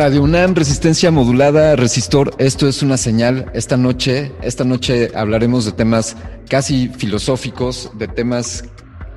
Radio 0.00 0.22
UNAM, 0.22 0.54
resistencia 0.54 1.10
modulada, 1.10 1.76
resistor, 1.76 2.34
esto 2.38 2.66
es 2.66 2.82
una 2.82 2.96
señal. 2.96 3.50
Esta 3.52 3.76
noche, 3.76 4.32
esta 4.40 4.64
noche 4.64 5.10
hablaremos 5.14 5.66
de 5.66 5.72
temas 5.72 6.16
casi 6.48 6.88
filosóficos, 6.88 7.90
de 7.98 8.08
temas 8.08 8.64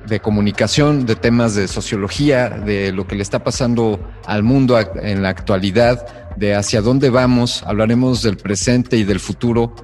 de 0.06 0.20
comunicación, 0.20 1.06
de 1.06 1.16
temas 1.16 1.54
de 1.54 1.68
sociología, 1.68 2.50
de 2.50 2.92
lo 2.92 3.06
que 3.06 3.16
le 3.16 3.22
está 3.22 3.42
pasando 3.42 3.98
al 4.26 4.42
mundo 4.42 4.78
en 4.78 5.22
la 5.22 5.30
actualidad, 5.30 6.36
de 6.36 6.54
hacia 6.54 6.82
dónde 6.82 7.08
vamos, 7.08 7.62
hablaremos 7.62 8.22
del 8.22 8.36
presente 8.36 8.98
y 8.98 9.04
del 9.04 9.20
futuro. 9.20 9.74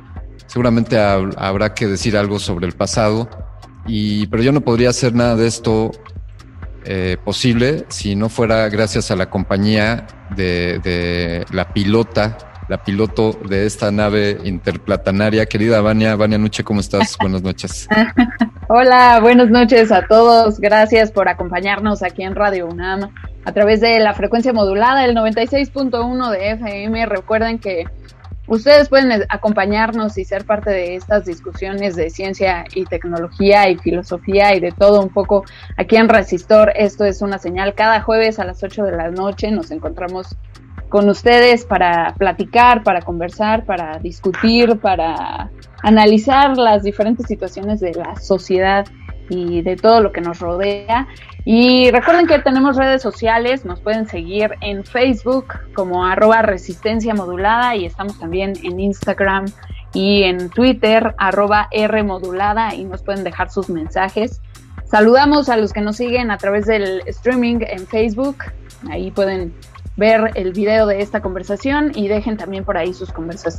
Seguramente 0.48 0.98
habrá 0.98 1.72
que 1.72 1.86
decir 1.86 2.14
algo 2.14 2.38
sobre 2.38 2.66
el 2.66 2.74
pasado, 2.74 3.26
y, 3.86 4.26
pero 4.26 4.42
yo 4.42 4.52
no 4.52 4.60
podría 4.60 4.90
hacer 4.90 5.14
nada 5.14 5.34
de 5.34 5.46
esto 5.46 5.92
eh, 6.84 7.16
posible 7.24 7.84
si 7.88 8.16
no 8.16 8.28
fuera 8.28 8.68
gracias 8.68 9.10
a 9.10 9.16
la 9.16 9.28
compañía 9.28 10.06
de, 10.34 11.44
la 11.52 11.72
pilota, 11.72 12.38
la 12.68 12.82
piloto 12.82 13.32
de 13.48 13.66
esta 13.66 13.90
nave 13.90 14.38
interplatanaria. 14.44 15.46
Querida 15.46 15.80
Vania, 15.80 16.16
Vania 16.16 16.38
Nuche, 16.38 16.64
¿cómo 16.64 16.80
estás? 16.80 17.16
Buenas 17.20 17.42
noches. 17.42 17.88
Hola, 18.68 19.18
buenas 19.20 19.50
noches 19.50 19.90
a 19.90 20.06
todos. 20.06 20.60
Gracias 20.60 21.10
por 21.10 21.28
acompañarnos 21.28 22.02
aquí 22.02 22.22
en 22.22 22.34
Radio 22.34 22.66
UNAM 22.66 23.10
a 23.44 23.52
través 23.52 23.80
de 23.80 23.98
la 24.00 24.14
frecuencia 24.14 24.52
modulada, 24.52 25.04
el 25.04 25.16
96.1 25.16 26.30
de 26.30 26.50
FM. 26.52 27.06
Recuerden 27.06 27.58
que 27.58 27.84
Ustedes 28.50 28.88
pueden 28.88 29.12
acompañarnos 29.28 30.18
y 30.18 30.24
ser 30.24 30.44
parte 30.44 30.70
de 30.70 30.96
estas 30.96 31.24
discusiones 31.24 31.94
de 31.94 32.10
ciencia 32.10 32.64
y 32.74 32.84
tecnología 32.84 33.70
y 33.70 33.76
filosofía 33.78 34.56
y 34.56 34.58
de 34.58 34.72
todo 34.72 35.00
un 35.00 35.10
poco 35.10 35.44
aquí 35.76 35.94
en 35.94 36.08
Resistor. 36.08 36.72
Esto 36.74 37.04
es 37.04 37.22
una 37.22 37.38
señal. 37.38 37.76
Cada 37.76 38.00
jueves 38.00 38.40
a 38.40 38.44
las 38.44 38.60
8 38.64 38.82
de 38.82 38.96
la 38.96 39.08
noche 39.12 39.52
nos 39.52 39.70
encontramos 39.70 40.34
con 40.88 41.08
ustedes 41.08 41.64
para 41.64 42.12
platicar, 42.18 42.82
para 42.82 43.02
conversar, 43.02 43.64
para 43.64 44.00
discutir, 44.00 44.80
para 44.80 45.48
analizar 45.84 46.58
las 46.58 46.82
diferentes 46.82 47.26
situaciones 47.26 47.78
de 47.78 47.94
la 47.94 48.16
sociedad 48.16 48.84
y 49.30 49.62
de 49.62 49.76
todo 49.76 50.02
lo 50.02 50.12
que 50.12 50.20
nos 50.20 50.40
rodea. 50.40 51.08
Y 51.44 51.90
recuerden 51.90 52.26
que 52.26 52.38
tenemos 52.40 52.76
redes 52.76 53.00
sociales, 53.00 53.64
nos 53.64 53.80
pueden 53.80 54.06
seguir 54.06 54.56
en 54.60 54.84
Facebook 54.84 55.54
como 55.74 56.04
arroba 56.04 56.42
resistencia 56.42 57.14
modulada 57.14 57.74
y 57.76 57.86
estamos 57.86 58.18
también 58.18 58.52
en 58.62 58.78
Instagram 58.78 59.46
y 59.94 60.24
en 60.24 60.50
Twitter 60.50 61.14
arroba 61.16 61.68
R 61.70 62.02
modulada 62.02 62.74
y 62.74 62.84
nos 62.84 63.02
pueden 63.02 63.24
dejar 63.24 63.50
sus 63.50 63.70
mensajes. 63.70 64.42
Saludamos 64.84 65.48
a 65.48 65.56
los 65.56 65.72
que 65.72 65.80
nos 65.80 65.96
siguen 65.96 66.30
a 66.30 66.36
través 66.36 66.66
del 66.66 67.02
streaming 67.06 67.60
en 67.60 67.86
Facebook, 67.86 68.38
ahí 68.90 69.10
pueden 69.10 69.54
ver 69.96 70.30
el 70.34 70.52
video 70.52 70.86
de 70.86 71.02
esta 71.02 71.20
conversación 71.20 71.92
y 71.94 72.08
dejen 72.08 72.36
también 72.36 72.64
por 72.64 72.76
ahí 72.76 72.94
sus, 72.94 73.12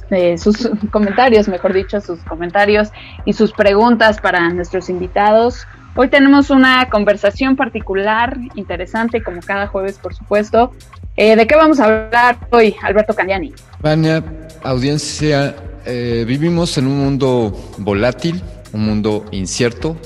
eh, 0.10 0.38
sus 0.38 0.70
comentarios, 0.92 1.48
mejor 1.48 1.74
dicho, 1.74 2.02
sus 2.02 2.20
comentarios 2.22 2.90
y 3.26 3.34
sus 3.34 3.52
preguntas 3.52 4.20
para 4.20 4.50
nuestros 4.50 4.90
invitados. 4.90 5.68
Hoy 5.96 6.08
tenemos 6.08 6.50
una 6.50 6.90
conversación 6.90 7.56
particular, 7.56 8.38
interesante, 8.56 9.22
como 9.22 9.42
cada 9.42 9.68
jueves, 9.68 9.98
por 9.98 10.16
supuesto. 10.16 10.72
Eh, 11.18 11.36
¿De 11.36 11.46
qué 11.46 11.56
vamos 11.56 11.80
a 11.80 11.86
hablar 11.86 12.38
hoy, 12.52 12.76
Alberto 12.82 13.14
Candiani? 13.14 13.54
Vania, 13.82 14.24
audiencia, 14.64 15.54
eh, 15.86 16.24
vivimos 16.26 16.78
en 16.78 16.88
un 16.88 16.98
mundo 16.98 17.54
volátil, 17.78 18.42
un 18.72 18.86
mundo 18.86 19.26
incierto, 19.32 19.98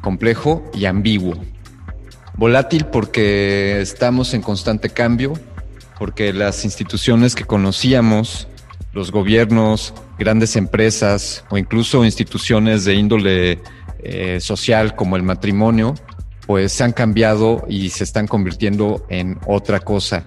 complejo 0.00 0.68
y 0.74 0.86
ambiguo. 0.86 1.34
Volátil 2.34 2.86
porque 2.86 3.80
estamos 3.80 4.34
en 4.34 4.42
constante 4.42 4.90
cambio, 4.90 5.34
porque 6.02 6.32
las 6.32 6.64
instituciones 6.64 7.36
que 7.36 7.44
conocíamos, 7.44 8.48
los 8.92 9.12
gobiernos, 9.12 9.94
grandes 10.18 10.56
empresas 10.56 11.44
o 11.48 11.58
incluso 11.58 12.04
instituciones 12.04 12.84
de 12.84 12.94
índole 12.94 13.60
eh, 14.02 14.40
social 14.40 14.96
como 14.96 15.14
el 15.14 15.22
matrimonio, 15.22 15.94
pues 16.44 16.72
se 16.72 16.82
han 16.82 16.90
cambiado 16.90 17.64
y 17.68 17.90
se 17.90 18.02
están 18.02 18.26
convirtiendo 18.26 19.06
en 19.10 19.38
otra 19.46 19.78
cosa. 19.78 20.24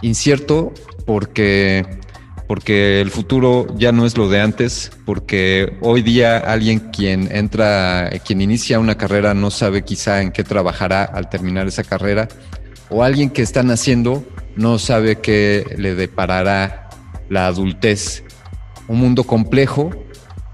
Incierto 0.00 0.72
porque, 1.04 1.84
porque 2.46 3.02
el 3.02 3.10
futuro 3.10 3.66
ya 3.76 3.92
no 3.92 4.06
es 4.06 4.16
lo 4.16 4.30
de 4.30 4.40
antes, 4.40 4.92
porque 5.04 5.76
hoy 5.82 6.00
día 6.00 6.38
alguien 6.38 6.78
quien 6.90 7.28
entra, 7.30 8.08
quien 8.24 8.40
inicia 8.40 8.78
una 8.78 8.96
carrera 8.96 9.34
no 9.34 9.50
sabe 9.50 9.84
quizá 9.84 10.22
en 10.22 10.32
qué 10.32 10.42
trabajará 10.42 11.04
al 11.04 11.28
terminar 11.28 11.68
esa 11.68 11.84
carrera, 11.84 12.28
o 12.88 13.04
alguien 13.04 13.28
que 13.28 13.42
está 13.42 13.62
naciendo 13.62 14.24
no 14.58 14.78
sabe 14.78 15.20
qué 15.20 15.74
le 15.78 15.94
deparará 15.94 16.90
la 17.30 17.46
adultez. 17.46 18.24
Un 18.88 18.98
mundo 18.98 19.24
complejo 19.24 19.90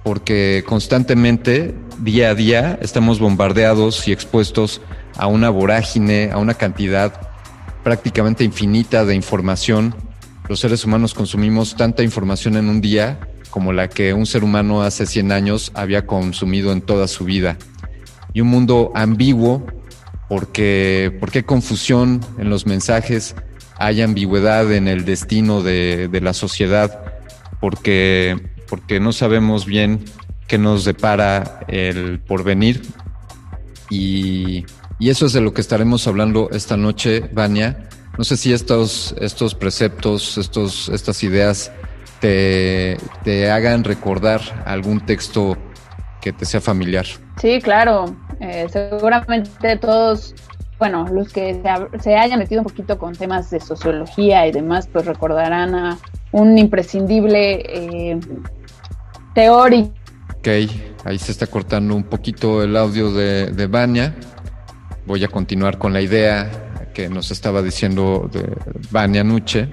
porque 0.05 0.63
constantemente, 0.67 1.75
día 1.99 2.29
a 2.29 2.35
día, 2.35 2.79
estamos 2.83 3.19
bombardeados 3.19 4.07
y 4.07 4.13
expuestos 4.13 4.83
a 5.17 5.27
una 5.27 5.49
vorágine, 5.49 6.31
a 6.31 6.37
una 6.37 6.53
cantidad 6.53 7.31
prácticamente 7.83 8.45
infinita 8.45 9.07
de 9.07 9.15
información. 9.15 9.95
Los 10.49 10.61
seres 10.61 10.85
humanos 10.85 11.15
consumimos 11.15 11.75
tanta 11.75 12.03
información 12.03 12.59
en 12.59 12.69
un 12.69 12.83
día 12.83 13.19
como 13.49 13.73
la 13.73 13.89
que 13.89 14.13
un 14.13 14.27
ser 14.27 14.45
humano 14.45 14.83
hace 14.83 15.07
100 15.07 15.33
años 15.33 15.73
había 15.75 16.07
consumido 16.07 16.73
en 16.73 16.83
toda 16.83 17.09
su 17.09 17.25
vida. 17.25 17.57
y 18.35 18.41
un 18.41 18.49
mundo 18.49 18.91
ambiguo 18.97 19.65
porque, 20.29 21.17
porque 21.21 21.39
hay 21.39 21.45
confusión 21.45 22.21
en 22.37 22.51
los 22.51 22.67
mensajes, 22.67 23.37
hay 23.77 24.03
ambigüedad 24.03 24.73
en 24.73 24.89
el 24.89 25.05
destino 25.05 25.63
de, 25.63 26.09
de 26.09 26.21
la 26.21 26.33
sociedad, 26.33 27.05
porque, 27.61 28.37
porque 28.69 29.01
no 29.01 29.13
sabemos 29.13 29.67
bien 29.67 30.05
qué 30.47 30.59
nos 30.59 30.85
depara 30.85 31.61
el 31.69 32.21
porvenir. 32.21 32.83
Y, 33.91 34.65
y 34.99 35.11
eso 35.11 35.27
es 35.27 35.33
de 35.33 35.41
lo 35.41 35.53
que 35.53 35.61
estaremos 35.61 36.07
hablando 36.07 36.49
esta 36.53 36.77
noche, 36.77 37.21
Vania. 37.33 37.89
No 38.17 38.25
sé 38.25 38.37
si 38.37 38.53
estos, 38.53 39.15
estos 39.21 39.55
preceptos, 39.55 40.39
estos, 40.39 40.89
estas 40.89 41.23
ideas 41.25 41.73
te, 42.21 42.97
te 43.25 43.51
hagan 43.51 43.85
recordar 43.85 44.41
algún 44.67 45.05
texto 45.05 45.59
que 46.21 46.33
te 46.33 46.45
sea 46.45 46.61
familiar. 46.61 47.07
Sí, 47.41 47.61
claro. 47.61 48.17
Eh, 48.41 48.67
seguramente 48.71 49.77
todos, 49.77 50.35
bueno, 50.85 51.07
los 51.11 51.33
que 51.33 51.63
se, 52.03 52.15
hayan 52.15 52.39
metido 52.39 52.61
un 52.61 52.67
poquito 52.67 52.99
con 52.99 53.15
temas 53.15 53.49
de 53.49 53.59
sociología 53.59 54.47
y 54.47 54.53
demás, 54.53 54.87
pues 54.93 55.07
recordarán 55.07 55.75
a 55.75 55.99
un 56.33 56.59
imprescindible 56.59 57.63
eh, 57.67 58.21
teórico. 59.35 59.95
Ok, 60.37 60.49
ahí 61.07 61.19
se 61.19 61.33
está 61.33 61.47
cortando 61.47 61.95
un 61.97 62.03
poquito 62.03 62.63
el 62.63 62.77
audio 62.77 63.11
de, 63.15 63.47
de 63.47 63.67
Vania. 63.67 64.15
Voy 65.07 65.25
a 65.25 65.29
continuar 65.29 65.79
con 65.79 65.95
la 65.95 66.03
idea 66.03 66.51
que 66.93 67.09
nos 67.09 67.31
estaba 67.31 67.63
diciendo 67.63 68.29
de 68.31 68.55
Vania 68.91 69.25
Nuche. 69.25 69.71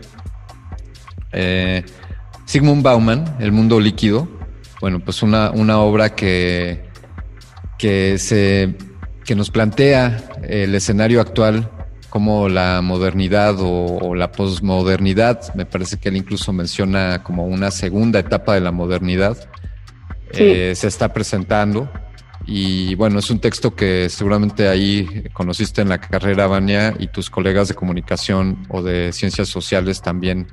Eh, 1.33 1.83
Sigmund 2.45 2.83
Bauman, 2.83 3.35
El 3.41 3.51
mundo 3.51 3.81
líquido, 3.81 4.29
bueno, 4.79 5.01
pues 5.01 5.23
una, 5.23 5.51
una 5.51 5.81
obra 5.81 6.15
que, 6.15 6.85
que, 7.77 8.17
se, 8.17 8.77
que 9.31 9.35
nos 9.37 9.49
plantea 9.49 10.21
el 10.43 10.75
escenario 10.75 11.21
actual 11.21 11.71
como 12.09 12.49
la 12.49 12.81
modernidad 12.81 13.55
o, 13.61 14.13
la 14.13 14.29
posmodernidad, 14.33 15.55
me 15.55 15.65
parece 15.65 15.95
que 15.95 16.09
él 16.09 16.17
incluso 16.17 16.51
menciona 16.51 17.23
como 17.23 17.45
una 17.45 17.71
segunda 17.71 18.19
etapa 18.19 18.55
de 18.55 18.59
la 18.59 18.73
modernidad, 18.73 19.37
eh, 20.33 20.73
se 20.75 20.85
está 20.85 21.13
presentando. 21.13 21.89
Y 22.45 22.95
bueno, 22.95 23.19
es 23.19 23.31
un 23.31 23.39
texto 23.39 23.73
que 23.73 24.09
seguramente 24.09 24.67
ahí 24.67 25.23
conociste 25.31 25.81
en 25.81 25.87
la 25.87 26.01
carrera, 26.01 26.47
Vania, 26.47 26.93
y 26.99 27.07
tus 27.07 27.29
colegas 27.29 27.69
de 27.69 27.73
comunicación 27.73 28.67
o 28.67 28.83
de 28.83 29.13
ciencias 29.13 29.47
sociales 29.47 30.01
también, 30.01 30.47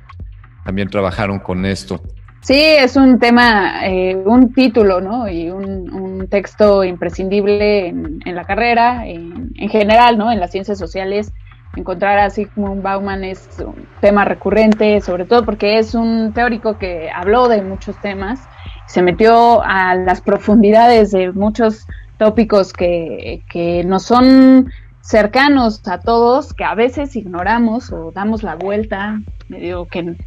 también 0.63 0.89
trabajaron 0.89 1.39
con 1.39 1.65
esto. 1.65 2.01
Sí, 2.41 2.55
es 2.57 2.95
un 2.95 3.19
tema, 3.19 3.85
eh, 3.85 4.15
un 4.15 4.53
título, 4.53 5.01
¿no? 5.01 5.27
Y 5.27 5.49
un, 5.49 5.91
un 5.91 6.27
texto 6.29 6.83
imprescindible 6.83 7.87
en, 7.87 8.19
en 8.25 8.35
la 8.35 8.45
carrera, 8.45 9.07
en, 9.07 9.51
en, 9.55 9.69
general, 9.69 10.17
¿no? 10.17 10.31
En 10.31 10.39
las 10.39 10.51
ciencias 10.51 10.77
sociales. 10.77 11.33
Encontrar 11.75 12.17
a 12.17 12.29
Sigmund 12.29 12.81
Bauman 12.81 13.23
es 13.23 13.47
un 13.59 13.85
tema 14.01 14.25
recurrente, 14.25 15.01
sobre 15.01 15.25
todo 15.25 15.45
porque 15.45 15.77
es 15.77 15.93
un 15.93 16.33
teórico 16.33 16.77
que 16.79 17.09
habló 17.13 17.47
de 17.47 17.61
muchos 17.61 17.95
temas, 18.01 18.39
se 18.87 19.03
metió 19.03 19.61
a 19.61 19.93
las 19.93 20.21
profundidades 20.21 21.11
de 21.11 21.31
muchos 21.31 21.85
tópicos 22.17 22.73
que, 22.73 23.43
que 23.49 23.83
nos 23.83 24.03
son 24.03 24.71
cercanos 25.01 25.87
a 25.87 25.99
todos, 25.99 26.53
que 26.53 26.63
a 26.63 26.73
veces 26.73 27.15
ignoramos 27.15 27.91
o 27.91 28.11
damos 28.11 28.41
la 28.41 28.55
vuelta, 28.55 29.21
medio 29.47 29.85
que 29.85 30.17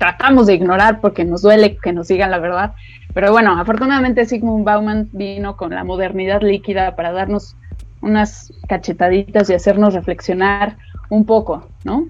tratamos 0.00 0.46
de 0.46 0.54
ignorar 0.54 1.02
porque 1.02 1.26
nos 1.26 1.42
duele 1.42 1.76
que 1.76 1.92
nos 1.92 2.08
digan 2.08 2.30
la 2.30 2.38
verdad. 2.38 2.72
Pero 3.12 3.32
bueno, 3.32 3.60
afortunadamente 3.60 4.24
Sigmund 4.24 4.64
Bauman 4.64 5.10
vino 5.12 5.58
con 5.58 5.72
la 5.72 5.84
modernidad 5.84 6.40
líquida 6.40 6.96
para 6.96 7.12
darnos 7.12 7.54
unas 8.00 8.50
cachetaditas 8.66 9.50
y 9.50 9.54
hacernos 9.54 9.92
reflexionar 9.92 10.78
un 11.10 11.26
poco, 11.26 11.68
¿no? 11.84 12.08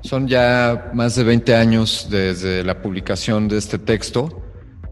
Son 0.00 0.26
ya 0.26 0.90
más 0.92 1.14
de 1.14 1.22
20 1.22 1.54
años 1.54 2.08
desde 2.10 2.64
la 2.64 2.82
publicación 2.82 3.46
de 3.46 3.58
este 3.58 3.78
texto 3.78 4.42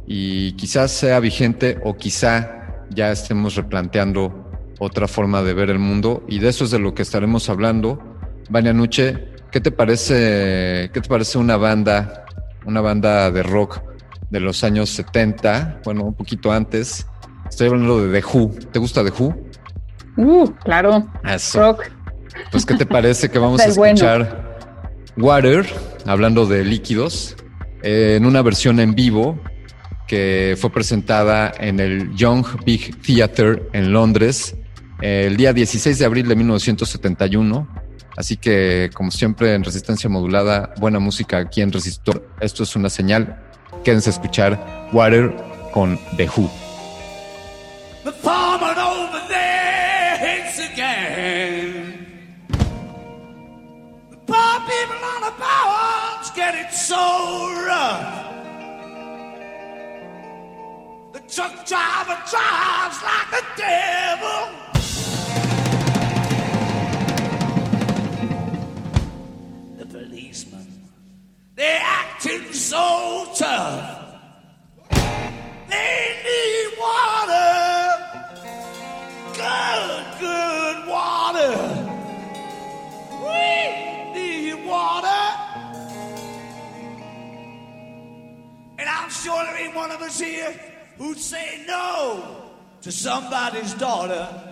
y 0.06 0.52
quizás 0.52 0.92
sea 0.92 1.18
vigente 1.18 1.80
o 1.82 1.96
quizá 1.96 2.84
ya 2.90 3.10
estemos 3.10 3.56
replanteando 3.56 4.48
otra 4.78 5.08
forma 5.08 5.42
de 5.42 5.54
ver 5.54 5.70
el 5.70 5.80
mundo 5.80 6.22
y 6.28 6.38
de 6.38 6.50
eso 6.50 6.66
es 6.66 6.70
de 6.70 6.78
lo 6.78 6.94
que 6.94 7.02
estaremos 7.02 7.48
hablando. 7.48 7.98
Vania 8.48 8.72
Nuche, 8.72 9.32
¿Qué 9.52 9.60
te 9.60 9.70
parece, 9.70 10.90
qué 10.94 11.00
te 11.02 11.08
parece 11.08 11.36
una 11.36 11.58
banda, 11.58 12.24
una 12.64 12.80
banda 12.80 13.30
de 13.30 13.42
rock 13.42 13.82
de 14.30 14.40
los 14.40 14.64
años 14.64 14.88
70? 14.88 15.82
Bueno, 15.84 16.04
un 16.04 16.14
poquito 16.14 16.50
antes. 16.50 17.06
Estoy 17.50 17.66
hablando 17.66 18.00
de 18.00 18.18
The 18.18 18.26
Who. 18.26 18.50
¿Te 18.72 18.78
gusta 18.78 19.04
The 19.04 19.10
Who? 19.10 19.36
Uh, 20.16 20.46
claro. 20.64 21.06
Rock. 21.52 21.90
Pues, 22.50 22.64
¿qué 22.64 22.76
te 22.76 22.86
parece 22.86 23.30
que 23.30 23.38
vamos 23.38 23.60
a 23.60 23.64
escuchar 23.66 24.56
Water, 25.18 25.66
hablando 26.06 26.46
de 26.46 26.64
líquidos, 26.64 27.36
en 27.82 28.24
una 28.24 28.40
versión 28.40 28.80
en 28.80 28.94
vivo 28.94 29.38
que 30.08 30.56
fue 30.58 30.70
presentada 30.70 31.52
en 31.58 31.78
el 31.78 32.14
Young 32.14 32.46
Big 32.64 32.98
Theatre 33.02 33.64
en 33.74 33.92
Londres 33.92 34.56
el 35.02 35.36
día 35.36 35.52
16 35.52 35.98
de 35.98 36.04
abril 36.04 36.28
de 36.28 36.36
1971 36.36 37.68
Así 38.22 38.36
que, 38.36 38.88
como 38.94 39.10
siempre, 39.10 39.52
en 39.52 39.64
resistencia 39.64 40.08
modulada, 40.08 40.72
buena 40.78 41.00
música 41.00 41.38
aquí 41.38 41.60
en 41.60 41.72
Resistor. 41.72 42.24
Esto 42.40 42.62
es 42.62 42.76
una 42.76 42.88
señal. 42.88 43.42
Quédense 43.82 44.10
a 44.10 44.12
escuchar 44.12 44.88
Water 44.92 45.34
con 45.72 45.98
The 46.16 46.28
Who. 46.28 46.48
The 48.04 48.12
farmer 48.12 48.78
over 48.78 49.26
there 49.26 50.16
hates 50.20 50.60
again. 50.60 52.46
The 54.10 54.18
poor 54.18 54.60
people 54.70 55.02
on 55.02 55.22
the 55.22 55.34
powers 55.42 56.30
get 56.36 56.54
it 56.54 56.72
so 56.72 56.94
rough. 57.66 58.06
The 61.12 61.22
truck 61.26 61.66
driver 61.66 62.16
drives 62.30 63.02
like 63.02 63.30
the 63.32 63.44
devil. 63.56 64.61
They're 71.62 71.80
acting 71.80 72.52
so 72.52 73.32
tough. 73.36 74.18
They 75.70 75.96
need 76.26 76.68
water. 76.76 77.50
Good, 79.32 80.04
good 80.18 80.88
water. 80.88 81.54
We 83.22 84.12
need 84.12 84.66
water. 84.66 85.22
And 88.78 88.88
I'm 88.88 89.08
sure 89.10 89.44
there 89.44 89.56
ain't 89.58 89.76
one 89.76 89.92
of 89.92 90.02
us 90.02 90.18
here 90.18 90.52
who'd 90.98 91.16
say 91.16 91.62
no 91.68 92.50
to 92.80 92.90
somebody's 92.90 93.72
daughter. 93.74 94.51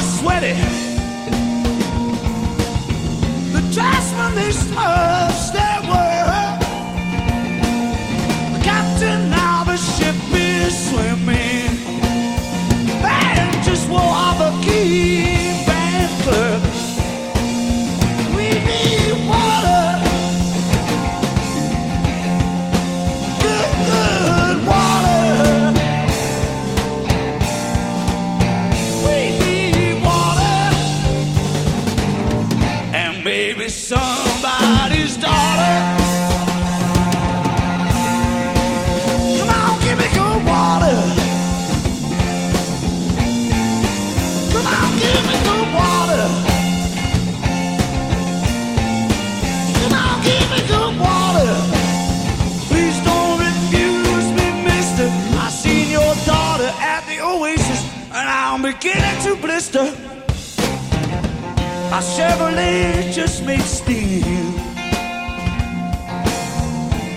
Sweaty. 0.00 0.54
The 3.52 3.62
dressmen, 3.74 4.34
they 4.34 4.52
smudged 4.52 5.52
their 5.54 5.80
work. 5.90 6.60
The 8.54 8.60
captain 8.64 9.32
of 9.32 9.66
the 9.66 9.76
ship 9.76 10.16
is 10.32 10.72
swimming. 10.90 11.72
And 13.02 13.64
just 13.64 13.88
wore 13.88 14.00
off 14.00 14.40
a 14.40 14.52
key 14.64 15.64
band 15.66 16.10
clerk. 16.22 16.62
We 18.36 18.48
need 18.68 19.17
to 59.28 59.36
blister. 59.42 59.84
My 61.90 62.00
Chevrolet 62.14 63.12
just 63.12 63.44
made 63.44 63.60
steel. 63.60 64.24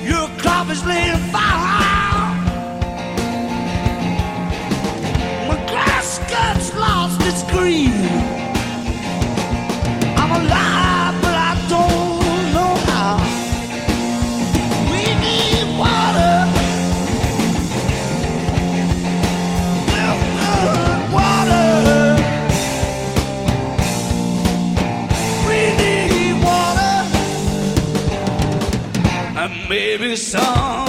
Your 0.10 0.27
crop 0.39 0.70
is 0.70 0.84
laying 0.86 1.22
fire. 1.32 2.34
My 5.48 5.58
glass 5.72 6.20
guts 6.32 6.74
lost 6.75 7.22
its 7.30 7.44
green. 7.51 8.00
new 30.12 30.18
song. 30.18 30.81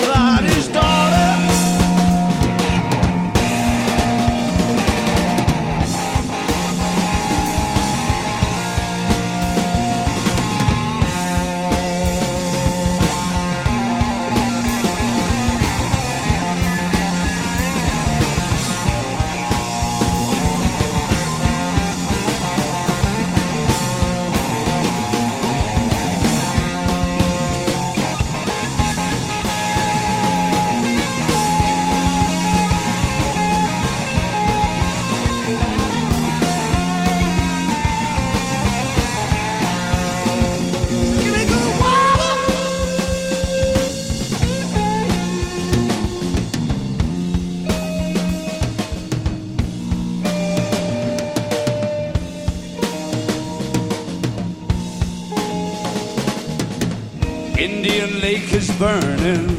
burning. 58.82 59.51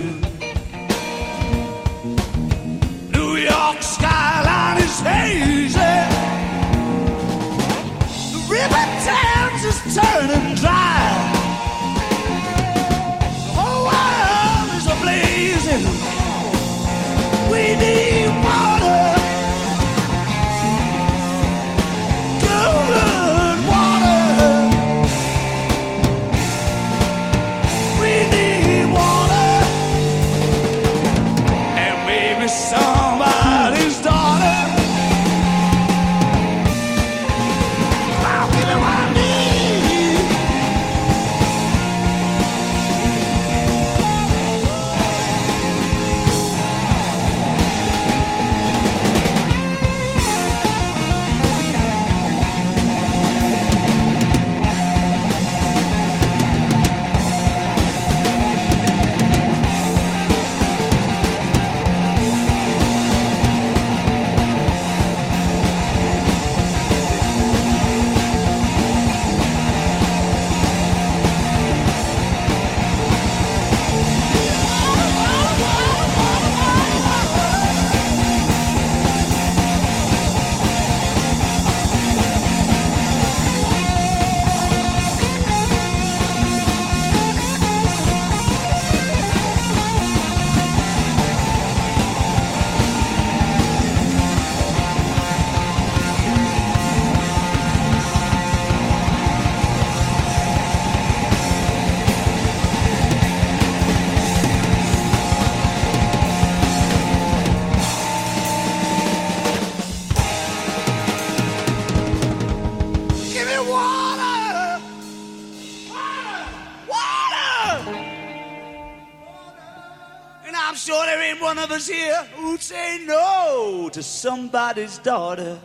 somebody's 124.23 124.99
daughter. 124.99 125.59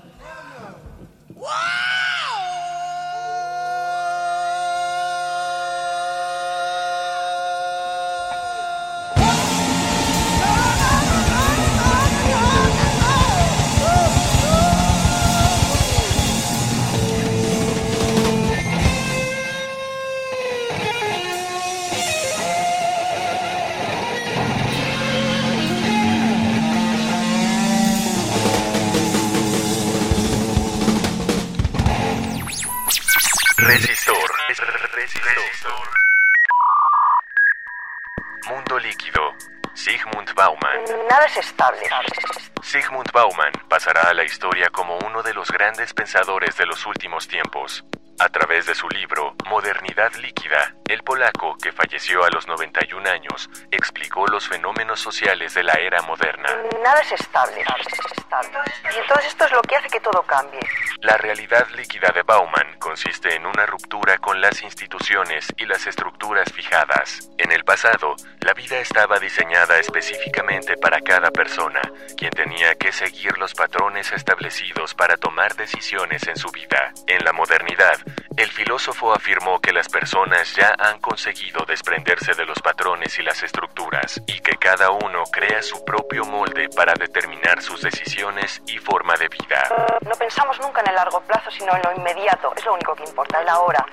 La 55.68 55.74
era 55.80 56.00
moderna. 56.02 56.48
Nada 56.82 57.00
es 57.02 57.12
estable. 57.12 57.62
Y 57.62 58.98
entonces 58.98 59.26
esto 59.26 59.44
es 59.44 59.52
lo 59.52 59.60
que 59.62 59.76
hace 59.76 59.88
que 59.88 60.00
todo 60.00 60.22
cambie. 60.22 60.60
La 61.02 61.16
realidad 61.18 61.66
líquida 61.74 62.10
de 62.14 62.22
Bauman 62.28 62.78
consiste 62.78 63.34
en 63.34 63.46
una 63.46 63.64
ruptura 63.64 64.18
con 64.18 64.42
las 64.42 64.62
instituciones 64.62 65.46
y 65.56 65.64
las 65.64 65.86
estructuras 65.86 66.52
fijadas. 66.52 67.30
En 67.38 67.52
el 67.52 67.64
pasado, 67.64 68.16
la 68.40 68.52
vida 68.52 68.78
estaba 68.80 69.18
diseñada 69.18 69.78
específicamente 69.78 70.76
para 70.76 71.00
cada 71.00 71.30
persona, 71.30 71.80
quien 72.18 72.30
tenía 72.30 72.74
que 72.74 72.92
seguir 72.92 73.38
los 73.38 73.54
patrones 73.54 74.12
establecidos 74.12 74.94
para 74.94 75.16
tomar 75.16 75.56
decisiones 75.56 76.28
en 76.28 76.36
su 76.36 76.50
vida. 76.50 76.92
En 77.06 77.24
la 77.24 77.32
modernidad, 77.32 77.98
el 78.36 78.50
filósofo 78.50 79.14
afirmó 79.14 79.58
que 79.60 79.72
las 79.72 79.88
personas 79.88 80.54
ya 80.54 80.74
han 80.78 81.00
conseguido 81.00 81.64
desprenderse 81.64 82.34
de 82.34 82.44
los 82.44 82.60
patrones 82.60 83.18
y 83.18 83.22
las 83.22 83.42
estructuras, 83.42 84.20
y 84.26 84.40
que 84.40 84.58
cada 84.58 84.90
uno 84.90 85.24
crea 85.32 85.62
su 85.62 85.82
propio 85.82 86.26
molde 86.26 86.68
para 86.76 86.92
determinar 86.92 87.62
sus 87.62 87.80
decisiones 87.80 88.60
y 88.66 88.76
forma 88.76 89.16
de 89.16 89.28
vida. 89.28 89.96
No 90.02 90.12
pensamos 90.12 90.60
nunca 90.60 90.82
en 90.82 90.90
el 90.90 90.94
largo 90.94 91.22
plazo, 91.22 91.50
sino 91.50 91.74
en 91.74 91.82
lo 91.82 91.92
inmediato. 91.96 92.17
Es 92.26 92.64
lo 92.64 92.74
único 92.74 92.96
que 92.96 93.04
importa, 93.04 93.40
el 93.40 93.48
ahora. 93.48 93.86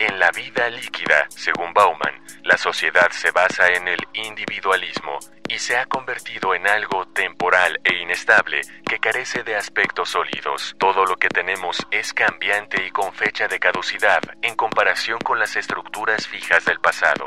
En 0.00 0.18
la 0.18 0.30
vida 0.30 0.70
líquida, 0.70 1.26
según 1.28 1.74
Bauman, 1.74 2.24
la 2.44 2.56
sociedad 2.56 3.10
se 3.10 3.32
basa 3.32 3.68
en 3.68 3.86
el 3.86 3.98
individualismo 4.14 5.18
y 5.46 5.58
se 5.58 5.76
ha 5.76 5.84
convertido 5.84 6.54
en 6.54 6.66
algo 6.66 7.06
temporal 7.08 7.78
e 7.84 7.96
inestable 7.96 8.62
que 8.88 8.98
carece 8.98 9.42
de 9.42 9.56
aspectos 9.56 10.08
sólidos. 10.08 10.74
Todo 10.78 11.04
lo 11.04 11.16
que 11.16 11.28
tenemos 11.28 11.86
es 11.90 12.14
cambiante 12.14 12.82
y 12.82 12.90
con 12.90 13.12
fecha 13.12 13.46
de 13.46 13.58
caducidad 13.58 14.22
en 14.40 14.56
comparación 14.56 15.18
con 15.18 15.38
las 15.38 15.54
estructuras 15.56 16.26
fijas 16.26 16.64
del 16.64 16.80
pasado. 16.80 17.26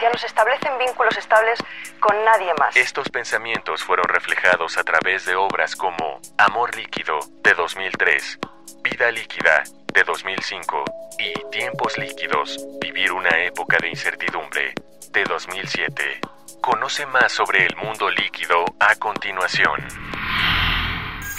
Ya 0.00 0.08
nos 0.08 0.24
establecen 0.24 0.78
vínculos 0.78 1.18
estables 1.18 1.62
con 2.00 2.24
nadie 2.24 2.54
más. 2.58 2.74
Estos 2.78 3.10
pensamientos 3.10 3.84
fueron 3.84 4.08
reflejados 4.08 4.78
a 4.78 4.84
través 4.84 5.26
de 5.26 5.34
obras 5.34 5.76
como 5.76 6.18
Amor 6.38 6.74
líquido 6.74 7.18
de 7.42 7.52
2003, 7.52 8.38
Vida 8.82 9.10
líquida 9.10 9.64
de 9.92 10.04
2005 10.04 10.84
y 11.18 11.50
Tiempos 11.50 11.98
líquidos, 11.98 12.58
Vivir 12.80 13.12
una 13.12 13.30
época 13.44 13.76
de 13.80 13.88
incertidumbre 13.88 14.74
de 15.10 15.24
2007. 15.24 16.20
Conoce 16.60 17.06
más 17.06 17.32
sobre 17.32 17.66
el 17.66 17.76
mundo 17.76 18.08
líquido 18.10 18.64
a 18.78 18.94
continuación. 18.96 19.80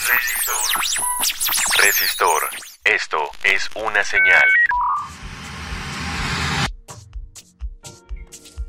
Resistor. 0.08 1.86
Resistor. 1.86 2.50
Esto 2.84 3.31
es 3.43 3.70
una 3.75 4.03
señal. 4.03 4.50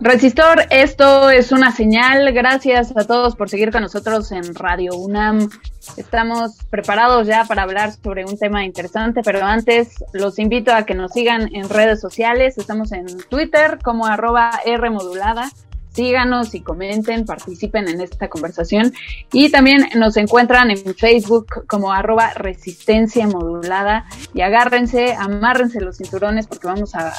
Resistor, 0.04 0.66
esto 0.70 1.30
es 1.30 1.52
una 1.52 1.70
señal. 1.70 2.32
Gracias 2.32 2.92
a 2.96 3.04
todos 3.06 3.36
por 3.36 3.48
seguir 3.48 3.70
con 3.70 3.82
nosotros 3.82 4.32
en 4.32 4.52
Radio 4.56 4.96
UNAM. 4.96 5.48
Estamos 5.96 6.56
preparados 6.70 7.28
ya 7.28 7.44
para 7.44 7.62
hablar 7.62 7.92
sobre 7.92 8.24
un 8.24 8.36
tema 8.36 8.64
interesante, 8.64 9.20
pero 9.24 9.44
antes 9.44 10.04
los 10.12 10.40
invito 10.40 10.74
a 10.74 10.84
que 10.86 10.94
nos 10.94 11.12
sigan 11.12 11.54
en 11.54 11.68
redes 11.68 12.00
sociales. 12.00 12.58
Estamos 12.58 12.90
en 12.90 13.06
Twitter 13.28 13.78
como 13.80 14.04
arroba 14.04 14.50
Rmodulada. 14.66 15.48
Síganos 15.94 16.54
y 16.54 16.60
comenten, 16.60 17.24
participen 17.26 17.88
en 17.88 18.00
esta 18.00 18.28
conversación. 18.28 18.92
Y 19.32 19.50
también 19.50 19.88
nos 19.96 20.16
encuentran 20.16 20.70
en 20.70 20.94
Facebook 20.94 21.66
como 21.66 21.92
arroba 21.92 22.32
resistencia 22.34 23.26
modulada. 23.26 24.06
Y 24.34 24.40
agárrense, 24.40 25.14
amárrense 25.14 25.80
los 25.80 25.98
cinturones 25.98 26.46
porque 26.46 26.66
vamos 26.66 26.94
a, 26.94 27.12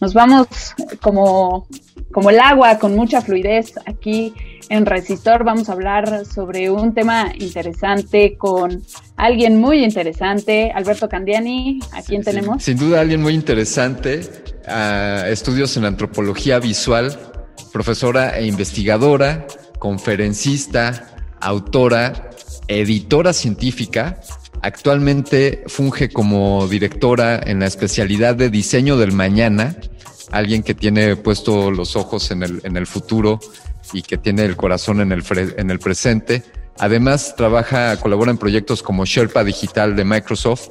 nos 0.00 0.12
vamos 0.14 0.48
como, 1.00 1.68
como 2.12 2.30
el 2.30 2.40
agua, 2.40 2.78
con 2.78 2.96
mucha 2.96 3.20
fluidez 3.20 3.74
aquí 3.86 4.34
en 4.68 4.86
Resistor. 4.86 5.44
Vamos 5.44 5.68
a 5.68 5.72
hablar 5.72 6.24
sobre 6.26 6.68
un 6.70 6.92
tema 6.94 7.32
interesante 7.38 8.36
con 8.36 8.82
alguien 9.16 9.60
muy 9.60 9.84
interesante, 9.84 10.72
Alberto 10.74 11.08
Candiani. 11.08 11.78
¿A 11.92 12.02
quién 12.02 12.24
Sí, 12.24 12.30
tenemos? 12.30 12.62
Sin 12.62 12.76
duda, 12.76 13.00
alguien 13.00 13.22
muy 13.22 13.34
interesante. 13.34 14.28
ah, 14.66 15.24
estudios 15.28 15.76
en 15.76 15.84
antropología 15.84 16.58
visual, 16.58 17.16
profesora 17.76 18.38
e 18.38 18.46
investigadora, 18.46 19.46
conferencista, 19.78 21.14
autora, 21.38 22.30
editora 22.68 23.34
científica. 23.34 24.18
Actualmente 24.62 25.62
funge 25.66 26.08
como 26.08 26.66
directora 26.68 27.38
en 27.38 27.60
la 27.60 27.66
especialidad 27.66 28.34
de 28.34 28.48
diseño 28.48 28.96
del 28.96 29.12
mañana. 29.12 29.76
Alguien 30.32 30.62
que 30.62 30.74
tiene 30.74 31.16
puesto 31.16 31.70
los 31.70 31.96
ojos 31.96 32.30
en 32.30 32.44
el, 32.44 32.62
en 32.64 32.78
el 32.78 32.86
futuro 32.86 33.40
y 33.92 34.00
que 34.00 34.16
tiene 34.16 34.46
el 34.46 34.56
corazón 34.56 35.02
en 35.02 35.12
el, 35.12 35.22
en 35.58 35.70
el 35.70 35.78
presente. 35.78 36.44
Además, 36.78 37.36
trabaja, 37.36 38.00
colabora 38.00 38.30
en 38.30 38.38
proyectos 38.38 38.82
como 38.82 39.04
Sherpa 39.04 39.44
Digital 39.44 39.96
de 39.96 40.06
Microsoft. 40.06 40.70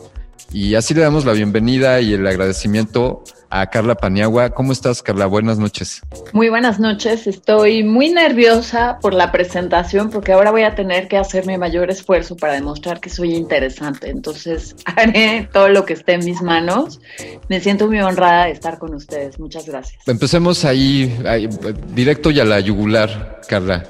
Y 0.51 0.73
así 0.73 0.95
le 0.95 1.01
damos 1.01 1.23
la 1.23 1.33
bienvenida 1.33 2.01
y 2.01 2.13
el 2.13 2.25
agradecimiento 2.25 3.23
a 3.59 3.67
Carla 3.67 3.95
Paniagua. 3.95 4.49
¿Cómo 4.49 4.73
estás, 4.73 5.01
Carla? 5.01 5.27
Buenas 5.27 5.57
noches. 5.57 6.01
Muy 6.33 6.49
buenas 6.49 6.79
noches. 6.79 7.25
Estoy 7.25 7.83
muy 7.83 8.09
nerviosa 8.09 8.99
por 9.01 9.13
la 9.13 9.31
presentación 9.31 10.09
porque 10.09 10.33
ahora 10.33 10.51
voy 10.51 10.63
a 10.63 10.75
tener 10.75 11.07
que 11.07 11.17
hacer 11.17 11.45
mi 11.45 11.57
mayor 11.57 11.89
esfuerzo 11.89 12.35
para 12.35 12.53
demostrar 12.53 12.99
que 12.99 13.09
soy 13.09 13.33
interesante. 13.33 14.09
Entonces 14.09 14.75
haré 14.85 15.47
todo 15.53 15.69
lo 15.69 15.85
que 15.85 15.93
esté 15.93 16.13
en 16.13 16.25
mis 16.25 16.41
manos. 16.41 16.99
Me 17.47 17.61
siento 17.61 17.87
muy 17.87 17.99
honrada 17.99 18.45
de 18.45 18.51
estar 18.51 18.77
con 18.77 18.93
ustedes. 18.93 19.39
Muchas 19.39 19.65
gracias. 19.65 20.05
Empecemos 20.07 20.65
ahí, 20.65 21.17
ahí, 21.25 21.47
directo 21.93 22.31
y 22.31 22.39
a 22.41 22.45
la 22.45 22.59
yugular, 22.59 23.39
Carla. 23.47 23.87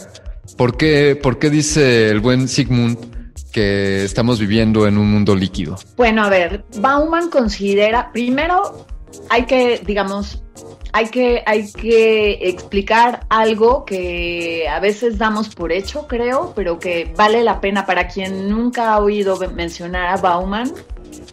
¿Por 0.57 0.77
qué, 0.77 1.19
¿Por 1.21 1.39
qué 1.39 1.49
dice 1.49 2.09
el 2.09 2.19
buen 2.19 2.47
Sigmund 2.47 3.15
que 3.51 4.03
estamos 4.03 4.39
viviendo 4.39 4.85
en 4.85 4.97
un 4.97 5.11
mundo 5.11 5.35
líquido? 5.35 5.77
Bueno, 5.97 6.23
a 6.23 6.29
ver, 6.29 6.65
Bauman 6.77 7.29
considera, 7.29 8.11
primero 8.11 8.85
hay 9.29 9.45
que, 9.45 9.81
digamos, 9.85 10.43
hay 10.93 11.09
que, 11.09 11.43
hay 11.45 11.71
que 11.71 12.39
explicar 12.41 13.25
algo 13.29 13.83
que 13.83 14.67
a 14.69 14.79
veces 14.79 15.17
damos 15.17 15.53
por 15.53 15.71
hecho, 15.71 16.07
creo, 16.07 16.53
pero 16.55 16.79
que 16.79 17.11
vale 17.17 17.43
la 17.43 17.59
pena 17.59 17.85
para 17.85 18.07
quien 18.07 18.49
nunca 18.49 18.93
ha 18.93 18.99
oído 18.99 19.37
mencionar 19.53 20.07
a 20.07 20.17
Bauman, 20.17 20.71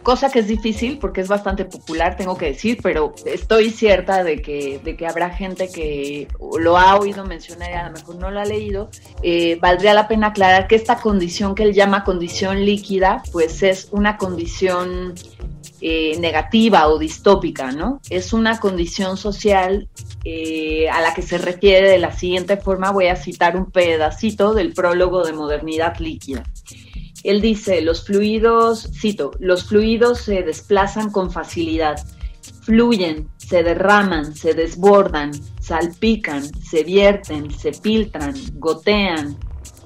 cosa 0.03 0.29
que 0.29 0.39
es 0.39 0.47
difícil 0.47 0.99
porque 0.99 1.21
es 1.21 1.27
bastante 1.27 1.65
popular, 1.65 2.15
tengo 2.17 2.37
que 2.37 2.47
decir, 2.47 2.79
pero 2.83 3.13
estoy 3.25 3.69
cierta 3.69 4.23
de 4.23 4.41
que, 4.41 4.79
de 4.83 4.95
que 4.95 5.07
habrá 5.07 5.29
gente 5.29 5.69
que 5.71 6.27
lo 6.59 6.77
ha 6.77 6.97
oído 6.97 7.25
mencionar 7.25 7.71
y 7.71 7.73
a 7.73 7.87
lo 7.87 7.91
mejor 7.93 8.15
no 8.15 8.31
lo 8.31 8.39
ha 8.39 8.45
leído. 8.45 8.89
Eh, 9.21 9.57
valdría 9.61 9.93
la 9.93 10.07
pena 10.07 10.27
aclarar 10.27 10.67
que 10.67 10.75
esta 10.75 10.97
condición 10.97 11.55
que 11.55 11.63
él 11.63 11.73
llama 11.73 12.03
condición 12.03 12.65
líquida, 12.65 13.23
pues 13.31 13.63
es 13.63 13.87
una 13.91 14.17
condición 14.17 15.15
eh, 15.85 16.17
negativa 16.17 16.87
o 16.87 16.97
distópica, 16.97 17.73
¿no? 17.73 17.99
Es 18.09 18.31
una 18.31 18.57
condición 18.61 19.17
social 19.17 19.89
eh, 20.23 20.87
a 20.89 21.01
la 21.01 21.13
que 21.13 21.21
se 21.21 21.37
refiere 21.37 21.89
de 21.89 21.97
la 21.97 22.13
siguiente 22.13 22.55
forma. 22.55 22.91
Voy 22.91 23.07
a 23.07 23.17
citar 23.17 23.57
un 23.57 23.69
pedacito 23.69 24.53
del 24.53 24.71
prólogo 24.71 25.25
de 25.25 25.33
Modernidad 25.33 25.97
Líquida. 25.97 26.45
Él 27.25 27.41
dice, 27.41 27.81
los 27.81 28.05
fluidos, 28.05 28.91
cito, 28.93 29.31
los 29.39 29.65
fluidos 29.65 30.19
se 30.19 30.41
desplazan 30.43 31.11
con 31.11 31.31
facilidad, 31.31 31.97
fluyen, 32.61 33.27
se 33.35 33.61
derraman, 33.61 34.35
se 34.35 34.53
desbordan, 34.53 35.31
salpican, 35.59 36.43
se 36.63 36.85
vierten, 36.85 37.51
se 37.51 37.73
filtran, 37.73 38.33
gotean, 38.53 39.37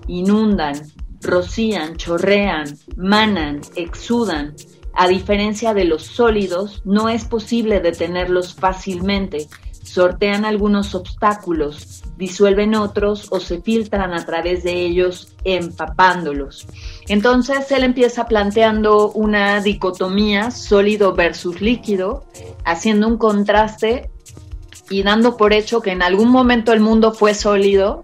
inundan, 0.07 0.75
rocían, 1.21 1.97
chorrean, 1.97 2.77
manan, 2.97 3.62
exudan. 3.75 4.53
A 4.99 5.07
diferencia 5.07 5.75
de 5.75 5.86
los 5.86 6.01
sólidos, 6.01 6.81
no 6.83 7.07
es 7.07 7.23
posible 7.23 7.81
detenerlos 7.81 8.55
fácilmente. 8.55 9.47
Sortean 9.83 10.43
algunos 10.43 10.95
obstáculos, 10.95 12.03
disuelven 12.17 12.73
otros 12.73 13.27
o 13.29 13.39
se 13.39 13.62
filtran 13.62 14.15
a 14.15 14.25
través 14.25 14.63
de 14.63 14.73
ellos 14.73 15.36
empapándolos. 15.43 16.65
Entonces 17.07 17.71
él 17.71 17.83
empieza 17.83 18.25
planteando 18.25 19.12
una 19.12 19.62
dicotomía 19.62 20.49
sólido 20.49 21.13
versus 21.13 21.62
líquido, 21.62 22.25
haciendo 22.65 23.07
un 23.07 23.19
contraste 23.19 24.10
y 24.89 25.03
dando 25.03 25.38
por 25.38 25.53
hecho 25.53 25.79
que 25.79 25.91
en 25.91 26.01
algún 26.01 26.31
momento 26.31 26.73
el 26.73 26.79
mundo 26.79 27.13
fue 27.13 27.36
sólido 27.36 28.03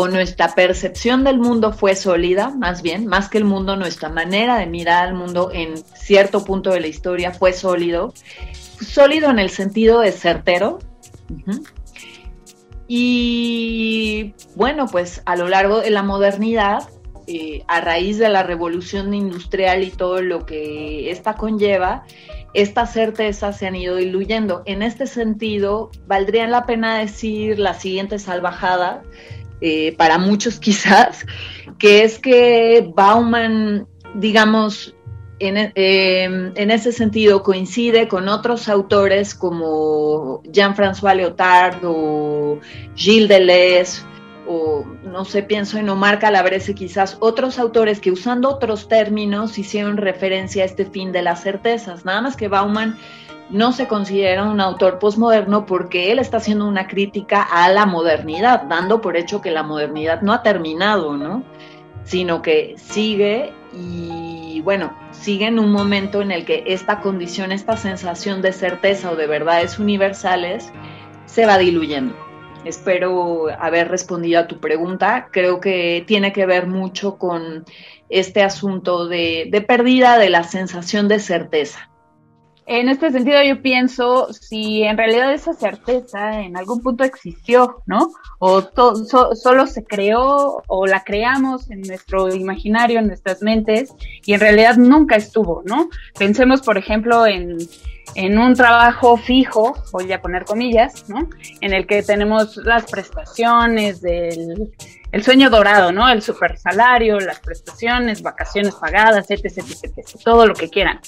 o 0.00 0.06
nuestra 0.06 0.54
percepción 0.54 1.24
del 1.24 1.40
mundo 1.40 1.72
fue 1.72 1.96
sólida, 1.96 2.50
más 2.50 2.82
bien, 2.82 3.06
más 3.06 3.28
que 3.28 3.36
el 3.36 3.44
mundo, 3.44 3.74
nuestra 3.74 4.08
manera 4.08 4.56
de 4.56 4.66
mirar 4.66 5.08
al 5.08 5.14
mundo 5.14 5.50
en 5.52 5.76
cierto 5.76 6.44
punto 6.44 6.70
de 6.70 6.78
la 6.78 6.86
historia 6.86 7.32
fue 7.32 7.52
sólido, 7.52 8.14
sólido 8.80 9.28
en 9.28 9.40
el 9.40 9.50
sentido 9.50 9.98
de 9.98 10.12
certero. 10.12 10.78
Y 12.86 14.34
bueno, 14.54 14.86
pues 14.86 15.20
a 15.26 15.34
lo 15.34 15.48
largo 15.48 15.80
de 15.80 15.90
la 15.90 16.04
modernidad 16.04 16.88
eh, 17.26 17.64
a 17.66 17.80
raíz 17.80 18.18
de 18.18 18.28
la 18.28 18.44
revolución 18.44 19.12
industrial 19.14 19.82
y 19.82 19.90
todo 19.90 20.22
lo 20.22 20.46
que 20.46 21.10
esta 21.10 21.34
conlleva, 21.34 22.04
estas 22.54 22.92
certezas 22.92 23.58
se 23.58 23.66
han 23.66 23.74
ido 23.74 23.96
diluyendo. 23.96 24.62
En 24.64 24.82
este 24.82 25.08
sentido, 25.08 25.90
valdría 26.06 26.46
la 26.46 26.66
pena 26.66 26.98
decir 26.98 27.58
la 27.58 27.74
siguiente 27.74 28.20
salvajada, 28.20 29.02
eh, 29.60 29.94
para 29.96 30.18
muchos 30.18 30.58
quizás, 30.60 31.26
que 31.78 32.02
es 32.02 32.18
que 32.18 32.90
Bauman, 32.94 33.86
digamos, 34.14 34.94
en, 35.40 35.56
em, 35.76 36.52
en, 36.56 36.70
ese 36.70 36.90
sentido 36.90 37.44
coincide 37.44 38.08
con 38.08 38.28
otros 38.28 38.68
autores 38.68 39.36
como 39.36 40.42
Jean-François 40.44 41.14
Lyotard 41.14 41.78
o 41.84 42.58
Gilles 42.96 43.28
Deleuze 43.28 44.02
o 44.48 44.84
no 45.04 45.24
sé, 45.24 45.42
pienso 45.42 45.78
en 45.78 45.88
Omar 45.90 46.18
Calabrese, 46.18 46.74
quizás 46.74 47.18
otros 47.20 47.58
autores 47.58 48.00
que 48.00 48.10
usando 48.10 48.48
otros 48.48 48.88
términos 48.88 49.58
hicieron 49.58 49.98
referencia 49.98 50.62
a 50.62 50.66
este 50.66 50.86
fin 50.86 51.12
de 51.12 51.22
las 51.22 51.42
certezas. 51.42 52.04
Nada 52.06 52.22
más 52.22 52.36
que 52.36 52.48
Bauman 52.48 52.96
no 53.50 53.72
se 53.72 53.88
considera 53.88 54.44
un 54.44 54.60
autor 54.60 54.98
posmoderno 54.98 55.66
porque 55.66 56.12
él 56.12 56.18
está 56.18 56.36
haciendo 56.38 56.66
una 56.66 56.86
crítica 56.86 57.42
a 57.42 57.68
la 57.68 57.86
modernidad, 57.86 58.62
dando 58.62 59.00
por 59.00 59.16
hecho 59.16 59.40
que 59.40 59.50
la 59.50 59.62
modernidad 59.62 60.22
no 60.22 60.32
ha 60.32 60.42
terminado, 60.42 61.16
¿no? 61.16 61.42
Sino 62.04 62.42
que 62.42 62.74
sigue 62.76 63.52
y 63.72 64.60
bueno, 64.62 64.96
sigue 65.12 65.46
en 65.46 65.58
un 65.58 65.70
momento 65.70 66.22
en 66.22 66.30
el 66.30 66.44
que 66.44 66.64
esta 66.66 67.00
condición, 67.00 67.52
esta 67.52 67.76
sensación 67.76 68.42
de 68.42 68.52
certeza 68.52 69.10
o 69.10 69.16
de 69.16 69.26
verdades 69.26 69.78
universales 69.78 70.72
se 71.26 71.46
va 71.46 71.58
diluyendo. 71.58 72.14
Espero 72.64 73.46
haber 73.60 73.88
respondido 73.88 74.40
a 74.40 74.46
tu 74.46 74.58
pregunta. 74.58 75.28
Creo 75.30 75.60
que 75.60 76.04
tiene 76.06 76.32
que 76.32 76.44
ver 76.44 76.66
mucho 76.66 77.16
con 77.16 77.64
este 78.08 78.42
asunto 78.42 79.06
de, 79.06 79.48
de 79.50 79.60
pérdida 79.60 80.18
de 80.18 80.30
la 80.30 80.42
sensación 80.42 81.08
de 81.08 81.20
certeza. 81.20 81.87
En 82.70 82.90
este 82.90 83.10
sentido 83.10 83.42
yo 83.42 83.62
pienso 83.62 84.30
si 84.30 84.82
en 84.82 84.98
realidad 84.98 85.32
esa 85.32 85.54
certeza 85.54 86.42
en 86.42 86.54
algún 86.54 86.82
punto 86.82 87.02
existió, 87.02 87.82
¿no? 87.86 88.10
O 88.40 88.60
solo 89.34 89.66
se 89.66 89.84
creó 89.84 90.62
o 90.66 90.86
la 90.86 91.02
creamos 91.02 91.70
en 91.70 91.80
nuestro 91.80 92.28
imaginario, 92.34 92.98
en 92.98 93.06
nuestras 93.06 93.40
mentes, 93.40 93.94
y 94.26 94.34
en 94.34 94.40
realidad 94.40 94.76
nunca 94.76 95.16
estuvo, 95.16 95.62
¿no? 95.64 95.88
Pensemos, 96.18 96.60
por 96.60 96.76
ejemplo, 96.76 97.26
en, 97.26 97.56
en 98.14 98.38
un 98.38 98.52
trabajo 98.52 99.16
fijo, 99.16 99.74
voy 99.90 100.12
a 100.12 100.20
poner 100.20 100.44
comillas, 100.44 101.08
¿no? 101.08 101.26
En 101.62 101.72
el 101.72 101.86
que 101.86 102.02
tenemos 102.02 102.58
las 102.58 102.84
prestaciones 102.84 104.02
del 104.02 104.70
el 105.10 105.24
sueño 105.24 105.48
dorado, 105.48 105.90
¿no? 105.90 106.06
El 106.10 106.20
super 106.20 106.58
salario, 106.58 107.18
las 107.18 107.40
prestaciones, 107.40 108.20
vacaciones 108.20 108.74
pagadas, 108.74 109.30
etc, 109.30 109.56
etc, 109.56 110.06
todo 110.22 110.46
lo 110.46 110.52
que 110.52 110.68
quieran. 110.68 111.00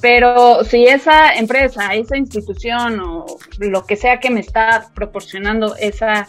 Pero 0.00 0.64
si 0.64 0.84
esa 0.84 1.34
empresa, 1.34 1.94
esa 1.94 2.16
institución 2.16 3.00
o 3.00 3.26
lo 3.58 3.84
que 3.84 3.96
sea 3.96 4.20
que 4.20 4.30
me 4.30 4.40
está 4.40 4.90
proporcionando 4.94 5.74
esa 5.76 6.26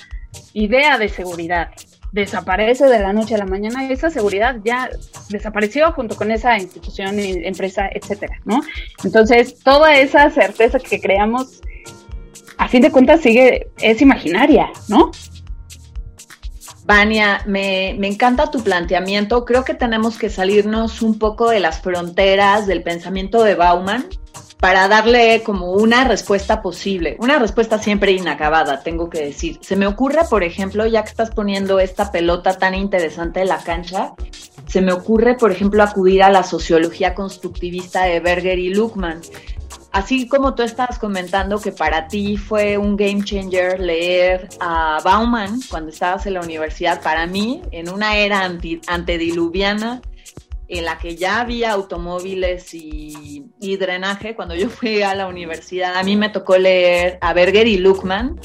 idea 0.54 0.98
de 0.98 1.10
seguridad 1.10 1.70
desaparece 2.12 2.86
de 2.88 3.00
la 3.00 3.14
noche 3.14 3.36
a 3.36 3.38
la 3.38 3.46
mañana, 3.46 3.88
esa 3.90 4.10
seguridad 4.10 4.58
ya 4.64 4.90
desapareció 5.30 5.92
junto 5.92 6.16
con 6.16 6.32
esa 6.32 6.58
institución, 6.58 7.20
empresa, 7.20 7.88
etcétera, 7.92 8.40
¿no? 8.46 8.62
Entonces, 9.04 9.60
toda 9.60 9.96
esa 9.96 10.30
certeza 10.32 10.80
que 10.80 11.00
creamos, 11.00 11.62
a 12.58 12.68
fin 12.68 12.82
de 12.82 12.92
cuentas, 12.92 13.22
sigue, 13.22 13.68
es 13.78 14.02
imaginaria, 14.02 14.72
¿no? 14.88 15.12
Vania, 16.90 17.44
me, 17.46 17.96
me, 18.00 18.08
encanta 18.08 18.50
tu 18.50 18.64
planteamiento. 18.64 19.46
Creo 19.46 19.64
que 19.64 19.76
tenemos 19.76 20.18
que 20.18 20.32
salirnos 20.32 21.04
un 21.04 21.20
poco 21.20 21.52
de 21.52 21.60
las 21.60 21.82
fronteras 21.82 22.66
del 22.66 22.82
pensamiento 22.82 23.44
de 23.44 23.54
Bauman 23.54 24.08
para 24.60 24.88
darle 24.88 25.44
como 25.44 25.74
una 25.74 26.06
respuesta 26.06 26.64
posible, 26.64 27.16
una 27.20 27.38
respuesta 27.38 27.78
siempre 27.78 28.14
inacabada, 28.14 28.82
tengo 28.82 29.08
que 29.08 29.24
decir. 29.24 29.60
Se 29.62 29.76
me 29.76 29.86
ocurre, 29.86 30.22
por 30.28 30.44
ejemplo, 30.44 30.88
ya 30.88 31.04
que 31.04 31.10
estás 31.10 31.30
poniendo 31.30 31.80
esta 31.80 32.12
pelota 32.12 32.58
tan 32.58 32.74
interesante 32.74 33.42
en 33.42 33.50
la 33.50 33.60
cancha, 33.60 34.14
se 34.68 34.82
me 34.82 34.92
ocurre, 34.92 35.36
por 35.36 35.52
ejemplo, 35.52 35.84
acudir 35.84 36.24
a 36.24 36.32
la 36.32 36.42
sociología 36.42 37.14
constructivista 37.14 38.06
de 38.06 38.20
Berger 38.20 38.58
y 38.58 38.74
Luckman 38.74 39.22
así 39.92 40.28
como 40.28 40.56
tú 40.56 40.64
estabas 40.64 41.00
comentando 41.00 41.60
que 41.60 41.72
para 41.72 42.08
ti 42.08 42.38
fue 42.38 42.78
un 42.78 42.96
game 42.96 43.24
changer 43.24 43.80
leer 43.80 44.50
a 44.60 45.00
Bauman 45.04 45.60
cuando 45.70 45.90
estabas 45.90 46.26
en 46.26 46.36
la 46.36 46.42
universidad, 46.42 47.02
para 47.02 47.26
mí, 47.26 47.62
en 47.72 47.90
una 47.90 48.18
era 48.18 48.50
antediluviana, 48.88 50.02
en 50.68 50.86
la 50.86 51.00
que 51.00 51.16
ya 51.16 51.42
había 51.42 51.72
automóviles 51.72 52.74
y, 52.74 53.44
drenaje, 53.78 54.36
cuando 54.36 54.54
yo 54.56 54.70
fui 54.70 55.02
a 55.02 55.16
la 55.16 55.28
universidad, 55.28 55.98
a 55.98 56.04
mí 56.04 56.16
me 56.16 56.30
tocó 56.30 56.58
leer 56.58 57.18
a 57.22 57.34
Berger 57.34 57.68
y 57.68 57.78
Luckman 57.78 58.40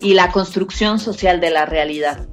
y 0.00 0.12
la 0.14 0.30
construcción 0.30 0.98
social 0.98 1.40
de 1.40 1.50
la 1.50 1.64
realidad. 1.64 2.28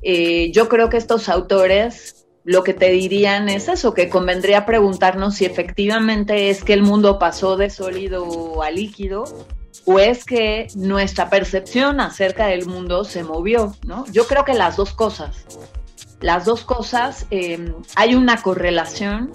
Eh, 0.00 0.50
yo 0.52 0.68
creo 0.68 0.88
que 0.88 0.96
estos 0.96 1.28
autores 1.28 2.15
lo 2.46 2.62
que 2.62 2.74
te 2.74 2.90
dirían 2.90 3.48
es 3.48 3.68
eso, 3.68 3.92
que 3.92 4.08
convendría 4.08 4.64
preguntarnos 4.66 5.34
si 5.34 5.44
efectivamente 5.44 6.48
es 6.48 6.62
que 6.62 6.74
el 6.74 6.82
mundo 6.82 7.18
pasó 7.18 7.56
de 7.56 7.70
sólido 7.70 8.62
a 8.62 8.70
líquido 8.70 9.24
o 9.84 9.98
es 9.98 10.24
que 10.24 10.68
nuestra 10.76 11.28
percepción 11.28 12.00
acerca 12.00 12.46
del 12.46 12.64
mundo 12.64 13.02
se 13.02 13.24
movió, 13.24 13.74
¿no? 13.84 14.04
Yo 14.12 14.28
creo 14.28 14.44
que 14.44 14.54
las 14.54 14.76
dos 14.76 14.92
cosas. 14.92 15.44
Las 16.20 16.44
dos 16.44 16.62
cosas, 16.62 17.26
em, 17.30 17.74
hay 17.96 18.14
una 18.14 18.40
correlación 18.40 19.32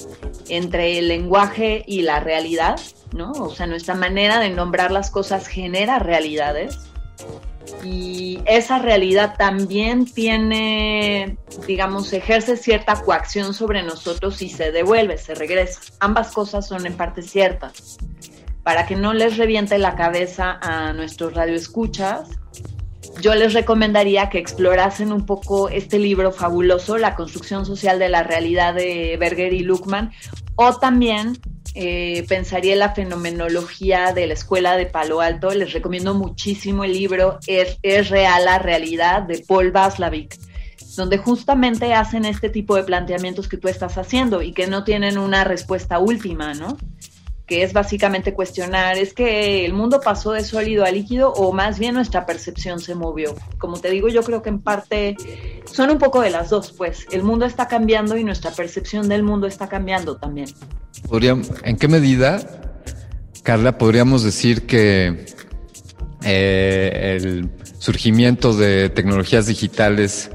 entre 0.47 0.97
el 0.97 1.09
lenguaje 1.09 1.83
y 1.85 2.03
la 2.03 2.21
realidad, 2.21 2.79
¿no? 3.13 3.33
O 3.33 3.53
sea, 3.53 3.67
nuestra 3.67 3.93
manera 3.93 4.39
de 4.39 4.51
nombrar 4.51 4.89
las 4.89 5.11
cosas 5.11 5.47
genera 5.47 5.99
realidades 5.99 6.79
y 7.83 8.41
esa 8.45 8.79
realidad 8.79 9.35
también 9.37 10.05
tiene, 10.05 11.37
digamos, 11.67 12.11
ejerce 12.13 12.57
cierta 12.57 13.01
coacción 13.01 13.53
sobre 13.53 13.83
nosotros 13.83 14.41
y 14.41 14.49
se 14.49 14.71
devuelve, 14.71 15.17
se 15.17 15.35
regresa. 15.35 15.81
Ambas 15.99 16.31
cosas 16.31 16.67
son 16.67 16.85
en 16.85 16.95
parte 16.95 17.21
ciertas. 17.21 17.97
Para 18.63 18.85
que 18.85 18.95
no 18.95 19.13
les 19.13 19.37
reviente 19.37 19.77
la 19.77 19.95
cabeza 19.95 20.59
a 20.61 20.93
nuestros 20.93 21.33
radioescuchas, 21.33 22.29
yo 23.19 23.35
les 23.35 23.53
recomendaría 23.53 24.29
que 24.29 24.37
explorasen 24.37 25.11
un 25.11 25.25
poco 25.25 25.69
este 25.69 25.99
libro 25.99 26.31
fabuloso, 26.31 26.97
La 26.97 27.15
construcción 27.15 27.65
social 27.65 27.99
de 27.99 28.09
la 28.09 28.23
realidad 28.23 28.73
de 28.73 29.17
Berger 29.19 29.53
y 29.53 29.59
Luckman, 29.59 30.11
o 30.55 30.77
también 30.77 31.37
eh, 31.75 32.25
pensaría 32.27 32.73
en 32.73 32.79
la 32.79 32.93
fenomenología 32.93 34.13
de 34.13 34.27
la 34.27 34.33
escuela 34.33 34.75
de 34.75 34.85
Palo 34.85 35.21
Alto. 35.21 35.51
Les 35.51 35.73
recomiendo 35.73 36.13
muchísimo 36.13 36.83
el 36.83 36.93
libro 36.93 37.39
Es, 37.47 37.77
es 37.81 38.09
real 38.09 38.45
la 38.45 38.59
realidad 38.59 39.23
de 39.23 39.43
Paul 39.47 39.71
Vaslavik, 39.71 40.37
donde 40.95 41.17
justamente 41.17 41.93
hacen 41.93 42.25
este 42.25 42.49
tipo 42.49 42.75
de 42.75 42.83
planteamientos 42.83 43.47
que 43.47 43.57
tú 43.57 43.67
estás 43.67 43.97
haciendo 43.97 44.41
y 44.41 44.53
que 44.53 44.67
no 44.67 44.83
tienen 44.83 45.17
una 45.17 45.43
respuesta 45.43 45.99
última, 45.99 46.53
¿no? 46.53 46.77
Que 47.45 47.63
es 47.63 47.73
básicamente 47.73 48.33
cuestionar, 48.33 48.97
¿es 48.97 49.13
que 49.13 49.65
el 49.65 49.73
mundo 49.73 49.99
pasó 49.99 50.31
de 50.31 50.43
sólido 50.43 50.85
a 50.85 50.91
líquido 50.91 51.33
o 51.33 51.51
más 51.51 51.79
bien 51.79 51.95
nuestra 51.95 52.25
percepción 52.25 52.79
se 52.79 52.95
movió? 52.95 53.35
Como 53.57 53.79
te 53.79 53.89
digo, 53.89 54.07
yo 54.07 54.23
creo 54.23 54.41
que 54.41 54.49
en 54.49 54.59
parte 54.59 55.17
son 55.65 55.89
un 55.89 55.97
poco 55.97 56.21
de 56.21 56.29
las 56.29 56.49
dos, 56.49 56.71
pues 56.71 57.05
el 57.11 57.23
mundo 57.23 57.45
está 57.45 57.67
cambiando 57.67 58.17
y 58.17 58.23
nuestra 58.23 58.51
percepción 58.51 59.09
del 59.09 59.23
mundo 59.23 59.47
está 59.47 59.67
cambiando 59.67 60.17
también. 60.17 60.49
¿En 61.63 61.77
qué 61.77 61.87
medida, 61.87 62.39
Carla, 63.43 63.77
podríamos 63.77 64.23
decir 64.23 64.65
que 64.65 65.25
eh, 66.23 67.17
el 67.17 67.49
surgimiento 67.79 68.53
de 68.53 68.89
tecnologías 68.89 69.47
digitales 69.47 70.29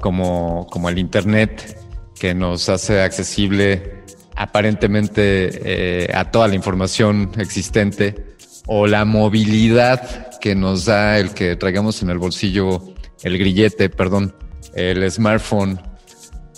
como, 0.00 0.66
como 0.70 0.88
el 0.88 0.98
Internet, 0.98 1.78
que 2.18 2.34
nos 2.34 2.68
hace 2.68 3.02
accesible 3.02 4.01
aparentemente 4.36 6.04
eh, 6.04 6.10
a 6.14 6.30
toda 6.30 6.48
la 6.48 6.54
información 6.54 7.30
existente 7.38 8.34
o 8.66 8.86
la 8.86 9.04
movilidad 9.04 10.38
que 10.40 10.54
nos 10.54 10.86
da 10.86 11.18
el 11.18 11.34
que 11.34 11.56
traigamos 11.56 12.02
en 12.02 12.10
el 12.10 12.18
bolsillo 12.18 12.82
el 13.22 13.38
grillete, 13.38 13.88
perdón, 13.88 14.34
el 14.74 15.08
smartphone 15.10 15.80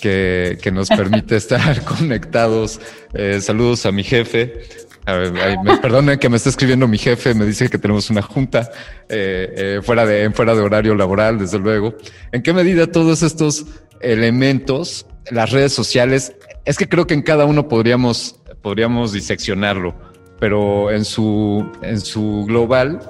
que, 0.01 0.59
que 0.63 0.71
nos 0.71 0.89
permite 0.89 1.37
estar 1.37 1.83
conectados. 1.85 2.81
Eh, 3.13 3.41
saludos 3.41 3.87
a 3.87 3.93
mi 3.93 4.03
jefe. 4.03 4.63
me, 5.07 5.79
perdonen 5.79 6.19
que 6.19 6.29
me 6.29 6.37
está 6.37 6.49
escribiendo 6.49 6.89
mi 6.89 6.99
jefe, 6.99 7.35
me 7.35 7.45
dice 7.45 7.69
que 7.69 7.79
tenemos 7.79 8.09
una 8.09 8.23
junta 8.23 8.71
eh, 9.09 9.81
fuera, 9.83 10.07
de, 10.07 10.31
fuera 10.31 10.55
de 10.55 10.63
horario 10.63 10.95
laboral, 10.95 11.39
desde 11.39 11.59
luego. 11.59 11.95
¿En 12.33 12.43
qué 12.43 12.53
medida 12.53 12.87
todos 12.87 13.23
estos 13.23 13.67
elementos, 14.01 15.07
las 15.31 15.51
redes 15.51 15.73
sociales, 15.73 16.35
es 16.65 16.77
que 16.79 16.89
creo 16.89 17.07
que 17.07 17.15
en 17.15 17.23
cada 17.23 17.45
uno 17.45 17.69
podríamos, 17.69 18.41
podríamos 18.63 19.13
diseccionarlo, 19.13 19.95
pero 20.41 20.91
en 20.91 21.05
su, 21.05 21.71
en 21.83 22.01
su 22.01 22.45
global, 22.47 23.01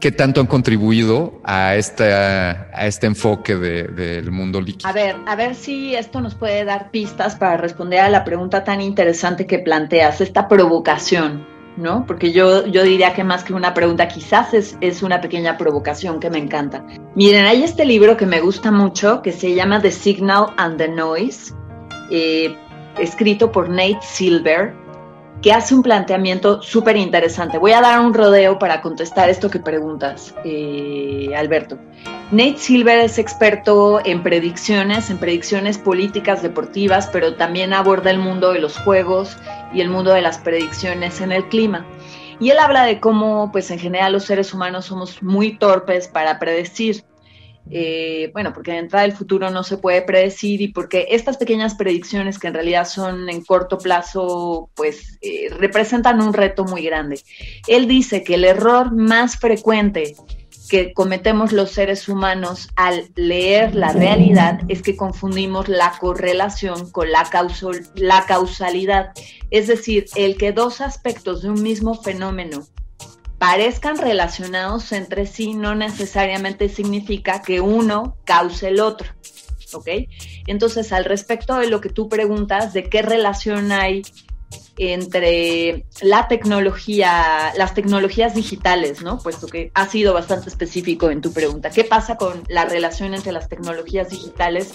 ¿qué 0.00 0.12
tanto 0.12 0.40
han 0.40 0.46
contribuido 0.46 1.40
a, 1.44 1.74
esta, 1.76 2.68
a 2.72 2.86
este 2.86 3.06
enfoque 3.06 3.56
de- 3.56 3.84
del 3.88 4.30
mundo 4.30 4.60
líquido? 4.60 4.88
A 4.88 4.92
ver, 4.92 5.16
a 5.26 5.36
ver 5.36 5.54
si 5.54 5.94
esto 5.94 6.20
nos 6.20 6.34
puede 6.34 6.64
dar 6.64 6.90
pistas 6.90 7.36
para 7.36 7.56
responder 7.56 8.00
a 8.00 8.08
la 8.08 8.24
pregunta 8.24 8.64
tan 8.64 8.80
interesante 8.80 9.46
que 9.46 9.58
planteas, 9.58 10.20
esta 10.20 10.46
provocación, 10.48 11.46
¿no? 11.76 12.04
Porque 12.06 12.32
yo, 12.32 12.66
yo 12.66 12.84
diría 12.84 13.14
que 13.14 13.24
más 13.24 13.42
que 13.44 13.52
una 13.52 13.74
pregunta, 13.74 14.06
quizás 14.06 14.54
es, 14.54 14.76
es 14.80 15.02
una 15.02 15.20
pequeña 15.20 15.56
provocación 15.58 16.20
que 16.20 16.30
me 16.30 16.38
encanta. 16.38 16.84
Miren, 17.16 17.46
hay 17.46 17.64
este 17.64 17.84
libro 17.84 18.16
que 18.16 18.26
me 18.26 18.40
gusta 18.40 18.70
mucho 18.70 19.22
que 19.22 19.32
se 19.32 19.54
llama 19.54 19.80
The 19.82 19.90
Signal 19.90 20.46
and 20.56 20.78
the 20.78 20.88
Noise, 20.88 21.52
eh, 22.10 22.56
escrito 22.98 23.50
por 23.50 23.68
Nate 23.68 24.00
Silver, 24.02 24.74
que 25.42 25.52
hace 25.52 25.74
un 25.74 25.82
planteamiento 25.82 26.62
súper 26.62 26.96
interesante. 26.96 27.58
Voy 27.58 27.72
a 27.72 27.80
dar 27.80 28.00
un 28.00 28.14
rodeo 28.14 28.58
para 28.58 28.80
contestar 28.80 29.28
esto 29.28 29.50
que 29.50 29.58
preguntas, 29.58 30.34
eh, 30.44 31.32
Alberto. 31.36 31.78
Nate 32.30 32.56
Silver 32.56 32.98
es 33.00 33.18
experto 33.18 34.00
en 34.04 34.22
predicciones, 34.22 35.10
en 35.10 35.18
predicciones 35.18 35.76
políticas, 35.76 36.42
deportivas, 36.42 37.08
pero 37.12 37.34
también 37.34 37.74
aborda 37.74 38.10
el 38.10 38.18
mundo 38.18 38.52
de 38.52 38.60
los 38.60 38.78
juegos 38.78 39.36
y 39.74 39.82
el 39.82 39.90
mundo 39.90 40.12
de 40.12 40.22
las 40.22 40.38
predicciones 40.38 41.20
en 41.20 41.32
el 41.32 41.46
clima. 41.48 41.84
Y 42.40 42.50
él 42.50 42.58
habla 42.58 42.84
de 42.84 42.98
cómo, 42.98 43.52
pues 43.52 43.70
en 43.70 43.78
general, 43.78 44.14
los 44.14 44.24
seres 44.24 44.54
humanos 44.54 44.86
somos 44.86 45.22
muy 45.22 45.58
torpes 45.58 46.08
para 46.08 46.38
predecir. 46.38 47.04
Eh, 47.70 48.30
bueno, 48.34 48.52
porque 48.52 48.72
de 48.72 48.78
entrada 48.78 49.06
el 49.06 49.12
futuro 49.12 49.50
no 49.50 49.62
se 49.62 49.78
puede 49.78 50.02
predecir 50.02 50.60
y 50.60 50.68
porque 50.68 51.06
estas 51.10 51.38
pequeñas 51.38 51.74
predicciones 51.74 52.38
que 52.38 52.48
en 52.48 52.54
realidad 52.54 52.86
son 52.86 53.28
en 53.30 53.42
corto 53.42 53.78
plazo, 53.78 54.68
pues 54.74 55.18
eh, 55.22 55.48
representan 55.58 56.20
un 56.20 56.34
reto 56.34 56.64
muy 56.64 56.82
grande. 56.82 57.20
Él 57.66 57.88
dice 57.88 58.22
que 58.22 58.34
el 58.34 58.44
error 58.44 58.92
más 58.94 59.38
frecuente 59.38 60.14
que 60.68 60.92
cometemos 60.92 61.52
los 61.52 61.70
seres 61.72 62.08
humanos 62.08 62.68
al 62.76 63.10
leer 63.16 63.74
la 63.74 63.92
realidad 63.92 64.60
es 64.68 64.80
que 64.82 64.96
confundimos 64.96 65.68
la 65.68 65.92
correlación 66.00 66.90
con 66.90 67.12
la, 67.12 67.24
causal- 67.24 67.86
la 67.94 68.24
causalidad. 68.26 69.12
Es 69.50 69.66
decir, 69.66 70.06
el 70.16 70.36
que 70.36 70.52
dos 70.52 70.80
aspectos 70.80 71.42
de 71.42 71.50
un 71.50 71.62
mismo 71.62 71.94
fenómeno 71.94 72.66
parezcan 73.44 73.98
relacionados 73.98 74.90
entre 74.92 75.26
sí 75.26 75.52
no 75.52 75.74
necesariamente 75.74 76.70
significa 76.70 77.42
que 77.42 77.60
uno 77.60 78.16
cause 78.24 78.68
el 78.68 78.80
otro. 78.80 79.12
¿Ok? 79.74 79.86
Entonces, 80.46 80.94
al 80.94 81.04
respecto 81.04 81.54
de 81.56 81.66
lo 81.66 81.82
que 81.82 81.90
tú 81.90 82.08
preguntas, 82.08 82.72
de 82.72 82.88
qué 82.88 83.02
relación 83.02 83.70
hay 83.70 84.00
entre 84.78 85.84
la 86.00 86.26
tecnología, 86.26 87.52
las 87.58 87.74
tecnologías 87.74 88.34
digitales, 88.34 89.02
¿no? 89.02 89.18
Puesto 89.18 89.46
que 89.46 89.70
ha 89.74 89.86
sido 89.88 90.14
bastante 90.14 90.48
específico 90.48 91.10
en 91.10 91.20
tu 91.20 91.34
pregunta. 91.34 91.68
¿Qué 91.68 91.84
pasa 91.84 92.16
con 92.16 92.44
la 92.48 92.64
relación 92.64 93.12
entre 93.12 93.32
las 93.32 93.50
tecnologías 93.50 94.08
digitales 94.08 94.72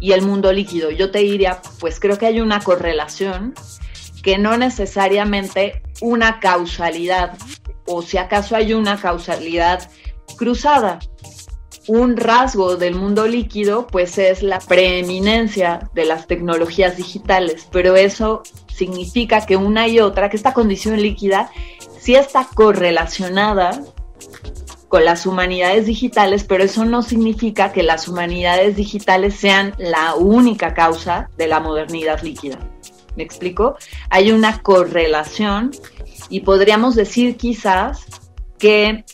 y 0.00 0.12
el 0.12 0.22
mundo 0.22 0.50
líquido? 0.50 0.90
Yo 0.90 1.10
te 1.10 1.18
diría, 1.18 1.60
pues 1.78 2.00
creo 2.00 2.16
que 2.16 2.24
hay 2.24 2.40
una 2.40 2.60
correlación 2.60 3.52
que 4.22 4.38
no 4.38 4.56
necesariamente 4.56 5.82
una 6.00 6.40
causalidad, 6.40 7.36
o 7.88 8.02
si 8.02 8.18
acaso 8.18 8.54
hay 8.54 8.72
una 8.74 9.00
causalidad 9.00 9.90
cruzada. 10.36 10.98
Un 11.86 12.18
rasgo 12.18 12.76
del 12.76 12.94
mundo 12.94 13.26
líquido, 13.26 13.86
pues 13.86 14.18
es 14.18 14.42
la 14.42 14.58
preeminencia 14.58 15.88
de 15.94 16.04
las 16.04 16.26
tecnologías 16.26 16.98
digitales, 16.98 17.66
pero 17.72 17.96
eso 17.96 18.42
significa 18.72 19.46
que 19.46 19.56
una 19.56 19.88
y 19.88 19.98
otra, 19.98 20.28
que 20.28 20.36
esta 20.36 20.52
condición 20.52 21.00
líquida 21.00 21.50
sí 21.98 22.14
está 22.14 22.46
correlacionada 22.54 23.82
con 24.88 25.04
las 25.04 25.26
humanidades 25.26 25.86
digitales, 25.86 26.44
pero 26.44 26.64
eso 26.64 26.84
no 26.84 27.02
significa 27.02 27.72
que 27.72 27.82
las 27.82 28.08
humanidades 28.08 28.76
digitales 28.76 29.34
sean 29.34 29.74
la 29.78 30.14
única 30.14 30.74
causa 30.74 31.30
de 31.36 31.46
la 31.46 31.60
modernidad 31.60 32.22
líquida. 32.22 32.58
¿Me 33.16 33.22
explico? 33.22 33.76
Hay 34.10 34.30
una 34.30 34.62
correlación 34.62 35.72
y 36.28 36.40
podríamos 36.40 36.94
decir 36.94 37.36
quizás 37.36 38.04
que 38.58 39.04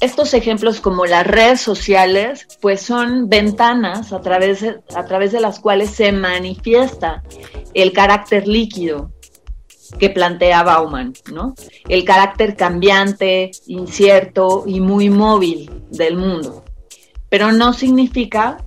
estos 0.00 0.34
ejemplos 0.34 0.80
como 0.80 1.06
las 1.06 1.26
redes 1.26 1.60
sociales, 1.60 2.46
pues 2.60 2.82
son 2.82 3.28
ventanas 3.28 4.12
a 4.12 4.20
través 4.20 4.60
de, 4.60 4.80
a 4.94 5.04
través 5.04 5.32
de 5.32 5.40
las 5.40 5.60
cuales 5.60 5.90
se 5.90 6.12
manifiesta 6.12 7.22
el 7.72 7.92
carácter 7.92 8.46
líquido 8.46 9.12
que 9.98 10.10
plantea 10.10 10.62
Bauman, 10.62 11.14
¿no? 11.32 11.54
El 11.88 12.04
carácter 12.04 12.56
cambiante, 12.56 13.52
incierto 13.66 14.64
y 14.66 14.80
muy 14.80 15.08
móvil 15.08 15.70
del 15.90 16.16
mundo. 16.16 16.64
Pero 17.28 17.52
no 17.52 17.72
significa 17.72 18.58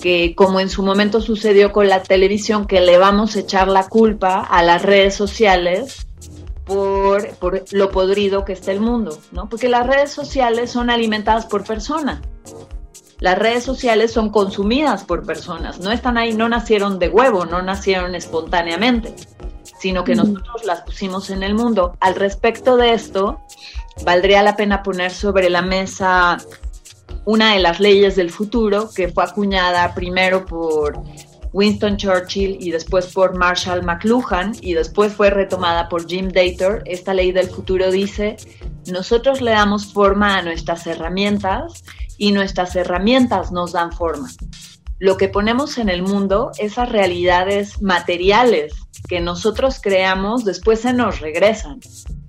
que, 0.00 0.34
como 0.34 0.60
en 0.60 0.68
su 0.68 0.82
momento 0.82 1.20
sucedió 1.20 1.72
con 1.72 1.88
la 1.88 2.02
televisión, 2.02 2.66
que 2.66 2.80
le 2.80 2.98
vamos 2.98 3.36
a 3.36 3.40
echar 3.40 3.68
la 3.68 3.88
culpa 3.88 4.40
a 4.40 4.62
las 4.62 4.82
redes 4.82 5.14
sociales 5.14 6.06
por, 6.72 7.28
por 7.36 7.64
lo 7.72 7.90
podrido 7.90 8.44
que 8.44 8.52
está 8.52 8.72
el 8.72 8.80
mundo, 8.80 9.18
¿no? 9.30 9.48
Porque 9.48 9.68
las 9.68 9.86
redes 9.86 10.10
sociales 10.10 10.70
son 10.70 10.90
alimentadas 10.90 11.46
por 11.46 11.64
personas. 11.64 12.20
Las 13.20 13.38
redes 13.38 13.62
sociales 13.62 14.12
son 14.12 14.30
consumidas 14.30 15.04
por 15.04 15.24
personas, 15.24 15.78
no 15.78 15.92
están 15.92 16.18
ahí, 16.18 16.34
no 16.34 16.48
nacieron 16.48 16.98
de 16.98 17.08
huevo, 17.08 17.44
no 17.44 17.62
nacieron 17.62 18.16
espontáneamente, 18.16 19.14
sino 19.78 20.02
que 20.02 20.16
nosotros 20.16 20.64
las 20.64 20.80
pusimos 20.80 21.30
en 21.30 21.44
el 21.44 21.54
mundo. 21.54 21.96
Al 22.00 22.16
respecto 22.16 22.76
de 22.76 22.94
esto, 22.94 23.40
valdría 24.04 24.42
la 24.42 24.56
pena 24.56 24.82
poner 24.82 25.12
sobre 25.12 25.50
la 25.50 25.62
mesa 25.62 26.38
una 27.24 27.52
de 27.52 27.60
las 27.60 27.78
leyes 27.78 28.16
del 28.16 28.30
futuro 28.30 28.90
que 28.92 29.08
fue 29.08 29.22
acuñada 29.22 29.94
primero 29.94 30.44
por 30.44 31.00
Winston 31.52 31.96
Churchill 31.96 32.56
y 32.60 32.70
después 32.70 33.06
por 33.06 33.36
Marshall 33.36 33.82
McLuhan 33.82 34.52
y 34.60 34.74
después 34.74 35.12
fue 35.12 35.30
retomada 35.30 35.88
por 35.88 36.06
Jim 36.06 36.28
Dator. 36.28 36.82
Esta 36.86 37.14
ley 37.14 37.32
del 37.32 37.48
futuro 37.48 37.90
dice, 37.90 38.36
nosotros 38.86 39.40
le 39.40 39.52
damos 39.52 39.92
forma 39.92 40.38
a 40.38 40.42
nuestras 40.42 40.86
herramientas 40.86 41.84
y 42.16 42.32
nuestras 42.32 42.74
herramientas 42.76 43.52
nos 43.52 43.72
dan 43.72 43.92
forma. 43.92 44.28
Lo 44.98 45.16
que 45.16 45.28
ponemos 45.28 45.78
en 45.78 45.88
el 45.88 46.02
mundo, 46.02 46.52
esas 46.58 46.88
realidades 46.88 47.82
materiales 47.82 48.72
que 49.08 49.20
nosotros 49.20 49.80
creamos, 49.82 50.44
después 50.44 50.80
se 50.80 50.92
nos 50.92 51.20
regresan. 51.20 51.80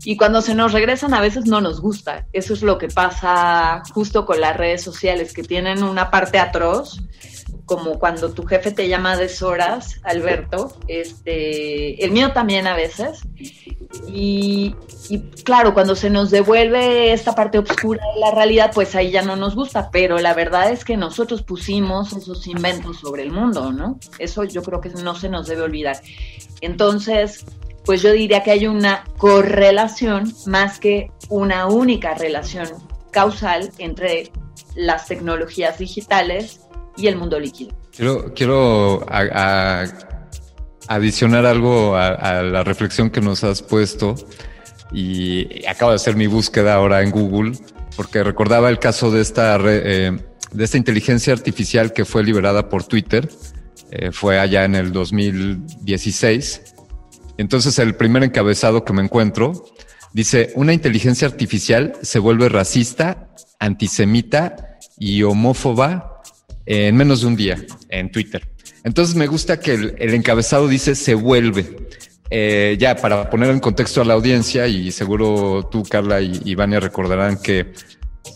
Y 0.04 0.18
cuando 0.18 0.42
se 0.42 0.56
nos 0.56 0.74
regresan 0.74 1.14
a 1.14 1.22
veces 1.22 1.46
no 1.46 1.62
nos 1.62 1.80
gusta. 1.80 2.26
Eso 2.34 2.54
es 2.54 2.62
lo 2.62 2.78
que 2.78 2.88
pasa 2.88 3.84
justo 3.94 4.26
con 4.26 4.42
las 4.42 4.58
redes 4.58 4.82
sociales, 4.82 5.34
que 5.34 5.44
tienen 5.44 5.84
una 5.84 6.12
parte 6.12 6.40
atroz, 6.40 7.00
como 7.66 7.98
cuando 8.00 8.32
tu 8.34 8.44
jefe 8.46 8.72
te 8.72 8.88
llama 8.88 9.14
a 9.14 9.18
deshoras, 9.18 10.00
Alberto. 10.04 10.78
Este, 10.88 12.04
el 12.04 12.12
mío 12.12 12.34
también 12.34 12.68
a 12.68 12.76
veces. 12.76 13.22
Y, 14.08 14.76
y 15.10 15.20
claro, 15.44 15.74
cuando 15.74 15.96
se 15.96 16.10
nos 16.10 16.30
devuelve 16.30 17.14
esta 17.14 17.36
parte 17.36 17.58
oscura 17.60 18.04
de 18.14 18.20
la 18.20 18.32
realidad, 18.32 18.72
pues 18.74 18.96
ahí 18.96 19.12
ya 19.12 19.22
no 19.22 19.36
nos 19.36 19.56
gusta. 19.56 19.90
Pero 19.92 20.20
la 20.20 20.34
verdad 20.34 20.72
es 20.72 20.84
que 20.84 20.98
nosotros 20.98 21.42
pusimos 21.42 22.14
esos 22.14 22.46
inventos 22.48 23.00
sobre 23.00 23.24
el 23.24 23.32
mundo, 23.32 23.72
¿no? 23.72 24.00
Eso 24.20 24.44
yo 24.44 24.62
creo 24.62 24.82
que 24.82 24.90
no 24.90 25.16
se 25.16 25.30
nos 25.30 25.48
debe 25.48 25.62
olvidar. 25.62 26.02
Entonces, 26.62 27.46
pues 27.86 28.02
yo 28.02 28.12
diría 28.12 28.44
que 28.44 28.52
hay 28.52 28.68
una 28.68 29.04
correlación 29.18 30.34
más 30.48 30.80
que 30.80 31.12
una 31.30 31.68
única 31.68 32.14
relación 32.14 32.68
causal 33.12 33.72
entre 33.78 34.32
las 34.76 35.08
tecnologías 35.08 35.78
digitales 35.78 36.60
y 36.98 37.08
el 37.08 37.18
mundo 37.18 37.40
líquido. 37.40 37.76
Quiero, 37.92 38.34
quiero 38.34 39.06
adicionar 40.88 41.46
algo 41.46 41.96
a, 41.96 42.44
la 42.44 42.64
reflexión 42.64 43.10
que 43.10 43.22
nos 43.22 43.44
has 43.44 43.62
puesto 43.62 44.16
y 44.92 45.66
acabo 45.66 45.92
de 45.92 45.96
hacer 45.96 46.16
mi 46.16 46.28
búsqueda 46.28 46.76
ahora 46.76 47.02
en 47.02 47.12
Google 47.12 47.54
porque 47.96 48.24
recordaba 48.24 48.70
el 48.70 48.80
caso 48.80 49.12
de 49.12 49.22
esta, 49.22 49.58
eh, 49.64 50.18
de 50.52 50.64
esta 50.64 50.78
inteligencia 50.78 51.34
artificial 51.34 51.94
que 51.94 52.06
fue 52.06 52.24
liberada 52.24 52.70
por 52.70 52.84
Twitter. 52.84 53.30
Eh, 53.92 54.12
fue 54.12 54.40
allá 54.40 54.66
en 54.66 54.76
el 54.76 54.92
2016. 54.92 56.62
Entonces 57.38 57.78
el 57.80 57.96
primer 57.96 58.24
encabezado 58.24 58.84
que 58.84 58.94
me 58.94 59.04
encuentro 59.04 59.66
dice, 60.14 60.52
una 60.56 60.74
inteligencia 60.74 61.28
artificial 61.28 61.94
se 62.02 62.20
vuelve 62.20 62.50
racista, 62.50 63.30
antisemita 63.60 64.80
y 64.98 65.24
homófoba 65.24 66.13
en 66.66 66.96
menos 66.96 67.22
de 67.22 67.28
un 67.28 67.36
día 67.36 67.58
en 67.90 68.12
Twitter. 68.12 68.48
Entonces 68.84 69.16
me 69.16 69.28
gusta 69.28 69.60
que 69.60 69.74
el, 69.74 70.14
encabezado 70.14 70.68
dice 70.68 70.96
se 70.96 71.16
vuelve. 71.16 71.78
Eh, 72.30 72.78
ya, 72.80 72.96
para 72.96 73.30
poner 73.30 73.52
en 73.52 73.60
contexto 73.60 74.02
a 74.02 74.06
la 74.06 74.14
audiencia, 74.16 74.68
y 74.68 74.92
seguro 74.92 75.70
tú, 75.72 75.84
Carla 75.84 76.22
y, 76.22 76.42
y 76.44 76.56
Vania 76.56 76.80
recordarán 76.80 77.40
que, 77.42 77.74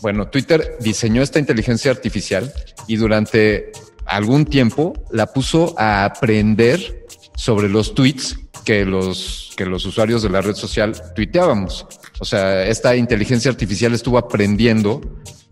bueno, 0.02 0.28
Twitter 0.28 0.76
diseñó 0.80 1.22
esta 1.22 1.38
inteligencia 1.38 1.90
artificial 1.90 2.52
y 2.86 2.96
durante 2.96 3.72
algún 4.06 4.44
tiempo 4.44 4.94
la 5.10 5.26
puso 5.26 5.74
a 5.78 6.04
aprender 6.04 7.06
sobre 7.34 7.68
los 7.68 7.94
tweets 7.94 8.36
que 8.64 8.84
los, 8.84 9.52
que 9.56 9.64
los 9.64 9.86
usuarios 9.86 10.22
de 10.22 10.30
la 10.30 10.40
red 10.40 10.54
social 10.54 10.92
tuiteábamos. 11.14 11.86
O 12.18 12.24
sea, 12.24 12.66
esta 12.66 12.96
inteligencia 12.96 13.50
artificial 13.50 13.94
estuvo 13.94 14.18
aprendiendo 14.18 15.00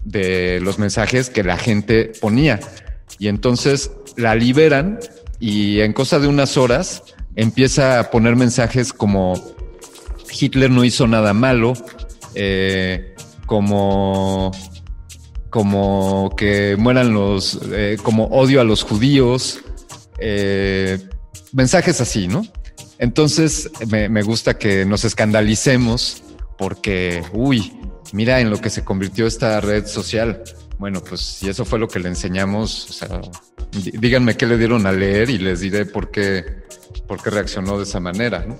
de 0.06 0.60
los 0.60 0.78
mensajes 0.78 1.28
que 1.28 1.42
la 1.42 1.58
gente 1.58 2.12
ponía. 2.20 2.60
Y 3.18 3.28
entonces 3.28 3.90
la 4.16 4.34
liberan 4.34 5.00
y 5.40 5.80
en 5.80 5.92
cosa 5.92 6.18
de 6.18 6.28
unas 6.28 6.56
horas 6.56 7.02
empieza 7.34 7.98
a 7.98 8.10
poner 8.10 8.36
mensajes 8.36 8.92
como 8.92 9.34
Hitler 10.30 10.70
no 10.70 10.84
hizo 10.84 11.06
nada 11.06 11.34
malo, 11.34 11.74
eh, 12.34 13.14
como, 13.46 14.52
como 15.50 16.34
que 16.36 16.76
mueran 16.78 17.12
los, 17.12 17.58
eh, 17.72 17.96
como 18.02 18.26
odio 18.26 18.60
a 18.60 18.64
los 18.64 18.84
judíos, 18.84 19.60
eh, 20.18 20.98
mensajes 21.52 22.00
así, 22.00 22.28
¿no? 22.28 22.46
Entonces 22.98 23.70
me, 23.88 24.08
me 24.08 24.22
gusta 24.22 24.56
que 24.56 24.84
nos 24.84 25.04
escandalicemos 25.04 26.22
porque, 26.56 27.22
uy, 27.32 27.72
mira 28.12 28.40
en 28.40 28.50
lo 28.50 28.60
que 28.60 28.70
se 28.70 28.84
convirtió 28.84 29.26
esta 29.26 29.60
red 29.60 29.86
social. 29.86 30.42
Bueno, 30.78 31.02
pues 31.02 31.20
si 31.20 31.48
eso 31.48 31.64
fue 31.64 31.78
lo 31.78 31.88
que 31.88 31.98
le 31.98 32.08
enseñamos, 32.08 32.90
o 32.90 32.92
sea, 32.92 33.20
díganme 33.72 34.36
qué 34.36 34.46
le 34.46 34.58
dieron 34.58 34.86
a 34.86 34.92
leer 34.92 35.30
y 35.30 35.38
les 35.38 35.60
diré 35.60 35.86
por 35.86 36.10
qué, 36.10 36.44
por 37.06 37.22
qué 37.22 37.30
reaccionó 37.30 37.78
de 37.78 37.84
esa 37.84 38.00
manera, 38.00 38.44
¿no? 38.46 38.58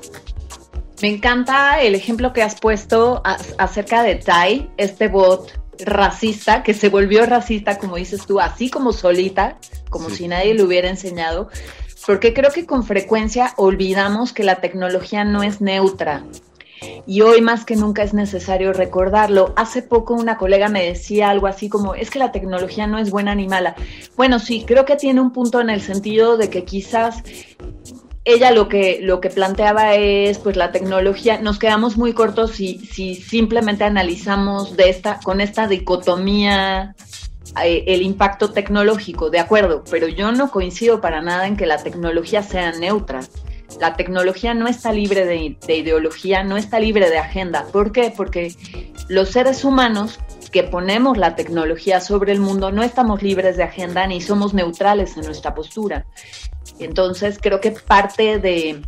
Me 1.03 1.09
encanta 1.09 1.83
el 1.83 1.95
ejemplo 1.95 2.33
que 2.33 2.43
has 2.43 2.59
puesto 2.59 3.23
acerca 3.59 4.03
de 4.03 4.15
Tai, 4.15 4.71
este 4.79 5.09
bot 5.09 5.53
racista 5.85 6.63
que 6.63 6.73
se 6.73 6.89
volvió 6.89 7.27
racista, 7.27 7.79
como 7.79 7.97
dices 7.97 8.25
tú, 8.27 8.41
así 8.41 8.71
como 8.71 8.95
solita, 8.95 9.59
como 9.91 10.09
si 10.09 10.27
nadie 10.27 10.55
le 10.55 10.63
hubiera 10.63 10.89
enseñado, 10.89 11.51
porque 12.07 12.33
creo 12.33 12.51
que 12.51 12.65
con 12.65 12.85
frecuencia 12.85 13.53
olvidamos 13.57 14.33
que 14.33 14.45
la 14.45 14.57
tecnología 14.57 15.25
no 15.25 15.43
es 15.43 15.61
neutra. 15.61 16.25
Y 17.07 17.21
hoy 17.21 17.41
más 17.41 17.65
que 17.65 17.77
nunca 17.77 18.03
es 18.03 18.15
necesario 18.15 18.73
recordarlo. 18.73 19.53
Hace 19.57 19.83
poco 19.83 20.15
una 20.15 20.37
colega 20.37 20.69
me 20.69 20.85
decía 20.85 21.31
algo 21.31 21.47
así 21.47 21.69
como, 21.69 21.95
es 21.95 22.11
que 22.11 22.19
la 22.19 22.33
tecnología 22.33 22.87
no 22.87 22.99
es 22.99 23.11
buena 23.11 23.35
ni 23.35 23.49
mala. 23.49 23.75
Bueno, 24.17 24.39
sí, 24.39 24.65
creo 24.67 24.85
que 24.85 24.97
tiene 24.97 25.21
un 25.21 25.33
punto 25.33 25.61
en 25.61 25.71
el 25.71 25.81
sentido 25.81 26.37
de 26.37 26.51
que 26.51 26.65
quizás 26.65 27.23
ella 28.27 28.51
lo 28.51 28.69
que, 28.69 28.99
lo 29.01 29.21
que 29.21 29.31
planteaba 29.31 29.95
es, 29.95 30.39
pues 30.39 30.57
la 30.57 30.73
tecnología, 30.73 31.41
nos 31.41 31.61
quedamos 31.61 31.97
muy 31.97 32.13
cortos 32.13 32.51
si, 32.51 32.79
si 32.79 33.15
simplemente 33.15 33.85
analizamos 33.85 34.77
de 34.77 34.91
esta, 34.91 35.21
con 35.21 35.41
esta 35.41 35.69
dicotomía 35.69 36.97
eh, 37.63 37.85
el 37.87 38.03
impacto 38.03 38.51
tecnológico, 38.51 39.31
de 39.31 39.39
acuerdo, 39.39 39.85
pero 39.89 40.09
yo 40.09 40.33
no 40.33 40.51
coincido 40.51 41.01
para 41.01 41.23
nada 41.23 41.47
en 41.47 41.57
que 41.57 41.67
la 41.67 41.79
tecnología 41.79 42.43
sea 42.43 42.73
neutra. 42.73 43.21
La 43.81 43.95
tecnología 43.95 44.55
no 44.55 44.69
está 44.69 44.93
libre 44.93 45.27
de, 45.27 45.57
de 45.67 45.77
ideología, 45.77 46.43
no 46.45 46.57
está 46.57 46.81
libre 46.81 47.11
de 47.11 47.19
agenda. 47.19 47.67
¿Por 47.73 47.93
qué? 47.93 48.13
Porque 48.17 48.55
los 49.09 49.31
seres 49.31 49.65
humanos 49.65 50.19
que 50.51 50.63
ponemos 50.63 51.19
la 51.19 51.37
tecnología 51.37 52.01
sobre 52.01 52.33
el 52.33 52.41
mundo 52.41 52.73
no 52.73 52.83
estamos 52.83 53.23
libres 53.23 53.57
de 53.57 53.65
agenda 53.65 54.07
ni 54.07 54.21
somos 54.21 54.55
neutrales 54.55 55.17
en 55.17 55.25
nuestra 55.25 55.55
postura. 55.55 56.07
Entonces 56.79 57.39
creo 57.41 57.61
que 57.61 57.73
parte 57.73 58.39
de 58.39 58.81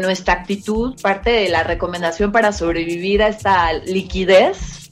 nuestra 0.00 0.34
actitud, 0.34 1.00
parte 1.00 1.30
de 1.30 1.48
la 1.48 1.62
recomendación 1.62 2.32
para 2.32 2.52
sobrevivir 2.52 3.22
a 3.22 3.28
esta 3.28 3.72
liquidez, 3.72 4.83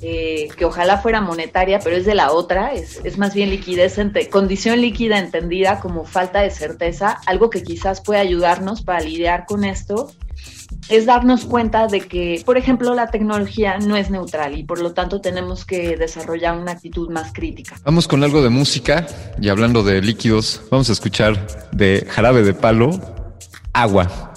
eh, 0.00 0.48
que 0.56 0.64
ojalá 0.64 0.98
fuera 0.98 1.20
monetaria, 1.20 1.78
pero 1.80 1.96
es 1.96 2.04
de 2.04 2.14
la 2.14 2.32
otra, 2.32 2.72
es, 2.72 3.00
es 3.04 3.18
más 3.18 3.34
bien 3.34 3.50
liquidez, 3.50 3.96
condición 4.30 4.80
líquida 4.80 5.18
entendida 5.18 5.80
como 5.80 6.04
falta 6.04 6.40
de 6.40 6.50
certeza, 6.50 7.20
algo 7.26 7.50
que 7.50 7.62
quizás 7.62 8.00
puede 8.00 8.20
ayudarnos 8.20 8.82
para 8.82 9.00
lidiar 9.00 9.46
con 9.46 9.64
esto, 9.64 10.12
es 10.88 11.06
darnos 11.06 11.44
cuenta 11.44 11.86
de 11.86 12.00
que, 12.00 12.42
por 12.44 12.58
ejemplo, 12.58 12.94
la 12.94 13.08
tecnología 13.08 13.78
no 13.78 13.96
es 13.96 14.10
neutral 14.10 14.58
y 14.58 14.64
por 14.64 14.80
lo 14.80 14.92
tanto 14.92 15.20
tenemos 15.20 15.64
que 15.64 15.96
desarrollar 15.96 16.56
una 16.56 16.72
actitud 16.72 17.10
más 17.10 17.32
crítica. 17.32 17.76
Vamos 17.84 18.08
con 18.08 18.24
algo 18.24 18.42
de 18.42 18.48
música 18.48 19.06
y 19.40 19.48
hablando 19.48 19.82
de 19.82 20.00
líquidos, 20.02 20.62
vamos 20.70 20.88
a 20.90 20.92
escuchar 20.92 21.46
de 21.72 22.06
jarabe 22.08 22.42
de 22.42 22.54
palo, 22.54 22.90
agua. 23.72 24.34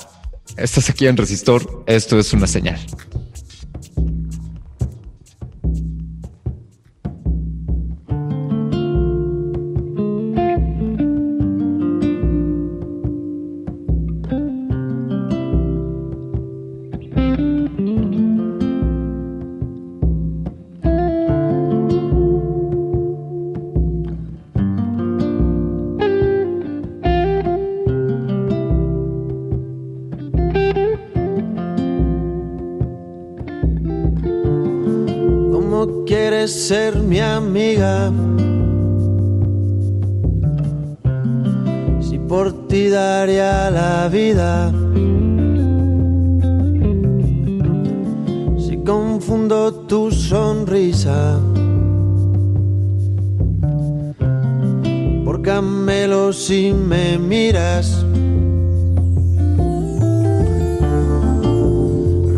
Estás 0.58 0.90
aquí 0.90 1.08
en 1.08 1.18
Resistor, 1.18 1.84
esto 1.88 2.20
es 2.20 2.32
una 2.34 2.48
señal. 2.48 2.80
Por 55.46 55.54
camelo 55.54 56.34
si 56.34 56.74
me 56.74 57.20
miras. 57.20 58.04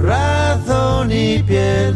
Razón 0.03 1.11
y 1.13 1.41
piel 1.43 1.95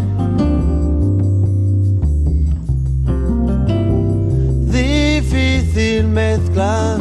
mezcla. 6.04 7.01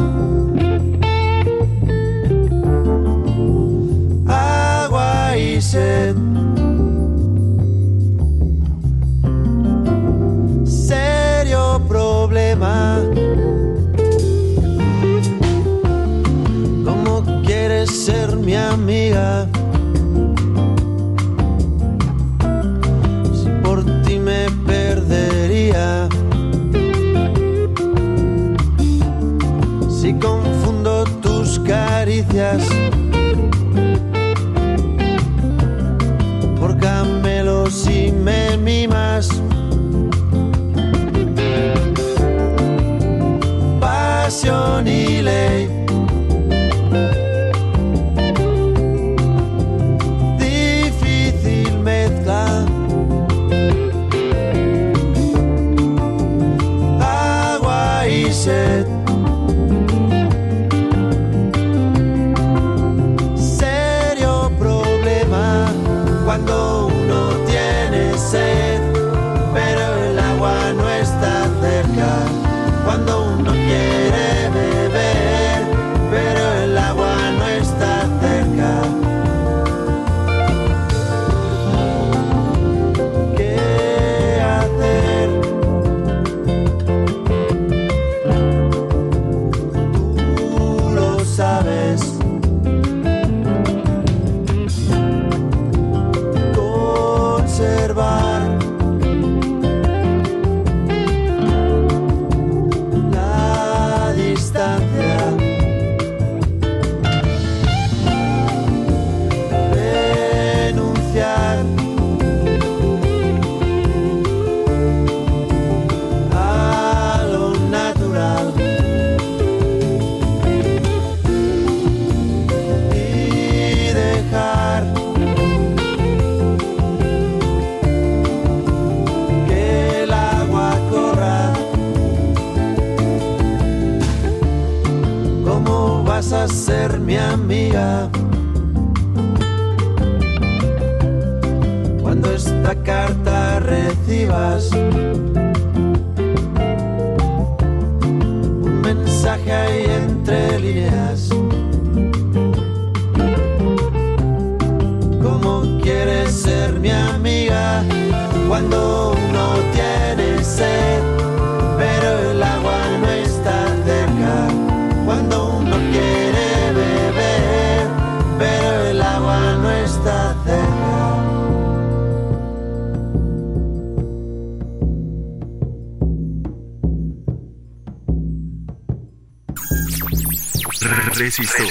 Resistor. 181.21 181.67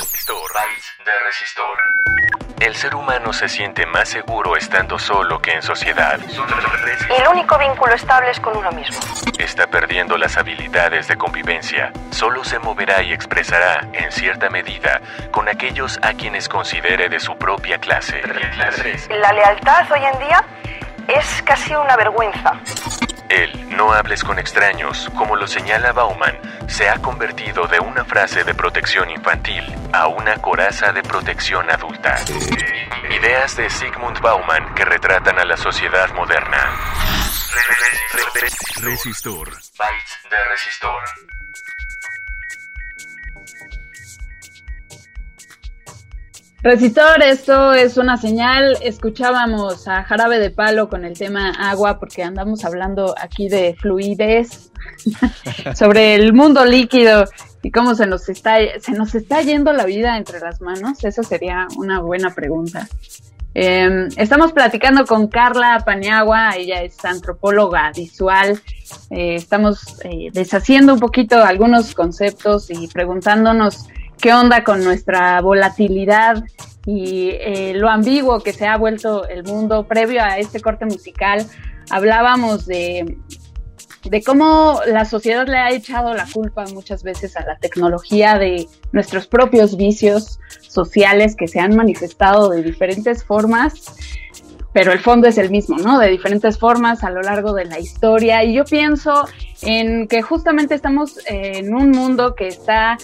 de 1.04 1.18
Resistor. 1.24 1.76
El 2.60 2.76
ser 2.76 2.94
humano 2.94 3.32
se 3.32 3.48
siente 3.48 3.84
más 3.84 4.08
seguro 4.08 4.56
estando 4.56 4.96
solo 4.96 5.42
que 5.42 5.50
en 5.50 5.60
sociedad. 5.60 6.20
Y 6.20 7.20
el 7.20 7.26
único 7.26 7.58
vínculo 7.58 7.92
estable 7.92 8.30
es 8.30 8.38
con 8.38 8.56
uno 8.56 8.70
mismo. 8.70 8.96
Está 9.40 9.66
perdiendo 9.66 10.16
las 10.16 10.36
habilidades 10.36 11.08
de 11.08 11.16
convivencia. 11.16 11.92
Solo 12.12 12.44
se 12.44 12.60
moverá 12.60 13.02
y 13.02 13.12
expresará, 13.12 13.88
en 13.92 14.12
cierta 14.12 14.50
medida, 14.50 15.00
con 15.32 15.48
aquellos 15.48 15.98
a 16.00 16.12
quienes 16.12 16.48
considere 16.48 17.08
de 17.08 17.18
su 17.18 17.36
propia 17.36 17.78
clase. 17.78 18.22
La 19.08 19.32
lealtad 19.32 19.90
hoy 19.90 20.04
en 20.04 20.18
día 20.20 20.44
es 21.08 21.42
casi 21.42 21.74
una 21.74 21.96
vergüenza. 21.96 22.52
No 23.80 23.94
hables 23.94 24.22
con 24.22 24.38
extraños, 24.38 25.08
como 25.16 25.36
lo 25.36 25.46
señala 25.46 25.92
Bauman, 25.92 26.38
se 26.68 26.86
ha 26.90 26.98
convertido 26.98 27.66
de 27.66 27.80
una 27.80 28.04
frase 28.04 28.44
de 28.44 28.52
protección 28.54 29.08
infantil 29.08 29.64
a 29.90 30.06
una 30.06 30.36
coraza 30.36 30.92
de 30.92 31.02
protección 31.02 31.70
adulta. 31.70 32.22
Ideas 33.08 33.56
de 33.56 33.70
Sigmund 33.70 34.20
Bauman 34.20 34.74
que 34.74 34.84
retratan 34.84 35.38
a 35.38 35.46
la 35.46 35.56
sociedad 35.56 36.12
moderna. 36.12 36.58
Resistor. 38.82 39.48
Bytes 39.48 40.18
de 40.28 40.44
resistor. 40.50 41.39
Resistor, 46.62 47.22
esto 47.22 47.72
es 47.72 47.96
una 47.96 48.18
señal. 48.18 48.76
Escuchábamos 48.82 49.88
a 49.88 50.02
Jarabe 50.02 50.38
de 50.38 50.50
Palo 50.50 50.90
con 50.90 51.06
el 51.06 51.16
tema 51.16 51.52
agua 51.52 51.98
porque 51.98 52.22
andamos 52.22 52.66
hablando 52.66 53.14
aquí 53.18 53.48
de 53.48 53.74
fluidez, 53.80 54.70
sobre 55.74 56.14
el 56.16 56.34
mundo 56.34 56.66
líquido 56.66 57.24
y 57.62 57.70
cómo 57.70 57.94
se 57.94 58.06
nos 58.06 58.28
está 58.28 58.58
se 58.78 58.92
nos 58.92 59.14
está 59.14 59.40
yendo 59.40 59.72
la 59.72 59.86
vida 59.86 60.18
entre 60.18 60.38
las 60.40 60.60
manos. 60.60 61.02
Esa 61.02 61.22
sería 61.22 61.66
una 61.78 62.00
buena 62.00 62.34
pregunta. 62.34 62.86
Em, 63.54 64.08
estamos 64.18 64.52
platicando 64.52 65.06
con 65.06 65.28
Carla 65.28 65.82
Paniagua, 65.84 66.56
ella 66.56 66.82
es 66.82 67.02
antropóloga 67.06 67.90
visual. 67.96 68.60
Eh, 69.08 69.36
estamos 69.36 69.96
eh, 70.04 70.28
deshaciendo 70.30 70.92
un 70.92 71.00
poquito 71.00 71.42
algunos 71.42 71.94
conceptos 71.94 72.70
y 72.70 72.86
preguntándonos 72.86 73.88
qué 74.20 74.32
onda 74.32 74.64
con 74.64 74.84
nuestra 74.84 75.40
volatilidad 75.40 76.44
y 76.86 77.30
eh, 77.30 77.72
lo 77.74 77.88
ambiguo 77.88 78.40
que 78.40 78.52
se 78.52 78.66
ha 78.66 78.76
vuelto 78.76 79.26
el 79.28 79.44
mundo. 79.44 79.86
Previo 79.86 80.22
a 80.22 80.38
este 80.38 80.60
corte 80.60 80.84
musical 80.84 81.46
hablábamos 81.90 82.66
de, 82.66 83.18
de 84.04 84.22
cómo 84.22 84.80
la 84.86 85.04
sociedad 85.04 85.46
le 85.46 85.58
ha 85.58 85.70
echado 85.70 86.14
la 86.14 86.26
culpa 86.32 86.64
muchas 86.72 87.02
veces 87.02 87.36
a 87.36 87.44
la 87.44 87.56
tecnología 87.58 88.38
de 88.38 88.66
nuestros 88.92 89.26
propios 89.26 89.76
vicios 89.76 90.38
sociales 90.60 91.34
que 91.36 91.48
se 91.48 91.60
han 91.60 91.74
manifestado 91.74 92.50
de 92.50 92.62
diferentes 92.62 93.24
formas 93.24 93.96
pero 94.72 94.92
el 94.92 95.00
fondo 95.00 95.26
es 95.26 95.36
el 95.36 95.50
mismo, 95.50 95.78
¿no? 95.78 95.98
De 95.98 96.08
diferentes 96.08 96.58
formas 96.58 97.02
a 97.02 97.10
lo 97.10 97.22
largo 97.22 97.52
de 97.54 97.64
la 97.64 97.80
historia. 97.80 98.44
Y 98.44 98.54
yo 98.54 98.64
pienso 98.64 99.26
en 99.62 100.06
que 100.06 100.22
justamente 100.22 100.74
estamos 100.74 101.18
en 101.26 101.74
un 101.74 101.90
mundo 101.90 102.34
que 102.36 102.46
está 102.48 102.96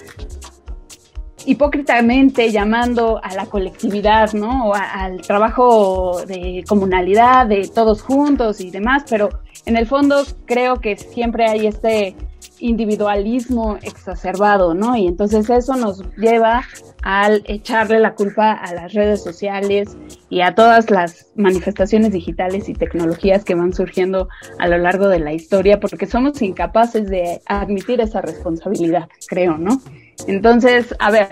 hipócritamente 1.46 2.50
llamando 2.50 3.20
a 3.22 3.34
la 3.34 3.46
colectividad, 3.46 4.32
¿no? 4.32 4.68
O 4.68 4.74
al 4.74 5.20
trabajo 5.22 6.20
de 6.26 6.64
comunalidad, 6.68 7.46
de 7.46 7.70
todos 7.72 8.02
juntos 8.02 8.60
y 8.60 8.70
demás, 8.70 9.04
pero 9.08 9.28
en 9.64 9.76
el 9.76 9.86
fondo 9.86 10.22
creo 10.44 10.76
que 10.76 10.96
siempre 10.96 11.46
hay 11.48 11.66
este 11.66 12.16
individualismo 12.58 13.78
exacerbado, 13.82 14.74
¿no? 14.74 14.96
Y 14.96 15.06
entonces 15.06 15.48
eso 15.50 15.76
nos 15.76 16.02
lleva 16.16 16.62
al 17.02 17.42
echarle 17.46 18.00
la 18.00 18.14
culpa 18.14 18.52
a 18.52 18.74
las 18.74 18.92
redes 18.92 19.22
sociales 19.22 19.96
y 20.28 20.40
a 20.40 20.54
todas 20.54 20.90
las 20.90 21.25
manifestaciones 21.36 22.12
digitales 22.12 22.68
y 22.68 22.74
tecnologías 22.74 23.44
que 23.44 23.54
van 23.54 23.72
surgiendo 23.72 24.28
a 24.58 24.68
lo 24.68 24.78
largo 24.78 25.08
de 25.08 25.20
la 25.20 25.32
historia, 25.32 25.78
porque 25.80 26.06
somos 26.06 26.40
incapaces 26.42 27.08
de 27.08 27.40
admitir 27.46 28.00
esa 28.00 28.20
responsabilidad, 28.20 29.08
creo, 29.28 29.58
¿no? 29.58 29.80
Entonces, 30.26 30.94
a 30.98 31.10
ver, 31.10 31.28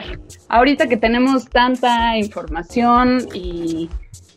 ahorita 0.48 0.88
que 0.88 0.96
tenemos 0.96 1.48
tanta 1.48 2.16
información 2.18 3.28
y 3.32 3.88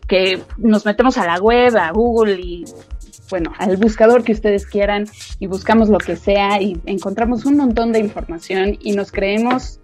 que 0.07 0.41
nos 0.57 0.85
metemos 0.85 1.17
a 1.17 1.25
la 1.25 1.39
web, 1.39 1.75
a 1.77 1.91
Google 1.91 2.39
y 2.39 2.65
bueno, 3.29 3.51
al 3.57 3.75
buscador 3.77 4.23
que 4.23 4.31
ustedes 4.31 4.65
quieran 4.65 5.05
y 5.39 5.47
buscamos 5.47 5.89
lo 5.89 5.97
que 5.97 6.15
sea 6.15 6.61
y 6.61 6.79
encontramos 6.85 7.45
un 7.45 7.57
montón 7.57 7.91
de 7.91 7.99
información 7.99 8.77
y 8.79 8.93
nos 8.93 9.11
creemos 9.11 9.81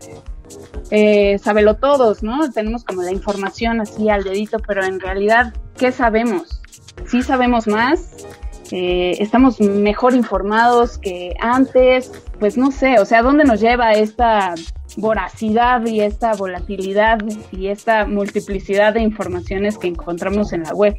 eh, 0.92 1.40
todos, 1.80 2.24
¿no? 2.24 2.52
Tenemos 2.52 2.84
como 2.84 3.02
la 3.02 3.12
información 3.12 3.82
así 3.82 4.10
al 4.10 4.24
dedito, 4.24 4.58
pero 4.66 4.84
en 4.84 5.00
realidad, 5.00 5.54
¿qué 5.78 5.92
sabemos? 5.92 6.62
Sí 7.08 7.22
sabemos 7.22 7.68
más, 7.68 8.26
eh, 8.72 9.18
estamos 9.20 9.60
mejor 9.60 10.16
informados 10.16 10.98
que 10.98 11.36
antes, 11.40 12.12
pues 12.40 12.58
no 12.58 12.72
sé, 12.72 13.00
o 13.00 13.06
sea, 13.06 13.22
¿dónde 13.22 13.44
nos 13.44 13.60
lleva 13.60 13.94
esta 13.94 14.56
voracidad 14.96 15.86
y 15.86 16.02
esta 16.02 16.34
volatilidad 16.34 17.20
y 17.52 17.68
esta 17.68 18.06
multiplicidad 18.06 18.94
de 18.94 19.02
informaciones 19.02 19.78
que 19.78 19.88
encontramos 19.88 20.54
en 20.54 20.64
la 20.64 20.74
web? 20.74 20.96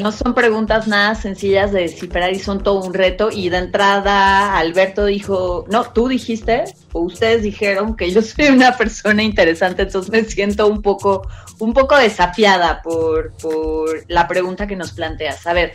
No 0.00 0.12
son 0.12 0.34
preguntas 0.34 0.86
nada 0.86 1.14
sencillas 1.14 1.72
de 1.72 1.82
descifrar 1.82 2.32
y 2.32 2.38
son 2.38 2.62
todo 2.62 2.84
un 2.84 2.94
reto. 2.94 3.30
Y 3.32 3.48
de 3.48 3.58
entrada, 3.58 4.56
Alberto 4.58 5.04
dijo, 5.06 5.64
no, 5.70 5.84
tú 5.92 6.08
dijiste, 6.08 6.64
o 6.92 7.00
ustedes 7.00 7.42
dijeron 7.42 7.96
que 7.96 8.10
yo 8.10 8.22
soy 8.22 8.48
una 8.48 8.76
persona 8.76 9.22
interesante, 9.22 9.82
entonces 9.82 10.10
me 10.10 10.24
siento 10.24 10.66
un 10.66 10.82
poco, 10.82 11.26
un 11.58 11.72
poco 11.72 11.96
desafiada 11.96 12.82
por, 12.82 13.32
por 13.38 14.04
la 14.08 14.28
pregunta 14.28 14.66
que 14.66 14.76
nos 14.76 14.92
planteas. 14.92 15.46
A 15.46 15.52
ver, 15.52 15.74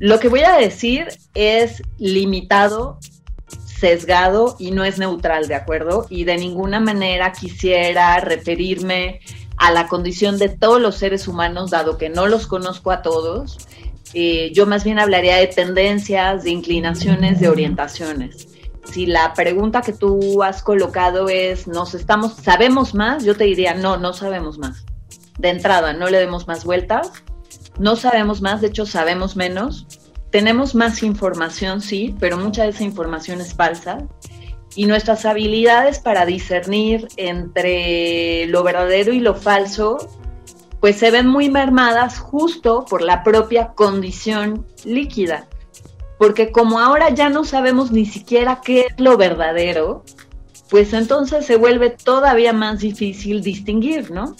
lo 0.00 0.20
que 0.20 0.28
voy 0.28 0.42
a 0.42 0.56
decir 0.56 1.08
es 1.34 1.82
limitado, 1.98 2.98
sesgado 3.78 4.56
y 4.58 4.70
no 4.70 4.84
es 4.84 4.98
neutral, 4.98 5.48
¿de 5.48 5.54
acuerdo? 5.54 6.06
Y 6.10 6.24
de 6.24 6.36
ninguna 6.36 6.80
manera 6.80 7.32
quisiera 7.32 8.18
referirme 8.20 9.20
a 9.56 9.70
la 9.72 9.88
condición 9.88 10.38
de 10.38 10.48
todos 10.48 10.80
los 10.80 10.96
seres 10.96 11.28
humanos, 11.28 11.70
dado 11.70 11.98
que 11.98 12.08
no 12.08 12.26
los 12.26 12.46
conozco 12.46 12.90
a 12.90 13.02
todos. 13.02 13.58
Eh, 14.14 14.50
yo 14.54 14.66
más 14.66 14.84
bien 14.84 14.98
hablaría 14.98 15.36
de 15.36 15.46
tendencias, 15.48 16.44
de 16.44 16.50
inclinaciones, 16.50 17.40
de 17.40 17.48
orientaciones. 17.48 18.48
Si 18.84 19.06
la 19.06 19.34
pregunta 19.34 19.82
que 19.82 19.92
tú 19.92 20.42
has 20.42 20.62
colocado 20.62 21.28
es, 21.28 21.66
¿nos 21.66 21.94
estamos, 21.94 22.34
sabemos 22.34 22.94
más? 22.94 23.24
Yo 23.24 23.36
te 23.36 23.44
diría, 23.44 23.74
no, 23.74 23.96
no 23.96 24.12
sabemos 24.12 24.58
más. 24.58 24.84
De 25.38 25.50
entrada, 25.50 25.92
no 25.92 26.08
le 26.08 26.18
demos 26.18 26.48
más 26.48 26.64
vueltas 26.64 27.12
no 27.78 27.96
sabemos 27.96 28.42
más, 28.42 28.60
de 28.60 28.68
hecho 28.68 28.86
sabemos 28.86 29.36
menos. 29.36 29.86
Tenemos 30.30 30.74
más 30.74 31.02
información, 31.02 31.80
sí, 31.80 32.14
pero 32.18 32.36
mucha 32.36 32.64
de 32.64 32.70
esa 32.70 32.84
información 32.84 33.40
es 33.40 33.54
falsa. 33.54 34.06
Y 34.76 34.86
nuestras 34.86 35.24
habilidades 35.24 35.98
para 35.98 36.26
discernir 36.26 37.08
entre 37.16 38.46
lo 38.46 38.62
verdadero 38.62 39.12
y 39.12 39.20
lo 39.20 39.34
falso, 39.34 39.96
pues 40.80 40.96
se 40.96 41.10
ven 41.10 41.26
muy 41.26 41.48
mermadas 41.48 42.18
justo 42.18 42.84
por 42.88 43.02
la 43.02 43.24
propia 43.24 43.68
condición 43.68 44.66
líquida. 44.84 45.48
Porque 46.18 46.52
como 46.52 46.80
ahora 46.80 47.10
ya 47.10 47.30
no 47.30 47.44
sabemos 47.44 47.90
ni 47.90 48.04
siquiera 48.04 48.60
qué 48.62 48.86
es 48.90 49.00
lo 49.00 49.16
verdadero, 49.16 50.04
pues 50.68 50.92
entonces 50.92 51.46
se 51.46 51.56
vuelve 51.56 51.90
todavía 51.90 52.52
más 52.52 52.80
difícil 52.80 53.42
distinguir, 53.42 54.10
¿no? 54.10 54.36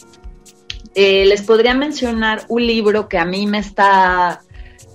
Eh, 0.95 1.24
les 1.26 1.43
podría 1.43 1.74
mencionar 1.74 2.45
un 2.49 2.66
libro 2.66 3.09
que 3.09 3.18
a 3.18 3.24
mí 3.24 3.47
me 3.47 3.59
está 3.59 4.43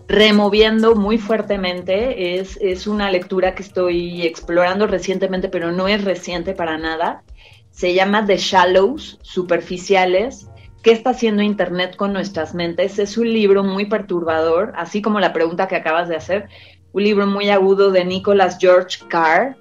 removiendo 0.07 0.95
muy 0.95 1.17
fuertemente. 1.17 2.39
Es, 2.39 2.57
es 2.61 2.87
una 2.87 3.11
lectura 3.11 3.55
que 3.55 3.63
estoy 3.63 4.23
explorando 4.23 4.87
recientemente, 4.87 5.49
pero 5.49 5.71
no 5.71 5.87
es 5.87 6.03
reciente 6.03 6.53
para 6.53 6.77
nada. 6.77 7.23
Se 7.71 7.93
llama 7.93 8.25
The 8.25 8.37
Shallows, 8.37 9.19
Superficiales. 9.21 10.47
¿Qué 10.83 10.91
está 10.91 11.11
haciendo 11.11 11.41
Internet 11.41 11.95
con 11.95 12.13
nuestras 12.13 12.53
mentes? 12.53 12.99
Es 12.99 13.17
un 13.17 13.31
libro 13.31 13.63
muy 13.63 13.85
perturbador, 13.85 14.73
así 14.75 15.01
como 15.01 15.19
la 15.19 15.33
pregunta 15.33 15.67
que 15.67 15.77
acabas 15.77 16.09
de 16.09 16.17
hacer. 16.17 16.49
Un 16.91 17.03
libro 17.03 17.25
muy 17.25 17.49
agudo 17.49 17.89
de 17.91 18.05
Nicholas 18.05 18.57
George 18.59 18.99
Carr, 19.07 19.55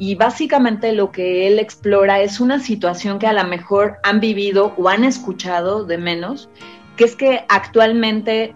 y 0.00 0.14
básicamente 0.14 0.92
lo 0.92 1.12
que 1.12 1.46
él 1.46 1.58
explora 1.58 2.22
es 2.22 2.40
una 2.40 2.58
situación 2.58 3.18
que 3.18 3.26
a 3.26 3.34
lo 3.34 3.44
mejor 3.44 3.98
han 4.02 4.18
vivido 4.18 4.72
o 4.78 4.88
han 4.88 5.04
escuchado 5.04 5.84
de 5.84 5.98
menos, 5.98 6.48
que 6.96 7.04
es 7.04 7.16
que 7.16 7.44
actualmente 7.50 8.54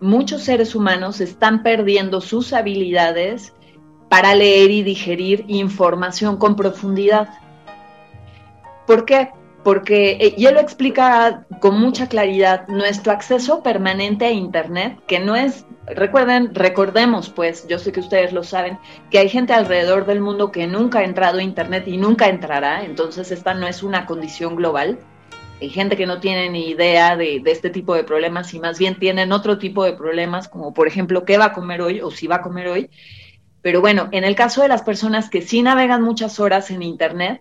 muchos 0.00 0.42
seres 0.42 0.74
humanos 0.74 1.20
están 1.20 1.62
perdiendo 1.62 2.20
sus 2.20 2.52
habilidades 2.52 3.52
para 4.08 4.34
leer 4.34 4.70
y 4.70 4.82
digerir 4.82 5.44
información 5.48 6.36
con 6.36 6.56
profundidad. 6.56 7.28
¿Por 8.86 9.04
qué? 9.04 9.30
porque, 9.66 10.12
eh, 10.20 10.34
y 10.36 10.46
él 10.46 10.54
lo 10.54 10.60
explica 10.60 11.44
con 11.58 11.80
mucha 11.80 12.08
claridad, 12.08 12.68
nuestro 12.68 13.10
acceso 13.10 13.64
permanente 13.64 14.24
a 14.24 14.30
Internet, 14.30 15.00
que 15.08 15.18
no 15.18 15.34
es, 15.34 15.66
recuerden, 15.86 16.54
recordemos 16.54 17.30
pues, 17.30 17.66
yo 17.66 17.80
sé 17.80 17.90
que 17.90 17.98
ustedes 17.98 18.32
lo 18.32 18.44
saben, 18.44 18.78
que 19.10 19.18
hay 19.18 19.28
gente 19.28 19.54
alrededor 19.54 20.06
del 20.06 20.20
mundo 20.20 20.52
que 20.52 20.68
nunca 20.68 21.00
ha 21.00 21.04
entrado 21.04 21.40
a 21.40 21.42
Internet 21.42 21.88
y 21.88 21.96
nunca 21.96 22.28
entrará, 22.28 22.84
entonces 22.84 23.32
esta 23.32 23.54
no 23.54 23.66
es 23.66 23.82
una 23.82 24.06
condición 24.06 24.54
global. 24.54 25.00
Hay 25.60 25.70
gente 25.70 25.96
que 25.96 26.06
no 26.06 26.20
tiene 26.20 26.50
ni 26.50 26.68
idea 26.68 27.16
de, 27.16 27.40
de 27.40 27.50
este 27.50 27.70
tipo 27.70 27.94
de 27.94 28.04
problemas 28.04 28.52
y 28.52 28.60
más 28.60 28.78
bien 28.78 28.98
tienen 28.98 29.32
otro 29.32 29.58
tipo 29.58 29.84
de 29.84 29.94
problemas, 29.94 30.48
como 30.48 30.74
por 30.74 30.86
ejemplo, 30.86 31.24
¿qué 31.24 31.38
va 31.38 31.46
a 31.46 31.52
comer 31.52 31.80
hoy 31.80 32.00
o 32.00 32.10
si 32.10 32.26
va 32.26 32.36
a 32.36 32.42
comer 32.42 32.68
hoy? 32.68 32.90
Pero 33.62 33.80
bueno, 33.80 34.08
en 34.12 34.24
el 34.24 34.36
caso 34.36 34.62
de 34.62 34.68
las 34.68 34.82
personas 34.82 35.30
que 35.30 35.42
sí 35.42 35.62
navegan 35.62 36.02
muchas 36.02 36.38
horas 36.40 36.70
en 36.70 36.82
Internet, 36.82 37.40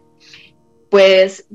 pues 0.90 1.46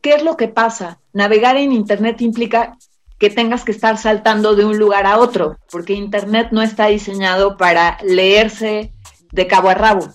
¿Qué 0.00 0.14
es 0.14 0.22
lo 0.22 0.36
que 0.36 0.48
pasa? 0.48 1.00
Navegar 1.12 1.56
en 1.56 1.72
Internet 1.72 2.20
implica 2.20 2.76
que 3.18 3.30
tengas 3.30 3.64
que 3.64 3.72
estar 3.72 3.98
saltando 3.98 4.54
de 4.54 4.64
un 4.64 4.78
lugar 4.78 5.06
a 5.06 5.18
otro, 5.18 5.58
porque 5.70 5.94
Internet 5.94 6.48
no 6.52 6.62
está 6.62 6.86
diseñado 6.86 7.56
para 7.56 7.98
leerse 8.04 8.92
de 9.32 9.46
cabo 9.48 9.70
a 9.70 9.74
rabo, 9.74 10.08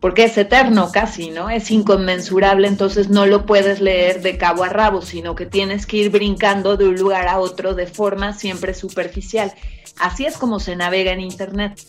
porque 0.00 0.24
es 0.24 0.38
eterno 0.38 0.90
casi, 0.92 1.30
¿no? 1.30 1.50
Es 1.50 1.70
inconmensurable, 1.70 2.68
entonces 2.68 3.08
no 3.08 3.26
lo 3.26 3.46
puedes 3.46 3.80
leer 3.80 4.22
de 4.22 4.38
cabo 4.38 4.64
a 4.64 4.68
rabo, 4.68 5.02
sino 5.02 5.34
que 5.34 5.46
tienes 5.46 5.86
que 5.86 5.96
ir 5.96 6.10
brincando 6.10 6.76
de 6.76 6.88
un 6.88 6.96
lugar 6.96 7.26
a 7.28 7.38
otro 7.40 7.74
de 7.74 7.86
forma 7.86 8.32
siempre 8.32 8.74
superficial. 8.74 9.52
Así 9.98 10.24
es 10.24 10.36
como 10.36 10.60
se 10.60 10.76
navega 10.76 11.12
en 11.12 11.20
Internet. 11.20 11.80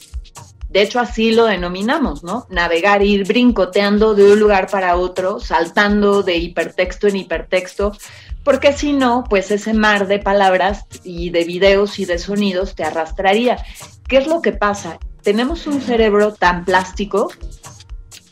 De 0.69 0.81
hecho, 0.83 0.99
así 0.99 1.31
lo 1.31 1.45
denominamos, 1.45 2.23
¿no? 2.23 2.45
Navegar, 2.49 3.03
ir 3.03 3.27
brincoteando 3.27 4.13
de 4.13 4.31
un 4.31 4.39
lugar 4.39 4.69
para 4.69 4.97
otro, 4.97 5.39
saltando 5.39 6.21
de 6.21 6.37
hipertexto 6.37 7.07
en 7.07 7.17
hipertexto, 7.17 7.91
porque 8.43 8.73
si 8.73 8.93
no, 8.93 9.23
pues 9.27 9.51
ese 9.51 9.73
mar 9.73 10.07
de 10.07 10.19
palabras 10.19 10.85
y 11.03 11.29
de 11.31 11.43
videos 11.43 11.99
y 11.99 12.05
de 12.05 12.17
sonidos 12.17 12.75
te 12.75 12.83
arrastraría. 12.83 13.63
¿Qué 14.07 14.17
es 14.17 14.27
lo 14.27 14.41
que 14.41 14.51
pasa? 14.51 14.99
Tenemos 15.23 15.67
un 15.67 15.81
cerebro 15.81 16.33
tan 16.33 16.65
plástico 16.65 17.31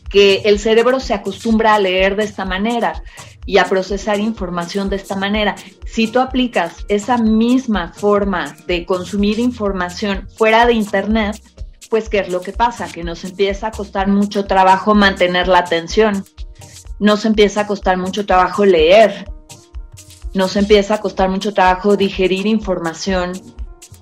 que 0.08 0.42
el 0.44 0.58
cerebro 0.58 1.00
se 1.00 1.14
acostumbra 1.14 1.74
a 1.74 1.78
leer 1.78 2.16
de 2.16 2.24
esta 2.24 2.44
manera 2.44 3.02
y 3.46 3.58
a 3.58 3.64
procesar 3.64 4.20
información 4.20 4.90
de 4.90 4.96
esta 4.96 5.16
manera. 5.16 5.56
Si 5.86 6.06
tú 6.06 6.20
aplicas 6.20 6.84
esa 6.88 7.18
misma 7.18 7.92
forma 7.92 8.56
de 8.66 8.84
consumir 8.84 9.38
información 9.38 10.28
fuera 10.36 10.66
de 10.66 10.74
Internet, 10.74 11.40
pues 11.88 12.08
¿qué 12.08 12.18
es 12.18 12.28
lo 12.28 12.40
que 12.40 12.52
pasa? 12.52 12.88
Que 12.88 13.04
nos 13.04 13.24
empieza 13.24 13.68
a 13.68 13.70
costar 13.70 14.08
mucho 14.08 14.44
trabajo 14.44 14.94
mantener 14.94 15.48
la 15.48 15.60
atención, 15.60 16.24
nos 16.98 17.24
empieza 17.24 17.62
a 17.62 17.66
costar 17.66 17.96
mucho 17.96 18.26
trabajo 18.26 18.66
leer, 18.66 19.30
nos 20.34 20.56
empieza 20.56 20.94
a 20.94 21.00
costar 21.00 21.30
mucho 21.30 21.54
trabajo 21.54 21.96
digerir 21.96 22.46
información 22.46 23.32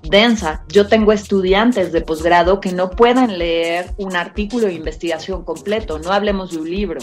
densa. 0.08 0.64
Yo 0.68 0.86
tengo 0.88 1.12
estudiantes 1.12 1.92
de 1.92 2.00
posgrado 2.00 2.60
que 2.60 2.72
no 2.72 2.90
pueden 2.90 3.38
leer 3.38 3.92
un 3.96 4.16
artículo 4.16 4.66
de 4.66 4.74
investigación 4.74 5.44
completo, 5.44 5.98
no 5.98 6.12
hablemos 6.12 6.50
de 6.52 6.58
un 6.58 6.70
libro. 6.70 7.00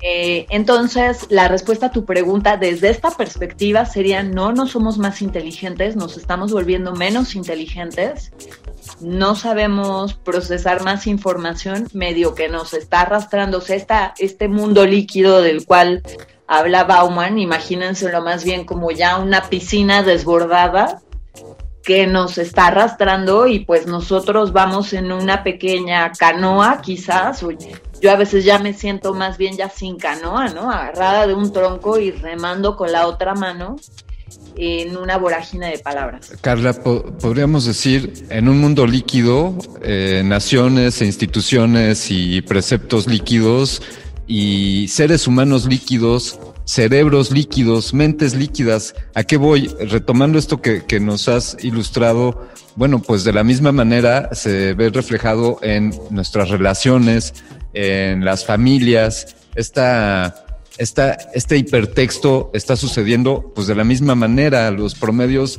Eh, 0.00 0.46
entonces, 0.50 1.26
la 1.30 1.48
respuesta 1.48 1.86
a 1.86 1.92
tu 1.92 2.04
pregunta 2.04 2.56
desde 2.56 2.90
esta 2.90 3.10
perspectiva 3.10 3.84
sería, 3.86 4.22
no, 4.22 4.52
no 4.52 4.66
somos 4.66 4.98
más 4.98 5.22
inteligentes, 5.22 5.96
nos 5.96 6.16
estamos 6.16 6.52
volviendo 6.52 6.92
menos 6.94 7.34
inteligentes, 7.34 8.32
no 9.00 9.36
sabemos 9.36 10.14
procesar 10.14 10.82
más 10.82 11.06
información, 11.06 11.88
medio 11.92 12.34
que 12.34 12.48
nos 12.48 12.74
está 12.74 13.02
arrastrando, 13.02 13.58
o 13.58 13.60
sea, 13.60 14.14
este 14.18 14.48
mundo 14.48 14.86
líquido 14.86 15.40
del 15.40 15.64
cual 15.64 16.02
habla 16.46 16.84
Bauman, 16.84 17.38
imagínenselo 17.38 18.22
más 18.22 18.42
bien 18.42 18.64
como 18.64 18.90
ya 18.90 19.18
una 19.18 19.42
piscina 19.48 20.02
desbordada 20.02 21.02
que 21.82 22.06
nos 22.06 22.38
está 22.38 22.66
arrastrando 22.66 23.46
y 23.46 23.60
pues 23.60 23.86
nosotros 23.86 24.52
vamos 24.52 24.92
en 24.92 25.12
una 25.12 25.42
pequeña 25.42 26.12
canoa 26.12 26.80
quizás, 26.82 27.44
yo 28.00 28.10
a 28.10 28.16
veces 28.16 28.44
ya 28.44 28.58
me 28.58 28.74
siento 28.74 29.14
más 29.14 29.38
bien 29.38 29.56
ya 29.56 29.68
sin 29.70 29.96
canoa, 29.96 30.48
¿no? 30.48 30.70
Agarrada 30.70 31.26
de 31.26 31.34
un 31.34 31.52
tronco 31.52 31.98
y 31.98 32.10
remando 32.10 32.76
con 32.76 32.92
la 32.92 33.06
otra 33.06 33.34
mano 33.34 33.76
en 34.56 34.96
una 34.96 35.16
vorágine 35.18 35.70
de 35.70 35.78
palabras. 35.78 36.32
Carla, 36.40 36.74
podríamos 36.74 37.64
decir, 37.64 38.26
en 38.28 38.48
un 38.48 38.60
mundo 38.60 38.86
líquido, 38.86 39.56
eh, 39.82 40.22
naciones 40.24 41.00
e 41.00 41.06
instituciones 41.06 42.10
y 42.10 42.42
preceptos 42.42 43.06
líquidos 43.06 43.82
y 44.26 44.88
seres 44.88 45.26
humanos 45.26 45.66
líquidos, 45.66 46.38
cerebros 46.68 47.30
líquidos, 47.30 47.94
mentes 47.94 48.34
líquidas. 48.34 48.94
¿A 49.14 49.24
qué 49.24 49.38
voy? 49.38 49.68
Retomando 49.80 50.38
esto 50.38 50.60
que, 50.60 50.84
que 50.84 51.00
nos 51.00 51.26
has 51.26 51.56
ilustrado, 51.62 52.46
bueno, 52.76 53.00
pues 53.00 53.24
de 53.24 53.32
la 53.32 53.42
misma 53.42 53.72
manera 53.72 54.28
se 54.32 54.74
ve 54.74 54.90
reflejado 54.90 55.58
en 55.62 55.94
nuestras 56.10 56.50
relaciones, 56.50 57.32
en 57.72 58.22
las 58.22 58.44
familias, 58.44 59.34
esta 59.54 60.44
este 60.78 61.56
hipertexto 61.56 62.50
está 62.54 62.76
sucediendo 62.76 63.50
pues 63.54 63.66
de 63.66 63.74
la 63.74 63.82
misma 63.82 64.14
manera, 64.14 64.70
los 64.70 64.94
promedios, 64.94 65.58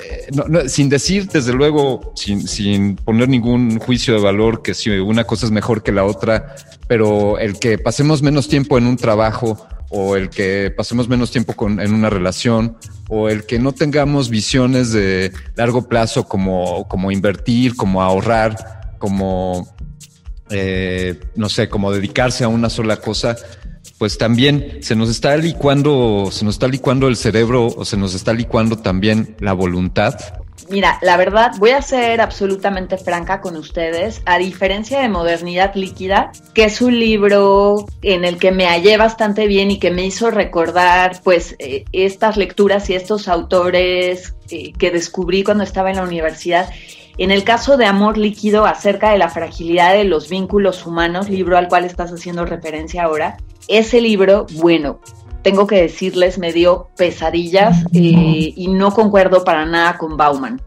eh, 0.00 0.68
sin 0.68 0.88
decir 0.88 1.28
desde 1.28 1.52
luego, 1.52 2.12
sin, 2.14 2.48
sin 2.48 2.96
poner 2.96 3.28
ningún 3.28 3.78
juicio 3.78 4.14
de 4.14 4.20
valor 4.20 4.62
que 4.62 4.72
si 4.72 4.88
una 4.90 5.24
cosa 5.24 5.44
es 5.44 5.52
mejor 5.52 5.82
que 5.82 5.92
la 5.92 6.04
otra, 6.04 6.54
pero 6.88 7.38
el 7.38 7.58
que 7.58 7.76
pasemos 7.76 8.22
menos 8.22 8.48
tiempo 8.48 8.78
en 8.78 8.86
un 8.86 8.96
trabajo 8.96 9.66
o 9.96 10.16
el 10.16 10.28
que 10.28 10.72
pasemos 10.76 11.08
menos 11.08 11.30
tiempo 11.30 11.54
en 11.68 11.94
una 11.94 12.10
relación 12.10 12.76
o 13.08 13.28
el 13.28 13.46
que 13.46 13.60
no 13.60 13.70
tengamos 13.70 14.28
visiones 14.28 14.90
de 14.92 15.32
largo 15.54 15.88
plazo 15.88 16.26
como, 16.26 16.88
como 16.88 17.12
invertir, 17.12 17.76
como 17.76 18.02
ahorrar, 18.02 18.96
como, 18.98 19.72
eh, 20.50 21.20
no 21.36 21.48
sé, 21.48 21.68
como 21.68 21.92
dedicarse 21.92 22.42
a 22.42 22.48
una 22.48 22.70
sola 22.70 22.96
cosa, 22.96 23.36
pues 23.96 24.18
también 24.18 24.78
se 24.80 24.96
nos 24.96 25.10
está 25.10 25.36
licuando, 25.36 26.28
se 26.32 26.44
nos 26.44 26.56
está 26.56 26.66
licuando 26.66 27.06
el 27.06 27.14
cerebro 27.14 27.68
o 27.68 27.84
se 27.84 27.96
nos 27.96 28.16
está 28.16 28.32
licuando 28.32 28.76
también 28.78 29.36
la 29.38 29.52
voluntad. 29.52 30.16
Mira, 30.70 30.98
la 31.02 31.16
verdad, 31.16 31.52
voy 31.58 31.70
a 31.70 31.82
ser 31.82 32.20
absolutamente 32.20 32.96
franca 32.96 33.40
con 33.40 33.56
ustedes. 33.56 34.22
A 34.24 34.38
diferencia 34.38 35.00
de 35.00 35.08
Modernidad 35.08 35.74
Líquida, 35.74 36.32
que 36.54 36.64
es 36.64 36.80
un 36.80 36.98
libro 36.98 37.86
en 38.02 38.24
el 38.24 38.38
que 38.38 38.50
me 38.50 38.66
hallé 38.66 38.96
bastante 38.96 39.46
bien 39.46 39.70
y 39.70 39.78
que 39.78 39.90
me 39.90 40.06
hizo 40.06 40.30
recordar, 40.30 41.20
pues, 41.22 41.56
eh, 41.58 41.84
estas 41.92 42.36
lecturas 42.36 42.88
y 42.88 42.94
estos 42.94 43.28
autores 43.28 44.34
eh, 44.50 44.72
que 44.72 44.90
descubrí 44.90 45.44
cuando 45.44 45.64
estaba 45.64 45.90
en 45.90 45.96
la 45.96 46.02
universidad. 46.02 46.70
En 47.18 47.30
el 47.30 47.44
caso 47.44 47.76
de 47.76 47.86
Amor 47.86 48.18
Líquido, 48.18 48.66
acerca 48.66 49.10
de 49.10 49.18
la 49.18 49.28
fragilidad 49.28 49.92
de 49.92 50.04
los 50.04 50.28
vínculos 50.28 50.84
humanos, 50.84 51.28
libro 51.28 51.56
al 51.56 51.68
cual 51.68 51.84
estás 51.84 52.10
haciendo 52.10 52.44
referencia 52.44 53.04
ahora, 53.04 53.36
ese 53.68 54.00
libro, 54.00 54.46
bueno, 54.54 54.98
tengo 55.44 55.66
que 55.66 55.82
decirles, 55.82 56.38
me 56.38 56.52
dio 56.52 56.88
pesadillas 56.96 57.84
eh, 57.92 58.52
y 58.56 58.68
no 58.68 58.92
concuerdo 58.92 59.44
para 59.44 59.66
nada 59.66 59.98
con 59.98 60.16
Bauman. 60.16 60.60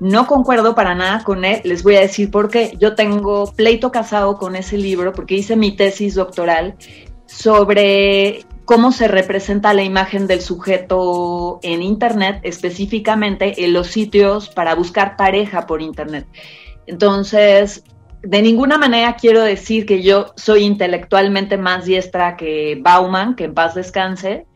No 0.00 0.26
concuerdo 0.26 0.74
para 0.74 0.94
nada 0.94 1.22
con 1.22 1.44
él, 1.44 1.60
les 1.64 1.82
voy 1.82 1.96
a 1.96 2.00
decir 2.00 2.30
por 2.30 2.50
qué. 2.50 2.76
Yo 2.80 2.94
tengo 2.94 3.52
pleito 3.54 3.92
casado 3.92 4.38
con 4.38 4.56
ese 4.56 4.76
libro 4.78 5.12
porque 5.12 5.36
hice 5.36 5.56
mi 5.56 5.76
tesis 5.76 6.14
doctoral 6.14 6.74
sobre 7.26 8.44
cómo 8.64 8.92
se 8.92 9.08
representa 9.08 9.74
la 9.74 9.82
imagen 9.82 10.26
del 10.26 10.40
sujeto 10.40 11.60
en 11.62 11.82
Internet, 11.82 12.40
específicamente 12.44 13.64
en 13.64 13.74
los 13.74 13.88
sitios 13.88 14.48
para 14.48 14.74
buscar 14.74 15.16
pareja 15.16 15.66
por 15.66 15.82
Internet. 15.82 16.26
Entonces, 16.86 17.84
de 18.24 18.42
ninguna 18.42 18.78
manera 18.78 19.16
quiero 19.16 19.42
decir 19.42 19.86
que 19.86 20.02
yo 20.02 20.32
soy 20.36 20.64
intelectualmente 20.64 21.58
más 21.58 21.84
diestra 21.84 22.36
que 22.36 22.78
Bauman, 22.80 23.36
que 23.36 23.44
en 23.44 23.54
paz 23.54 23.74
descanse, 23.74 24.46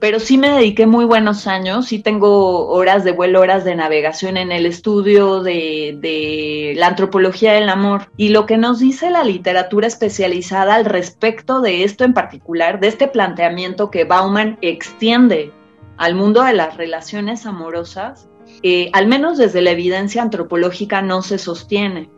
pero 0.00 0.20
sí 0.20 0.36
me 0.36 0.50
dediqué 0.50 0.86
muy 0.86 1.06
buenos 1.06 1.46
años, 1.46 1.86
sí 1.86 1.98
tengo 1.98 2.68
horas 2.68 3.04
de 3.04 3.12
vuelo, 3.12 3.40
horas 3.40 3.64
de 3.64 3.74
navegación 3.74 4.36
en 4.36 4.52
el 4.52 4.66
estudio 4.66 5.42
de, 5.42 6.74
la 6.76 6.88
antropología 6.88 7.54
del 7.54 7.70
amor. 7.70 8.10
Y 8.18 8.28
lo 8.28 8.44
que 8.44 8.58
nos 8.58 8.80
dice 8.80 9.08
la 9.08 9.24
literatura 9.24 9.86
especializada 9.86 10.74
al 10.74 10.84
respecto 10.84 11.62
de 11.62 11.84
esto 11.84 12.04
en 12.04 12.12
particular, 12.12 12.80
de 12.80 12.88
este 12.88 13.08
planteamiento 13.08 13.90
que 13.90 14.04
Bauman 14.04 14.58
extiende 14.60 15.52
al 15.96 16.14
mundo 16.14 16.42
de 16.42 16.52
las 16.52 16.76
relaciones 16.76 17.46
amorosas, 17.46 18.28
eh, 18.62 18.90
al 18.92 19.06
menos 19.06 19.38
desde 19.38 19.62
la 19.62 19.70
evidencia 19.70 20.20
antropológica 20.20 21.00
no 21.00 21.22
se 21.22 21.38
sostiene 21.38 22.10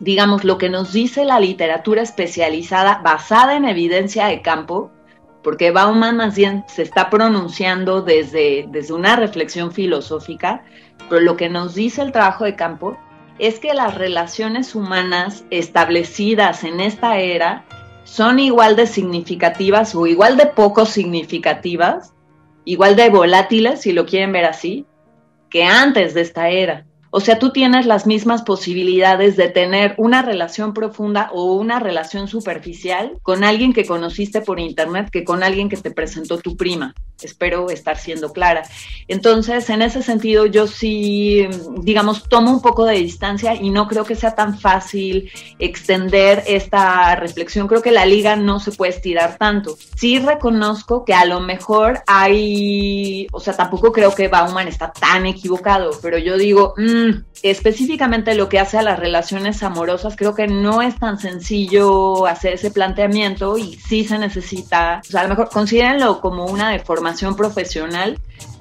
digamos, 0.00 0.44
lo 0.44 0.58
que 0.58 0.68
nos 0.68 0.92
dice 0.92 1.24
la 1.24 1.40
literatura 1.40 2.02
especializada 2.02 3.00
basada 3.02 3.56
en 3.56 3.64
evidencia 3.64 4.26
de 4.26 4.42
campo, 4.42 4.90
porque 5.42 5.70
Bauman 5.70 6.16
más 6.16 6.36
bien 6.36 6.64
se 6.68 6.82
está 6.82 7.10
pronunciando 7.10 8.02
desde, 8.02 8.66
desde 8.70 8.94
una 8.94 9.16
reflexión 9.16 9.72
filosófica, 9.72 10.64
pero 11.08 11.20
lo 11.20 11.36
que 11.36 11.48
nos 11.48 11.74
dice 11.74 12.02
el 12.02 12.12
trabajo 12.12 12.44
de 12.44 12.56
campo 12.56 12.96
es 13.38 13.60
que 13.60 13.72
las 13.72 13.94
relaciones 13.94 14.74
humanas 14.74 15.44
establecidas 15.50 16.64
en 16.64 16.80
esta 16.80 17.18
era 17.18 17.64
son 18.04 18.38
igual 18.38 18.74
de 18.74 18.86
significativas 18.86 19.94
o 19.94 20.06
igual 20.06 20.36
de 20.36 20.46
poco 20.46 20.86
significativas, 20.86 22.14
igual 22.64 22.96
de 22.96 23.10
volátiles, 23.10 23.82
si 23.82 23.92
lo 23.92 24.06
quieren 24.06 24.32
ver 24.32 24.46
así, 24.46 24.86
que 25.50 25.64
antes 25.64 26.14
de 26.14 26.22
esta 26.22 26.48
era. 26.48 26.84
O 27.10 27.20
sea, 27.20 27.38
tú 27.38 27.50
tienes 27.50 27.86
las 27.86 28.06
mismas 28.06 28.42
posibilidades 28.42 29.36
de 29.36 29.48
tener 29.48 29.94
una 29.96 30.22
relación 30.22 30.74
profunda 30.74 31.30
o 31.32 31.54
una 31.54 31.80
relación 31.80 32.28
superficial 32.28 33.18
con 33.22 33.44
alguien 33.44 33.72
que 33.72 33.86
conociste 33.86 34.42
por 34.42 34.60
internet 34.60 35.08
que 35.10 35.24
con 35.24 35.42
alguien 35.42 35.68
que 35.68 35.78
te 35.78 35.90
presentó 35.90 36.38
tu 36.38 36.56
prima. 36.56 36.94
Espero 37.20 37.68
estar 37.70 37.96
siendo 37.96 38.32
clara. 38.32 38.62
Entonces, 39.08 39.68
en 39.70 39.82
ese 39.82 40.02
sentido, 40.02 40.46
yo 40.46 40.68
sí, 40.68 41.48
digamos, 41.80 42.28
tomo 42.28 42.52
un 42.52 42.62
poco 42.62 42.84
de 42.84 42.94
distancia 42.94 43.56
y 43.56 43.70
no 43.70 43.88
creo 43.88 44.04
que 44.04 44.14
sea 44.14 44.36
tan 44.36 44.56
fácil 44.58 45.28
extender 45.58 46.44
esta 46.46 47.16
reflexión. 47.16 47.66
Creo 47.66 47.82
que 47.82 47.90
la 47.90 48.06
liga 48.06 48.36
no 48.36 48.60
se 48.60 48.70
puede 48.70 48.92
estirar 48.92 49.36
tanto. 49.36 49.76
Sí 49.96 50.20
reconozco 50.20 51.04
que 51.04 51.14
a 51.14 51.24
lo 51.24 51.40
mejor 51.40 52.02
hay, 52.06 53.26
o 53.32 53.40
sea, 53.40 53.56
tampoco 53.56 53.90
creo 53.90 54.14
que 54.14 54.28
Bauman 54.28 54.68
está 54.68 54.92
tan 54.92 55.26
equivocado, 55.26 55.90
pero 56.00 56.18
yo 56.18 56.38
digo, 56.38 56.74
mm, 56.98 57.24
específicamente 57.42 58.34
lo 58.34 58.48
que 58.48 58.58
hace 58.58 58.78
a 58.78 58.82
las 58.82 58.98
relaciones 58.98 59.62
amorosas, 59.62 60.16
creo 60.16 60.34
que 60.34 60.46
no 60.46 60.82
es 60.82 60.98
tan 60.98 61.18
sencillo 61.18 62.26
hacer 62.26 62.54
ese 62.54 62.70
planteamiento 62.70 63.56
y 63.58 63.74
sí 63.76 64.04
se 64.04 64.18
necesita, 64.18 65.00
o 65.06 65.10
sea, 65.10 65.20
a 65.20 65.24
lo 65.24 65.30
mejor 65.30 65.48
considérenlo 65.50 66.20
como 66.20 66.46
una 66.46 66.70
deformación 66.70 67.36
profesional. 67.36 68.18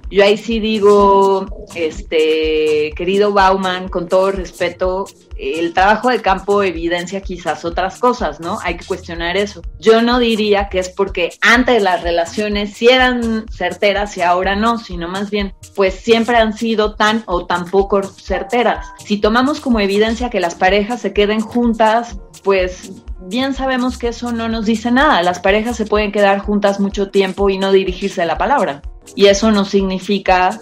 Yo 0.10 0.24
ahí 0.24 0.38
sí 0.38 0.60
digo, 0.60 1.46
este, 1.76 2.92
querido 2.96 3.34
Bauman, 3.34 3.90
con 3.90 4.08
todo 4.08 4.32
respeto, 4.32 5.06
el 5.38 5.74
trabajo 5.74 6.10
de 6.10 6.22
campo 6.22 6.64
evidencia 6.64 7.22
quizás 7.22 7.66
otras 7.66 8.00
cosas, 8.00 8.40
¿no? 8.40 8.58
Hay 8.64 8.78
que 8.78 8.86
cuestionar 8.86 9.36
eso. 9.36 9.62
Yo 9.80 10.02
no 10.02 10.20
diría 10.20 10.70
que 10.70 10.80
es 10.80 10.90
porque 10.90 11.32
antes 11.42 11.84
las 11.84 12.04
relaciones 12.04 12.74
sí 12.74 12.88
eran 12.88 13.46
certeras 13.52 14.16
y 14.18 14.22
ahora 14.22 14.56
no, 14.56 14.78
sino 14.80 15.08
más 15.08 15.30
bien, 15.30 15.54
pues 15.76 15.96
siempre 15.96 16.38
han 16.38 16.58
sido 16.58 16.96
tan 16.96 17.24
o 17.26 17.46
tan 17.46 17.66
poco 17.66 18.02
certeras. 18.04 18.88
Si 19.04 19.18
tomamos 19.18 19.60
como 19.60 19.80
evidencia 19.80 20.30
que 20.30 20.40
las 20.40 20.56
parejas 20.56 21.02
se 21.02 21.14
queden 21.14 21.42
juntas, 21.42 22.18
pues 22.44 22.92
bien 23.20 23.54
sabemos 23.54 23.98
que 23.98 24.08
eso 24.10 24.32
no 24.32 24.48
nos 24.48 24.66
dice 24.66 24.90
nada. 24.90 25.22
Las 25.22 25.40
parejas 25.40 25.76
se 25.76 25.86
pueden 25.86 26.12
quedar 26.12 26.40
juntas 26.40 26.80
mucho 26.80 27.10
tiempo 27.10 27.50
y 27.50 27.58
no 27.58 27.72
dirigirse 27.72 28.26
la 28.26 28.38
palabra. 28.38 28.82
Y 29.16 29.28
eso 29.28 29.52
no 29.52 29.66
significa 29.66 30.60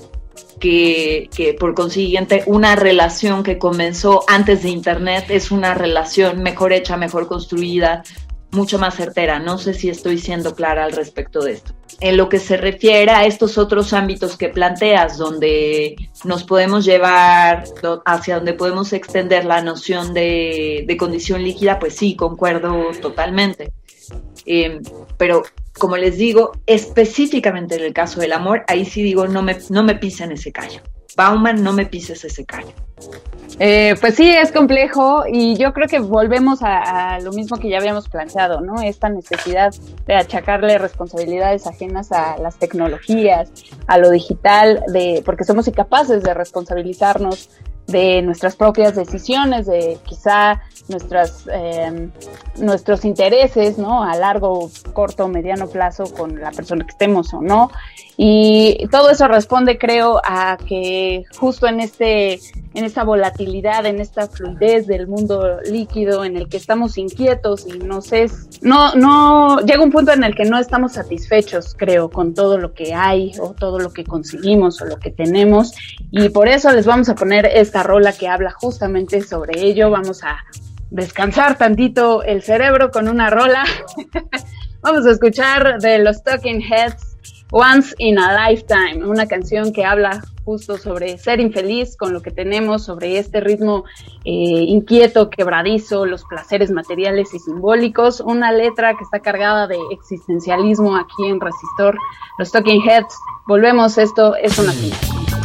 que, 0.59 1.29
que, 1.35 1.53
por 1.53 1.73
consiguiente 1.73 2.43
una 2.45 2.75
relación 2.75 3.43
que 3.43 3.57
comenzó 3.57 4.23
antes 4.27 4.63
de 4.63 4.69
Internet 4.69 5.25
es 5.29 5.51
una 5.51 5.73
relación 5.73 6.41
mejor 6.41 6.73
hecha, 6.73 6.97
mejor 6.97 7.27
construida, 7.27 8.03
mucho 8.51 8.79
más 8.79 8.95
certera. 8.95 9.37
No 9.39 9.57
sé 9.57 9.73
si 9.73 9.89
estoy 9.89 10.17
siendo 10.17 10.55
clara 10.55 10.85
al 10.85 10.93
respecto 10.93 11.41
de 11.41 11.53
esto. 11.53 11.73
En 11.99 12.17
lo 12.17 12.27
que 12.29 12.39
se 12.39 12.57
refiere 12.57 13.11
a 13.11 13.25
estos 13.25 13.57
otros 13.57 13.93
ámbitos 13.93 14.37
que 14.37 14.49
planteas, 14.49 15.17
donde 15.17 15.95
nos 16.23 16.43
podemos 16.43 16.83
llevar 16.85 17.65
hacia 18.05 18.35
donde 18.35 18.53
podemos 18.53 18.91
extender 18.93 19.45
la 19.45 19.61
noción 19.61 20.13
de, 20.13 20.85
de 20.87 20.97
condición 20.97 21.43
líquida, 21.43 21.77
pues 21.79 21.95
sí, 21.95 22.15
concuerdo 22.15 22.91
totalmente. 23.01 23.71
Eh, 24.45 24.81
pero 25.17 25.43
como 25.77 25.97
les 25.97 26.17
digo, 26.17 26.51
específicamente 26.65 27.75
en 27.75 27.83
el 27.83 27.93
caso 27.93 28.19
del 28.19 28.33
amor, 28.33 28.63
ahí 28.67 28.85
sí 28.85 29.03
digo, 29.03 29.27
no 29.27 29.41
me, 29.41 29.57
no 29.69 29.83
me 29.83 29.95
pisen 29.95 30.31
ese 30.31 30.51
callo. 30.51 30.81
Bauman, 31.15 31.63
no 31.63 31.73
me 31.73 31.85
pises 31.85 32.23
ese 32.25 32.45
callo. 32.45 32.73
Eh, 33.59 33.95
pues 34.01 34.15
sí, 34.15 34.29
es 34.29 34.51
complejo 34.51 35.23
y 35.31 35.55
yo 35.55 35.73
creo 35.73 35.87
que 35.87 35.99
volvemos 35.99 36.61
a, 36.61 37.15
a, 37.15 37.19
lo 37.21 37.31
mismo 37.31 37.57
que 37.57 37.69
ya 37.69 37.77
habíamos 37.77 38.09
planteado, 38.09 38.59
¿no? 38.59 38.81
Esta 38.81 39.07
necesidad 39.07 39.73
de 40.05 40.15
achacarle 40.15 40.77
responsabilidades 40.77 41.65
ajenas 41.65 42.11
a 42.11 42.37
las 42.37 42.57
tecnologías, 42.57 43.49
a 43.87 43.97
lo 43.97 44.09
digital, 44.09 44.83
de, 44.91 45.21
porque 45.25 45.45
somos 45.45 45.67
incapaces 45.69 46.21
de 46.23 46.33
responsabilizarnos 46.33 47.49
de 47.87 48.21
nuestras 48.21 48.55
propias 48.55 48.95
decisiones, 48.95 49.67
de 49.67 49.97
quizá 50.03 50.61
nuestras, 50.87 51.47
eh, 51.51 52.09
nuestros 52.57 53.05
intereses, 53.05 53.77
¿no? 53.77 54.03
A 54.03 54.15
largo, 54.15 54.69
corto, 54.93 55.27
mediano 55.27 55.67
plazo 55.67 56.05
con 56.13 56.39
la 56.39 56.51
persona 56.51 56.85
que 56.85 56.91
estemos 56.91 57.33
o 57.33 57.41
no. 57.41 57.71
Y 58.17 58.87
todo 58.91 59.09
eso 59.09 59.27
responde, 59.27 59.77
creo, 59.77 60.21
a 60.23 60.57
que 60.57 61.25
justo 61.37 61.67
en 61.67 61.81
este, 61.81 62.39
en 62.73 62.85
esta 62.85 63.03
volatilidad, 63.03 63.85
en 63.85 63.99
esta 63.99 64.27
fluidez 64.27 64.87
del 64.87 65.07
mundo 65.07 65.59
líquido 65.69 66.23
en 66.23 66.37
el 66.37 66.47
que 66.47 66.55
estamos 66.55 66.97
inquietos 66.97 67.67
y 67.67 67.77
no 67.79 68.01
sé, 68.01 68.27
no, 68.61 68.95
no, 68.95 69.59
llega 69.59 69.83
un 69.83 69.91
punto 69.91 70.13
en 70.13 70.23
el 70.23 70.33
que 70.33 70.45
no 70.45 70.57
estamos 70.57 70.93
satisfechos, 70.93 71.75
creo, 71.77 72.09
con 72.09 72.33
todo 72.33 72.57
lo 72.57 72.73
que 72.73 72.93
hay 72.93 73.33
o 73.41 73.49
todo 73.53 73.79
lo 73.79 73.91
que 73.91 74.05
conseguimos 74.05 74.81
o 74.81 74.85
lo 74.85 74.97
que 74.97 75.11
tenemos. 75.11 75.73
Y 76.09 76.29
por 76.29 76.47
eso 76.47 76.71
les 76.71 76.85
vamos 76.85 77.09
a 77.09 77.15
poner 77.15 77.45
esta 77.75 77.83
rola 77.83 78.13
que 78.13 78.29
habla 78.29 78.51
justamente 78.51 79.21
sobre 79.21 79.59
ello. 79.61 79.89
Vamos 79.89 80.23
a 80.23 80.37
descansar 80.91 81.57
tantito 81.57 82.23
el 82.23 82.41
cerebro 82.41 82.89
con 82.89 83.09
una 83.09 83.29
rola. 83.29 83.65
vamos 84.81 85.05
a 85.05 85.11
escuchar 85.11 85.81
de 85.81 85.99
los 85.99 86.23
Talking 86.23 86.61
Heads 86.61 87.17
Once 87.51 87.93
in 87.97 88.17
a 88.17 88.47
Lifetime, 88.47 89.05
una 89.05 89.27
canción 89.27 89.73
que 89.73 89.83
habla 89.83 90.23
justo 90.45 90.77
sobre 90.77 91.17
ser 91.17 91.41
infeliz 91.41 91.97
con 91.97 92.13
lo 92.13 92.21
que 92.21 92.31
tenemos, 92.31 92.85
sobre 92.85 93.17
este 93.17 93.41
ritmo 93.41 93.83
eh, 94.23 94.31
inquieto, 94.31 95.29
quebradizo, 95.29 96.05
los 96.05 96.23
placeres 96.23 96.71
materiales 96.71 97.33
y 97.33 97.39
simbólicos, 97.39 98.21
una 98.21 98.53
letra 98.53 98.95
que 98.95 99.03
está 99.03 99.19
cargada 99.19 99.67
de 99.67 99.77
existencialismo 99.91 100.95
aquí 100.95 101.27
en 101.27 101.41
Resistor, 101.41 101.97
los 102.39 102.53
Talking 102.53 102.81
Heads. 102.87 103.17
Volvemos, 103.47 103.97
esto 103.97 104.33
es 104.37 104.57
una 104.59 104.71
final. 104.71 105.44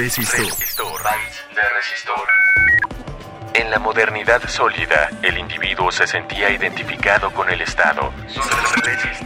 Resistor. 0.00 1.02
Bytes 1.02 1.44
de 1.54 1.62
resistor. 1.76 2.26
En 3.52 3.70
la 3.70 3.78
modernidad 3.78 4.40
sólida, 4.48 5.10
el 5.22 5.36
individuo 5.36 5.92
se 5.92 6.06
sentía 6.06 6.48
identificado 6.48 7.30
con 7.32 7.50
el 7.50 7.60
Estado. 7.60 8.10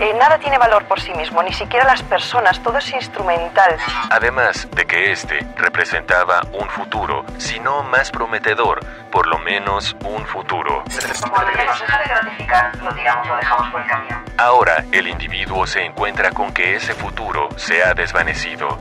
Eh, 0.00 0.12
nada 0.18 0.36
tiene 0.40 0.58
valor 0.58 0.84
por 0.86 1.00
sí 1.00 1.12
mismo, 1.14 1.44
ni 1.44 1.52
siquiera 1.52 1.84
las 1.84 2.02
personas, 2.02 2.60
todo 2.60 2.78
es 2.78 2.92
instrumental. 2.92 3.76
Además 4.10 4.66
de 4.72 4.84
que 4.84 5.12
este 5.12 5.46
representaba 5.56 6.40
un 6.52 6.68
futuro, 6.68 7.24
si 7.38 7.60
no 7.60 7.84
más 7.84 8.10
prometedor, 8.10 8.80
por 9.12 9.28
lo 9.28 9.38
menos 9.38 9.94
un 10.04 10.26
futuro. 10.26 10.82
Cuando 11.30 11.52
ya 11.52 11.66
nos 11.66 11.80
deja 11.80 11.98
de 11.98 12.04
gratificar, 12.08 12.76
lo 12.78 12.92
tiramos, 12.94 13.28
lo 13.28 13.36
dejamos 13.36 13.70
por 13.70 13.80
el 13.80 13.86
camino. 13.86 14.24
Ahora 14.38 14.84
el 14.90 15.06
individuo 15.06 15.68
se 15.68 15.84
encuentra 15.84 16.32
con 16.32 16.52
que 16.52 16.74
ese 16.74 16.94
futuro 16.94 17.48
se 17.56 17.84
ha 17.84 17.94
desvanecido. 17.94 18.73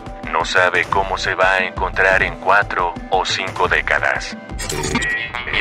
No 0.44 0.50
sabe 0.50 0.84
cómo 0.90 1.18
se 1.18 1.34
va 1.36 1.54
a 1.54 1.60
encontrar 1.66 2.22
en 2.22 2.36
cuatro 2.42 2.94
o 3.12 3.24
cinco 3.24 3.66
décadas. 3.70 4.36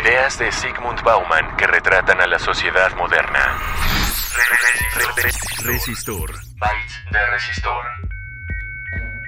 Ideas 0.02 0.40
de 0.40 0.50
Sigmund 0.50 1.00
Bauman 1.04 1.56
que 1.56 1.68
retratan 1.68 2.20
a 2.20 2.26
la 2.26 2.40
sociedad 2.40 2.92
moderna. 2.96 3.60
Resistor. 5.62 6.32
De 7.12 7.26
resistor. 7.30 7.84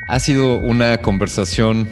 Ha 0.08 0.18
sido 0.18 0.56
una 0.56 0.98
conversación 0.98 1.88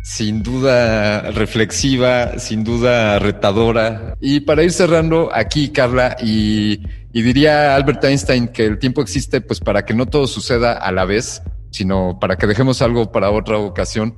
sin 0.00 0.42
duda 0.42 1.30
reflexiva, 1.32 2.38
sin 2.38 2.64
duda 2.64 3.18
retadora. 3.18 4.16
Y 4.18 4.40
para 4.40 4.62
ir 4.62 4.72
cerrando 4.72 5.28
aquí, 5.30 5.68
Carla, 5.72 6.16
y, 6.22 6.80
y 7.12 7.20
diría 7.20 7.74
Albert 7.74 8.02
Einstein 8.04 8.48
que 8.48 8.64
el 8.64 8.78
tiempo 8.78 9.02
existe 9.02 9.42
pues 9.42 9.60
para 9.60 9.84
que 9.84 9.92
no 9.92 10.06
todo 10.06 10.26
suceda 10.26 10.72
a 10.72 10.90
la 10.90 11.04
vez, 11.04 11.42
sino 11.74 12.18
para 12.20 12.36
que 12.36 12.46
dejemos 12.46 12.82
algo 12.82 13.10
para 13.10 13.32
otra 13.32 13.58
ocasión. 13.58 14.14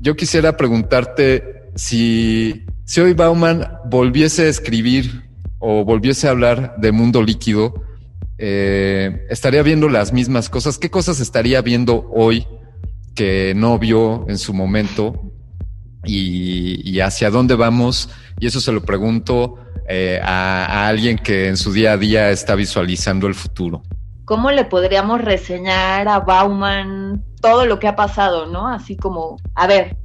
Yo 0.00 0.16
quisiera 0.16 0.56
preguntarte 0.56 1.68
si, 1.74 2.64
si 2.86 3.02
hoy 3.02 3.12
Bauman 3.12 3.68
volviese 3.84 4.46
a 4.46 4.48
escribir 4.48 5.28
o 5.58 5.84
volviese 5.84 6.26
a 6.26 6.30
hablar 6.30 6.76
de 6.78 6.92
mundo 6.92 7.22
líquido, 7.22 7.74
eh, 8.38 9.26
estaría 9.28 9.62
viendo 9.62 9.90
las 9.90 10.14
mismas 10.14 10.48
cosas. 10.48 10.78
¿Qué 10.78 10.88
cosas 10.88 11.20
estaría 11.20 11.60
viendo 11.60 12.08
hoy 12.14 12.46
que 13.14 13.52
no 13.54 13.78
vio 13.78 14.24
en 14.30 14.38
su 14.38 14.54
momento? 14.54 15.32
Y, 16.06 16.98
hacia 17.00 17.28
dónde 17.28 17.56
vamos? 17.56 18.08
Y 18.40 18.46
eso 18.46 18.58
se 18.62 18.72
lo 18.72 18.80
pregunto 18.80 19.56
eh, 19.86 20.18
a 20.22 20.88
alguien 20.88 21.18
que 21.18 21.48
en 21.48 21.58
su 21.58 21.74
día 21.74 21.92
a 21.92 21.98
día 21.98 22.30
está 22.30 22.54
visualizando 22.54 23.26
el 23.26 23.34
futuro. 23.34 23.82
¿Cómo 24.26 24.50
le 24.50 24.64
podríamos 24.64 25.20
reseñar 25.20 26.08
a 26.08 26.18
Bauman 26.18 27.24
todo 27.40 27.64
lo 27.64 27.78
que 27.78 27.86
ha 27.86 27.94
pasado, 27.94 28.46
no? 28.46 28.66
Así 28.66 28.96
como, 28.96 29.36
a 29.54 29.68
ver, 29.68 29.96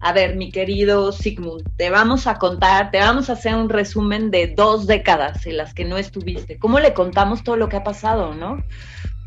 a 0.00 0.12
ver, 0.12 0.34
mi 0.34 0.50
querido 0.50 1.12
Sigmund, 1.12 1.62
te 1.76 1.88
vamos 1.88 2.26
a 2.26 2.34
contar, 2.34 2.90
te 2.90 2.98
vamos 2.98 3.30
a 3.30 3.34
hacer 3.34 3.54
un 3.54 3.68
resumen 3.68 4.32
de 4.32 4.48
dos 4.56 4.88
décadas 4.88 5.46
en 5.46 5.56
las 5.56 5.72
que 5.72 5.84
no 5.84 5.98
estuviste. 5.98 6.58
¿Cómo 6.58 6.80
le 6.80 6.94
contamos 6.94 7.44
todo 7.44 7.56
lo 7.56 7.68
que 7.68 7.76
ha 7.76 7.84
pasado, 7.84 8.34
no? 8.34 8.58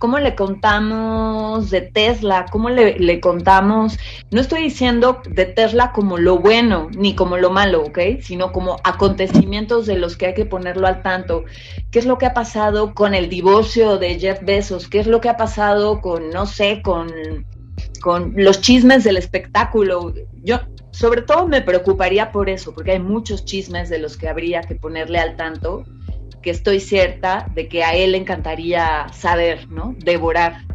¿Cómo 0.04 0.20
le 0.20 0.36
contamos 0.36 1.70
de 1.70 1.80
Tesla? 1.80 2.45
¿Cómo 2.51 2.70
le, 2.70 3.22
contamos? 3.22 3.97
No 4.32 4.41
estoy 4.41 4.64
diciendo 4.64 5.22
de 5.30 5.45
Tesla 5.45 5.93
como 5.93 6.18
lo 6.18 6.39
bueno 6.39 6.89
ni 6.93 7.16
como 7.16 7.38
lo 7.38 7.51
malo, 7.51 7.86
¿ok? 7.86 7.99
Sino 8.20 8.51
como 8.51 8.76
acontecimientos 8.84 9.86
de 9.86 9.97
los 9.97 10.18
que 10.18 10.26
hay 10.26 10.34
que 10.34 10.43
ponerlo 10.43 10.88
al 10.88 11.04
tanto. 11.04 11.45
¿Qué 11.89 11.99
es 11.99 12.06
lo 12.06 12.18
que 12.18 12.26
ha 12.26 12.34
pasado 12.34 12.93
con 12.93 13.14
el 13.14 13.30
divorcio 13.30 13.97
de 13.97 14.20
Jeff 14.20 14.43
Bezos? 14.43 14.89
¿Qué 14.89 14.99
es 14.99 15.08
lo 15.08 15.22
que 15.22 15.30
ha 15.30 15.38
pasado 15.38 16.01
con, 16.01 16.32
no 16.32 16.47
sé, 16.47 16.82
con, 16.82 17.08
con 18.01 18.34
los 18.36 18.60
chismes 18.60 19.06
del 19.06 19.16
espectáculo? 19.16 20.14
Yo, 20.43 20.60
sobre 20.91 21.22
todo, 21.22 21.47
me 21.47 21.62
preocuparía 21.62 22.34
por 22.34 22.49
eso, 22.49 22.76
porque 22.76 22.91
hay 22.91 22.99
muchos 22.99 23.45
chismes 23.45 23.89
de 23.89 23.99
los 23.99 24.18
que 24.18 24.28
habría 24.28 24.64
que 24.64 24.76
ponerle 24.76 25.20
al 25.20 25.38
tanto 25.38 25.86
que 26.44 26.52
estoy 26.52 26.80
cierta 26.80 27.48
de 27.56 27.68
que 27.68 27.84
a 27.84 27.96
él 27.96 28.12
le 28.12 28.20
encantaría 28.20 29.08
saber, 29.12 29.68
¿no? 29.70 29.96
Devorar. 29.98 30.66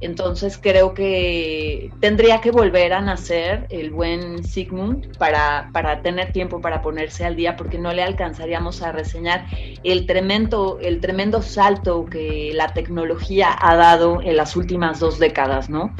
Entonces 0.00 0.56
creo 0.56 0.94
que 0.94 1.90
tendría 2.00 2.40
que 2.40 2.50
volver 2.50 2.94
a 2.94 3.02
nacer 3.02 3.66
el 3.68 3.90
buen 3.90 4.42
Sigmund 4.44 5.18
para, 5.18 5.68
para 5.74 6.00
tener 6.00 6.32
tiempo 6.32 6.62
para 6.62 6.80
ponerse 6.80 7.26
al 7.26 7.36
día, 7.36 7.54
porque 7.54 7.78
no 7.78 7.92
le 7.92 8.02
alcanzaríamos 8.02 8.80
a 8.80 8.92
reseñar 8.92 9.44
el 9.84 10.06
tremendo, 10.06 10.78
el 10.80 11.00
tremendo 11.00 11.42
salto 11.42 12.06
que 12.06 12.50
la 12.54 12.68
tecnología 12.68 13.54
ha 13.60 13.76
dado 13.76 14.22
en 14.22 14.36
las 14.36 14.56
últimas 14.56 15.00
dos 15.00 15.18
décadas, 15.18 15.68
¿no? 15.68 15.94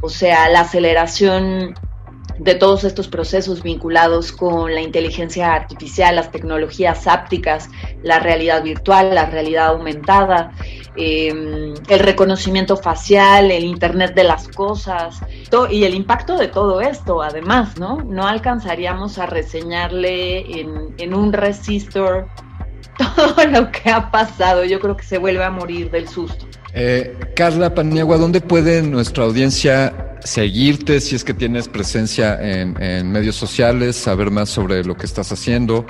O 0.00 0.08
sea, 0.08 0.48
la 0.48 0.62
aceleración 0.62 1.74
de 2.38 2.54
todos 2.54 2.84
estos 2.84 3.08
procesos 3.08 3.62
vinculados 3.62 4.32
con 4.32 4.74
la 4.74 4.80
inteligencia 4.80 5.54
artificial, 5.54 6.16
las 6.16 6.30
tecnologías 6.30 7.06
ápticas, 7.06 7.68
la 8.02 8.18
realidad 8.18 8.62
virtual, 8.62 9.14
la 9.14 9.26
realidad 9.26 9.68
aumentada, 9.68 10.52
eh, 10.96 11.74
el 11.88 11.98
reconocimiento 11.98 12.76
facial, 12.76 13.50
el 13.50 13.64
Internet 13.64 14.14
de 14.14 14.24
las 14.24 14.48
cosas 14.48 15.20
y 15.70 15.84
el 15.84 15.94
impacto 15.94 16.36
de 16.36 16.48
todo 16.48 16.80
esto, 16.80 17.22
además, 17.22 17.78
¿no? 17.78 17.98
No 17.98 18.26
alcanzaríamos 18.26 19.18
a 19.18 19.26
reseñarle 19.26 20.60
en, 20.60 20.94
en 20.98 21.14
un 21.14 21.32
resistor 21.32 22.26
todo 23.16 23.46
lo 23.46 23.70
que 23.70 23.90
ha 23.90 24.10
pasado. 24.10 24.64
Yo 24.64 24.80
creo 24.80 24.96
que 24.96 25.04
se 25.04 25.18
vuelve 25.18 25.44
a 25.44 25.50
morir 25.50 25.90
del 25.90 26.08
susto. 26.08 26.46
Eh, 26.74 27.16
Carla 27.36 27.72
Paniagua, 27.72 28.18
¿dónde 28.18 28.40
puede 28.40 28.82
nuestra 28.82 29.24
audiencia 29.24 30.13
seguirte 30.24 31.00
si 31.00 31.14
es 31.14 31.22
que 31.22 31.34
tienes 31.34 31.68
presencia 31.68 32.40
en, 32.40 33.12
medios 33.12 33.36
sociales, 33.36 33.94
saber 33.96 34.30
más 34.30 34.48
sobre 34.48 34.82
lo 34.84 34.96
que 34.96 35.06
estás 35.06 35.30
haciendo? 35.30 35.86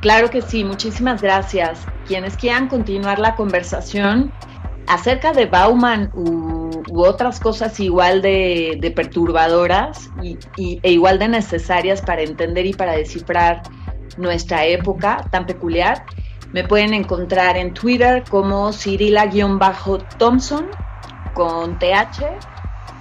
Claro 0.00 0.30
que 0.30 0.40
sí, 0.40 0.64
muchísimas 0.64 1.20
gracias. 1.20 1.80
Quienes 2.06 2.36
quieran 2.36 2.68
continuar 2.68 3.18
la 3.18 3.34
conversación 3.36 4.32
acerca 4.86 5.32
de 5.32 5.46
Bauman 5.46 6.10
u, 6.14 6.70
otras 6.94 7.40
cosas 7.40 7.78
igual 7.80 8.22
de, 8.22 8.92
perturbadoras 8.94 10.10
y, 10.22 10.38
e 10.82 10.92
igual 10.92 11.18
de 11.18 11.28
necesarias 11.28 12.00
para 12.02 12.22
entender 12.22 12.66
y 12.66 12.72
para 12.72 12.92
descifrar 12.92 13.62
nuestra 14.16 14.64
época 14.66 15.26
tan 15.30 15.46
peculiar, 15.46 16.04
me 16.52 16.64
pueden 16.64 16.92
encontrar 16.94 17.56
en 17.56 17.72
Twitter 17.72 18.24
como 18.28 18.72
Cirila-Thompson 18.72 20.66
con 21.34 21.78
TH 21.78 22.51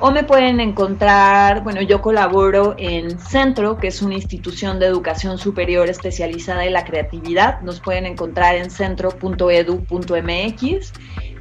o 0.01 0.11
me 0.11 0.23
pueden 0.23 0.59
encontrar, 0.59 1.63
bueno, 1.63 1.81
yo 1.81 2.01
colaboro 2.01 2.73
en 2.77 3.19
Centro, 3.19 3.77
que 3.77 3.87
es 3.89 4.01
una 4.01 4.15
institución 4.15 4.79
de 4.79 4.87
educación 4.87 5.37
superior 5.37 5.87
especializada 5.89 6.65
en 6.65 6.73
la 6.73 6.83
creatividad. 6.83 7.61
Nos 7.61 7.79
pueden 7.79 8.07
encontrar 8.07 8.55
en 8.55 8.71
centro.edu.mx. 8.71 9.33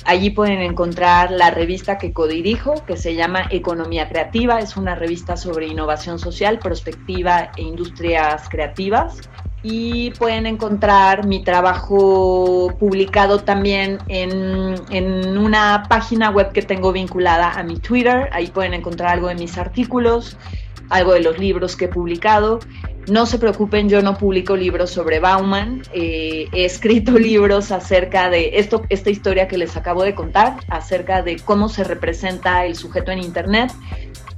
Allí 0.05 0.31
pueden 0.31 0.61
encontrar 0.61 1.31
la 1.31 1.51
revista 1.51 1.97
que 1.97 2.13
codirijo, 2.13 2.85
que 2.87 2.99
se 2.99 3.15
llama 3.15 3.47
Economía 3.51 4.11
Creativa. 4.11 4.59
Es 4.59 4.77
una 4.77 4.95
revista 4.95 5.39
sobre 5.39 5.67
innovación 5.67 6.19
social, 6.19 6.59
perspectiva 6.59 7.53
e 7.57 7.63
industrias 7.63 8.47
creativas 8.51 9.23
y 9.63 10.11
pueden 10.13 10.47
encontrar 10.47 11.27
mi 11.27 11.43
trabajo 11.43 12.75
publicado 12.79 13.41
también 13.41 13.99
en, 14.09 14.75
en, 14.91 15.37
una 15.37 15.85
página 15.89 16.31
web 16.31 16.53
que 16.53 16.63
tengo 16.63 16.93
vinculada 16.93 17.53
a 17.53 17.63
mi 17.63 17.77
Twitter. 17.77 18.31
Ahí 18.33 18.47
pueden 18.47 18.73
encontrar 18.75 19.11
algo 19.11 19.29
de 19.29 19.35
mis 19.35 19.59
artículos, 19.59 20.39
algo 20.89 21.13
de 21.13 21.21
los 21.21 21.39
libros 21.39 21.77
que 21.77 21.87
he 21.87 21.89
publicado. 21.89 22.61
No 23.09 23.27
se 23.27 23.39
preocupen, 23.39 23.89
yo 23.89 24.03
no 24.03 24.17
publico 24.17 24.57
libros 24.57 24.91
sobre 24.91 25.21
Bauman. 25.21 25.83
Eh, 25.93 26.47
he 26.53 26.65
escrito 26.65 27.13
libros 27.19 27.71
acerca 27.71 28.31
de 28.31 28.59
esto, 28.59 28.83
esta 28.89 29.11
historia 29.11 29.47
que 29.47 29.59
les 29.59 29.77
acabo 29.77 30.05
de 30.05 30.15
contar, 30.15 30.57
acerca 30.69 31.23
de 31.23 31.37
cómo 31.37 31.69
se 31.69 31.85
representa 31.85 32.65
el 32.65 32.77
sujeto 32.77 33.11
en 33.11 33.19
Internet 33.19 33.73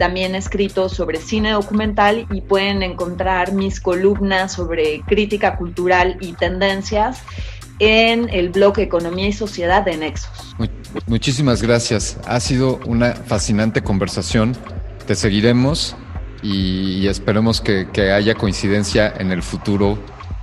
también 0.02 0.34
he 0.34 0.38
escrito 0.38 0.88
sobre 0.88 1.20
cine 1.20 1.52
documental 1.52 2.26
y 2.32 2.40
pueden 2.40 2.82
encontrar 2.82 3.52
mis 3.52 3.80
columnas 3.80 4.50
sobre 4.50 5.00
crítica 5.02 5.56
cultural 5.56 6.16
y 6.20 6.32
tendencias 6.32 7.22
en 7.78 8.28
el 8.30 8.48
blog 8.48 8.80
Economía 8.80 9.28
y 9.28 9.32
Sociedad 9.32 9.84
de 9.84 9.96
Nexos. 9.96 10.56
Muchísimas 11.06 11.62
gracias. 11.62 12.18
Ha 12.26 12.40
sido 12.40 12.80
una 12.84 13.14
fascinante 13.14 13.82
conversación. 13.82 14.56
Te 15.06 15.14
seguiremos 15.14 15.94
y 16.42 17.06
esperemos 17.06 17.60
que, 17.60 17.86
que 17.92 18.10
haya 18.10 18.34
coincidencia 18.34 19.14
en 19.16 19.30
el 19.30 19.44
futuro 19.44 19.96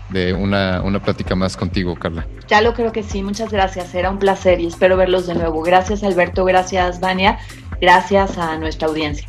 de 0.08 0.34
una, 0.34 0.82
una 0.84 1.04
plática 1.04 1.36
más 1.36 1.58
contigo, 1.58 1.96
Carla. 1.96 2.26
Ya 2.48 2.62
lo 2.62 2.74
creo 2.74 2.94
que 2.94 3.04
sí, 3.04 3.24
muchas 3.24 3.52
gracias. 3.52 3.94
Era 3.94 4.10
un 4.10 4.20
placer 4.20 4.62
y 4.62 4.68
espero 4.68 4.96
verlos 4.96 5.28
de 5.28 5.36
nuevo. 5.36 5.62
Gracias, 5.64 6.02
Alberto. 6.02 6.46
Gracias, 6.46 7.02
Vania. 7.02 7.40
Gracias 7.82 8.38
a 8.38 8.58
nuestra 8.58 8.88
audiencia. 8.88 9.28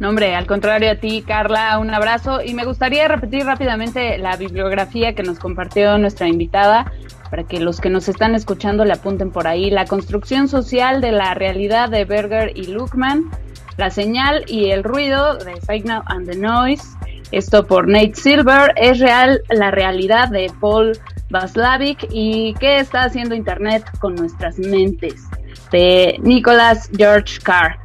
No, 0.00 0.08
al 0.08 0.46
contrario 0.46 0.90
a 0.90 0.94
ti, 0.94 1.22
Carla, 1.26 1.78
un 1.78 1.92
abrazo. 1.92 2.40
Y 2.42 2.54
me 2.54 2.64
gustaría 2.64 3.06
repetir 3.06 3.44
rápidamente 3.44 4.16
la 4.16 4.34
bibliografía 4.36 5.14
que 5.14 5.22
nos 5.22 5.38
compartió 5.38 5.98
nuestra 5.98 6.26
invitada, 6.26 6.90
para 7.28 7.44
que 7.44 7.60
los 7.60 7.82
que 7.82 7.90
nos 7.90 8.08
están 8.08 8.34
escuchando 8.34 8.86
le 8.86 8.94
apunten 8.94 9.30
por 9.30 9.46
ahí. 9.46 9.70
La 9.70 9.84
construcción 9.84 10.48
social 10.48 11.02
de 11.02 11.12
la 11.12 11.34
realidad 11.34 11.90
de 11.90 12.06
Berger 12.06 12.52
y 12.56 12.68
Luckman, 12.68 13.30
La 13.76 13.90
señal 13.90 14.44
y 14.48 14.70
el 14.70 14.84
ruido 14.84 15.36
de 15.36 15.60
Signal 15.60 16.02
and 16.06 16.28
the 16.28 16.36
Noise, 16.36 16.96
esto 17.30 17.66
por 17.66 17.86
Nate 17.86 18.14
Silver, 18.14 18.72
es 18.76 18.98
real 19.00 19.42
la 19.50 19.70
realidad 19.70 20.28
de 20.30 20.50
Paul 20.60 20.98
Vaslavic 21.28 22.08
y 22.10 22.54
qué 22.54 22.78
está 22.78 23.04
haciendo 23.04 23.34
Internet 23.34 23.84
con 23.98 24.14
nuestras 24.14 24.58
mentes, 24.58 25.28
de 25.70 26.16
Nicholas 26.22 26.90
George 26.96 27.38
Carr. 27.42 27.78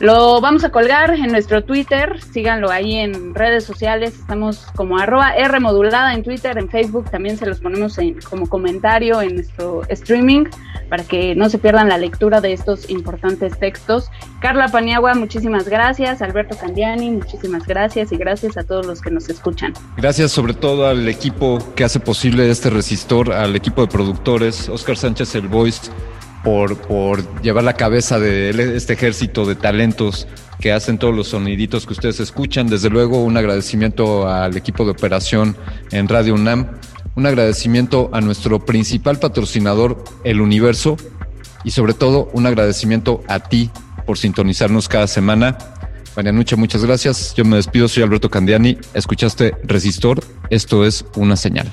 Lo 0.00 0.40
vamos 0.40 0.62
a 0.62 0.70
colgar 0.70 1.10
en 1.10 1.32
nuestro 1.32 1.64
Twitter, 1.64 2.20
síganlo 2.32 2.70
ahí 2.70 2.94
en 2.94 3.34
redes 3.34 3.64
sociales, 3.64 4.14
estamos 4.14 4.66
como 4.76 4.96
arroba 4.96 5.34
R 5.34 5.58
modulada 5.58 6.14
en 6.14 6.22
Twitter, 6.22 6.56
en 6.56 6.68
Facebook, 6.68 7.10
también 7.10 7.36
se 7.36 7.46
los 7.46 7.58
ponemos 7.58 7.98
en, 7.98 8.20
como 8.20 8.48
comentario 8.48 9.20
en 9.20 9.34
nuestro 9.34 9.82
streaming 9.88 10.44
para 10.88 11.02
que 11.02 11.34
no 11.34 11.50
se 11.50 11.58
pierdan 11.58 11.88
la 11.88 11.98
lectura 11.98 12.40
de 12.40 12.52
estos 12.52 12.88
importantes 12.90 13.58
textos. 13.58 14.08
Carla 14.40 14.68
Paniagua, 14.68 15.14
muchísimas 15.14 15.68
gracias, 15.68 16.22
Alberto 16.22 16.56
Candiani, 16.56 17.10
muchísimas 17.10 17.66
gracias 17.66 18.12
y 18.12 18.16
gracias 18.16 18.56
a 18.56 18.62
todos 18.62 18.86
los 18.86 19.00
que 19.00 19.10
nos 19.10 19.28
escuchan. 19.28 19.74
Gracias 19.96 20.30
sobre 20.30 20.54
todo 20.54 20.86
al 20.86 21.08
equipo 21.08 21.58
que 21.74 21.82
hace 21.82 21.98
posible 21.98 22.48
este 22.48 22.70
resistor, 22.70 23.32
al 23.32 23.56
equipo 23.56 23.80
de 23.80 23.88
productores, 23.88 24.68
Oscar 24.68 24.96
Sánchez 24.96 25.34
El 25.34 25.48
Voice, 25.48 25.90
por, 26.42 27.42
llevar 27.42 27.64
la 27.64 27.74
cabeza 27.74 28.18
de 28.18 28.50
este 28.76 28.94
ejército 28.94 29.44
de 29.46 29.54
talentos 29.54 30.26
que 30.60 30.72
hacen 30.72 30.98
todos 30.98 31.14
los 31.14 31.28
soniditos 31.28 31.86
que 31.86 31.92
ustedes 31.92 32.20
escuchan. 32.20 32.68
Desde 32.68 32.90
luego, 32.90 33.22
un 33.22 33.36
agradecimiento 33.36 34.28
al 34.28 34.56
equipo 34.56 34.84
de 34.84 34.92
operación 34.92 35.56
en 35.92 36.08
Radio 36.08 36.34
UNAM, 36.34 36.66
un 37.14 37.26
agradecimiento 37.26 38.10
a 38.12 38.20
nuestro 38.20 38.64
principal 38.64 39.18
patrocinador, 39.18 40.02
El 40.24 40.40
Universo, 40.40 40.96
y 41.64 41.70
sobre 41.70 41.94
todo 41.94 42.30
un 42.32 42.46
agradecimiento 42.46 43.22
a 43.28 43.40
ti 43.40 43.70
por 44.06 44.18
sintonizarnos 44.18 44.88
cada 44.88 45.06
semana. 45.06 45.58
María 46.16 46.32
Nucha, 46.32 46.56
muchas 46.56 46.84
gracias. 46.84 47.34
Yo 47.36 47.44
me 47.44 47.56
despido, 47.56 47.88
soy 47.88 48.02
Alberto 48.02 48.30
Candiani. 48.30 48.78
Escuchaste 48.94 49.54
Resistor, 49.64 50.24
esto 50.50 50.84
es 50.84 51.04
una 51.14 51.36
señal. 51.36 51.72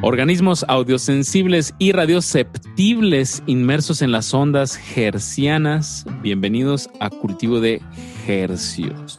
Organismos 0.00 0.64
audiosensibles 0.68 1.74
y 1.78 1.90
radioceptibles 1.90 3.42
inmersos 3.46 4.00
en 4.00 4.12
las 4.12 4.32
ondas 4.32 4.78
hercianas. 4.96 6.06
Bienvenidos 6.22 6.88
a 7.00 7.10
Cultivo 7.10 7.60
de 7.60 7.82
Hercios. 8.28 9.18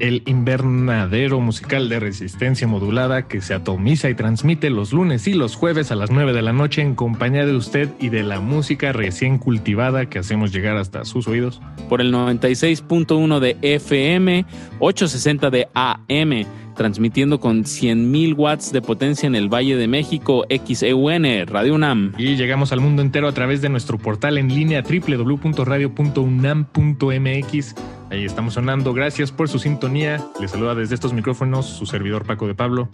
El 0.00 0.22
invernadero 0.26 1.40
musical 1.40 1.88
de 1.88 2.00
resistencia 2.00 2.66
modulada 2.66 3.28
que 3.28 3.40
se 3.40 3.54
atomiza 3.54 4.10
y 4.10 4.14
transmite 4.14 4.68
los 4.68 4.92
lunes 4.92 5.26
y 5.26 5.32
los 5.32 5.56
jueves 5.56 5.90
a 5.90 5.96
las 5.96 6.10
9 6.10 6.34
de 6.34 6.42
la 6.42 6.52
noche 6.52 6.82
en 6.82 6.94
compañía 6.94 7.46
de 7.46 7.56
usted 7.56 7.88
y 7.98 8.10
de 8.10 8.24
la 8.24 8.40
música 8.40 8.92
recién 8.92 9.38
cultivada 9.38 10.10
que 10.10 10.18
hacemos 10.18 10.52
llegar 10.52 10.76
hasta 10.76 11.06
sus 11.06 11.28
oídos. 11.28 11.62
Por 11.88 12.02
el 12.02 12.12
96.1 12.12 13.38
de 13.38 13.56
FM, 13.62 14.44
860 14.80 15.48
de 15.48 15.68
AM 15.72 16.44
transmitiendo 16.74 17.40
con 17.40 17.64
100.000 17.64 18.34
watts 18.36 18.72
de 18.72 18.82
potencia 18.82 19.26
en 19.26 19.34
el 19.34 19.48
Valle 19.48 19.76
de 19.76 19.88
México, 19.88 20.44
XEUN, 20.48 21.46
Radio 21.46 21.74
UNAM. 21.74 22.12
Y 22.18 22.36
llegamos 22.36 22.72
al 22.72 22.80
mundo 22.80 23.02
entero 23.02 23.28
a 23.28 23.32
través 23.32 23.62
de 23.62 23.68
nuestro 23.68 23.98
portal 23.98 24.38
en 24.38 24.48
línea 24.48 24.82
www.radio.unam.mx. 24.82 27.74
Ahí 28.10 28.24
estamos 28.24 28.54
sonando. 28.54 28.92
Gracias 28.92 29.32
por 29.32 29.48
su 29.48 29.58
sintonía. 29.58 30.24
Les 30.40 30.50
saluda 30.50 30.74
desde 30.74 30.94
estos 30.94 31.12
micrófonos 31.12 31.66
su 31.66 31.86
servidor 31.86 32.24
Paco 32.24 32.46
de 32.46 32.54
Pablo. 32.54 32.88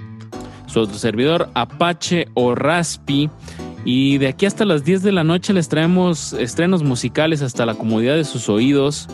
Su 0.66 0.86
servidor 0.86 1.50
Apache 1.54 2.28
o 2.34 2.54
Raspi. 2.54 3.30
Y 3.84 4.18
de 4.18 4.28
aquí 4.28 4.46
hasta 4.46 4.64
las 4.64 4.84
10 4.84 5.02
de 5.02 5.12
la 5.12 5.24
noche 5.24 5.52
les 5.52 5.68
traemos 5.68 6.32
estrenos 6.34 6.82
musicales 6.82 7.42
hasta 7.42 7.66
la 7.66 7.74
comodidad 7.74 8.14
de 8.14 8.24
sus 8.24 8.48
oídos. 8.48 9.08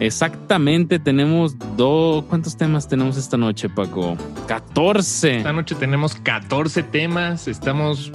Exactamente, 0.00 0.98
tenemos 0.98 1.56
dos. 1.76 2.24
¿Cuántos 2.24 2.56
temas 2.56 2.88
tenemos 2.88 3.16
esta 3.16 3.36
noche, 3.36 3.68
Paco? 3.68 4.16
14. 4.46 5.38
Esta 5.38 5.52
noche 5.52 5.74
tenemos 5.74 6.14
14 6.14 6.82
temas. 6.84 7.48
Estamos 7.48 8.12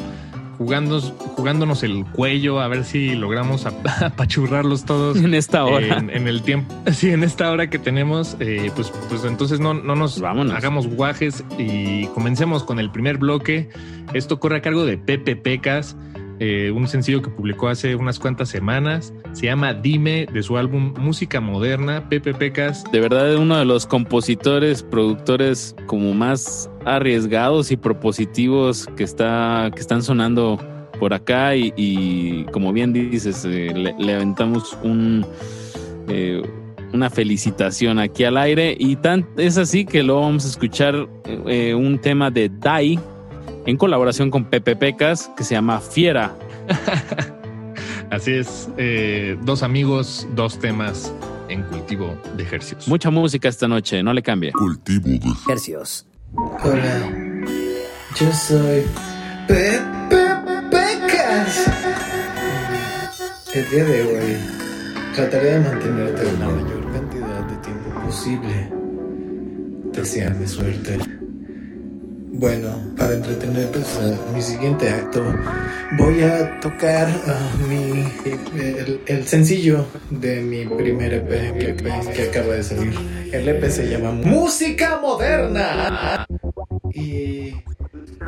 jugando, 0.57 1.01
jugándonos 1.01 1.84
el 1.84 2.05
cuello 2.05 2.61
a 2.61 2.67
ver 2.67 2.86
si 2.86 3.15
logramos 3.15 3.65
apachurrarlos 4.01 4.86
todos. 4.86 5.17
En 5.17 5.34
esta 5.34 5.65
hora. 5.65 5.97
En, 5.97 6.09
en, 6.09 6.27
el 6.27 6.41
tiempo. 6.41 6.73
Sí, 6.93 7.09
en 7.09 7.23
esta 7.23 7.51
hora 7.51 7.69
que 7.69 7.79
tenemos. 7.79 8.38
Eh, 8.39 8.71
pues, 8.75 8.91
pues 9.09 9.25
entonces 9.25 9.59
no, 9.59 9.73
no 9.73 9.95
nos 9.95 10.19
Vámonos. 10.19 10.55
hagamos 10.55 10.88
guajes 10.88 11.43
y 11.57 12.07
comencemos 12.07 12.63
con 12.63 12.79
el 12.79 12.91
primer 12.91 13.17
bloque. 13.17 13.69
Esto 14.13 14.39
corre 14.39 14.57
a 14.57 14.61
cargo 14.61 14.86
de 14.86 14.97
Pepe 14.97 15.36
Pecas. 15.36 15.95
Eh, 16.46 16.72
un 16.72 16.89
sencillo 16.89 17.22
que 17.22 17.30
publicó 17.30 17.70
hace 17.70 17.96
unas 17.96 18.20
cuantas 18.20 18.50
semanas. 18.50 19.14
Se 19.32 19.46
llama 19.46 19.74
Dime, 19.74 20.26
de 20.26 20.44
su 20.44 20.58
álbum 20.58 20.94
Música 21.00 21.39
Moderna, 21.39 22.10
Pepe 22.10 22.34
Pecas. 22.34 22.84
De 22.91 23.00
verdad, 23.00 23.38
uno 23.38 23.58
de 23.58 23.64
los 23.64 23.86
compositores, 23.86 24.84
productores 24.84 25.74
como 25.86 26.14
más 26.14 26.70
arriesgados 26.84 27.72
y 27.72 27.78
propositivos 27.78 28.88
que, 28.98 29.06
está, 29.06 29.72
que 29.74 29.80
están 29.80 30.04
sonando 30.04 30.60
por 31.00 31.14
acá. 31.14 31.56
Y, 31.56 32.44
como 32.52 32.74
bien 32.74 32.91
dices, 32.91 33.46
eh, 33.46 33.96
le, 33.98 34.14
aventamos 34.14 34.78
un. 34.84 35.26
Eh, 36.10 36.41
una 36.91 37.10
felicitación 37.10 37.98
aquí 37.98 38.24
al 38.24 38.38
aire 38.38 38.76
y 38.78 38.96
es 39.38 39.58
así 39.58 39.84
que 39.84 40.04
luego 40.04 40.22
vamos 40.22 40.46
a 40.46 40.50
escuchar 40.50 40.94
un 40.96 41.98
tema 42.00 42.30
de 42.30 42.50
Dai 42.50 43.00
en 43.66 43.78
colaboración 43.78 44.30
con 44.32 44.45
Pepe 44.45 44.76
Pecas 44.76 45.32
que 45.38 45.43
se 45.43 45.55
llama 45.55 45.80
Fiera. 45.80 46.36
Así 48.09 48.32
es, 48.32 48.70
eh, 48.78 49.38
dos 49.41 49.64
amigos, 49.64 50.28
dos 50.36 50.59
temas 50.59 51.11
en 51.49 51.64
cultivo 51.64 52.16
de 52.36 52.43
ejercicios. 52.43 52.88
Mucha 52.88 53.09
música 53.09 53.49
esta 53.49 53.68
noche, 53.68 54.03
no 54.03 54.14
le 54.14 54.22
cambie. 54.22 54.51
Cultivo 54.51 55.07
de 55.07 55.30
ejercicios. 55.30 56.05
Hola, 56.64 57.43
yo 58.20 58.32
soy 58.34 58.84
Pepe 59.47 60.26
Pecas. 60.70 61.72
El 63.53 63.70
día 63.70 63.84
de 63.84 64.01
hoy 64.01 64.38
trataré 65.16 65.51
de 65.51 65.59
mantenerte 65.59 66.24
la 66.39 66.49
mayor 66.49 66.91
cantidad 66.91 67.45
de 67.45 67.57
tiempo 67.57 68.01
posible. 68.05 68.70
Deseame 69.91 70.47
suerte. 70.47 71.22
Bueno, 72.36 72.69
para 72.97 73.13
entretener 73.13 73.69
pues, 73.69 73.86
a 73.99 74.31
mi 74.34 74.41
siguiente 74.41 74.89
acto, 74.89 75.23
voy 75.99 76.23
a 76.23 76.59
tocar 76.61 77.07
mi, 77.69 78.11
el, 78.59 79.01
el 79.05 79.27
sencillo 79.27 79.86
de 80.09 80.41
mi 80.41 80.65
primer 80.65 81.13
EP 81.13 81.29
que, 81.53 81.75
que 82.11 82.23
acaba 82.23 82.55
de 82.55 82.63
salir. 82.63 82.91
El 83.31 83.47
EP 83.47 83.69
se 83.69 83.88
llama 83.88 84.11
Música 84.13 84.99
Moderna. 84.99 86.25
Y 86.91 87.53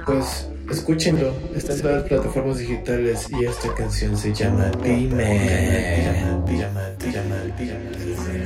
pues 0.05 0.47
escúchenlo, 0.69 1.33
está 1.55 1.73
en 1.73 1.81
todas 1.81 1.97
las 1.97 2.09
plataformas 2.09 2.57
digitales 2.57 3.27
y 3.31 3.45
esta 3.45 3.73
canción 3.73 4.17
se 4.17 4.33
llama 4.33 4.71
Dime. 4.83 5.95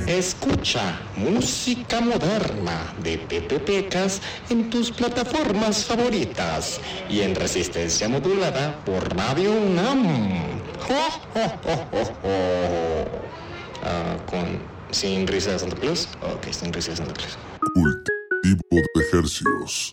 Escucha 0.06 1.00
música 1.16 2.00
moderna 2.00 2.94
de 3.02 3.18
Pepe 3.18 3.58
Pecas 3.58 4.20
en 4.48 4.70
tus 4.70 4.90
plataformas 4.90 5.84
favoritas 5.84 6.80
y 7.08 7.20
en 7.20 7.34
resistencia 7.34 8.08
modulada 8.08 8.84
por 8.84 9.16
Radio 9.16 9.52
UNAM. 9.52 10.60
¡Jo, 10.80 10.94
jo, 11.34 11.40
jo, 11.62 11.86
jo, 11.92 12.04
jo! 12.04 12.30
Ah, 13.82 14.16
con 14.26 14.60
sin 14.90 15.26
risa 15.26 15.52
de 15.52 15.58
Santa 15.58 15.76
Claus. 15.76 16.08
Ok, 16.22 16.52
sin 16.52 16.72
risa 16.72 16.90
de 16.90 16.96
Santa 16.98 17.14
Claus. 17.14 17.38
Cultivo 17.74 18.82
de 18.94 19.02
ejercicios. 19.02 19.92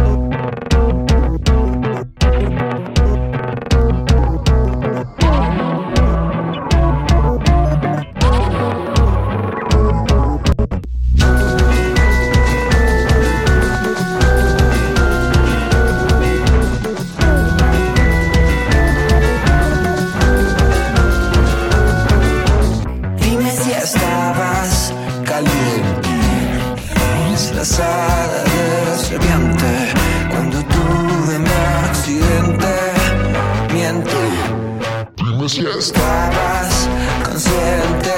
Estabas 35.59 36.87
consciente 37.25 38.15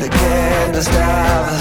de 0.00 0.08
que 0.08 0.72
no 0.72 0.78
estabas 0.78 1.59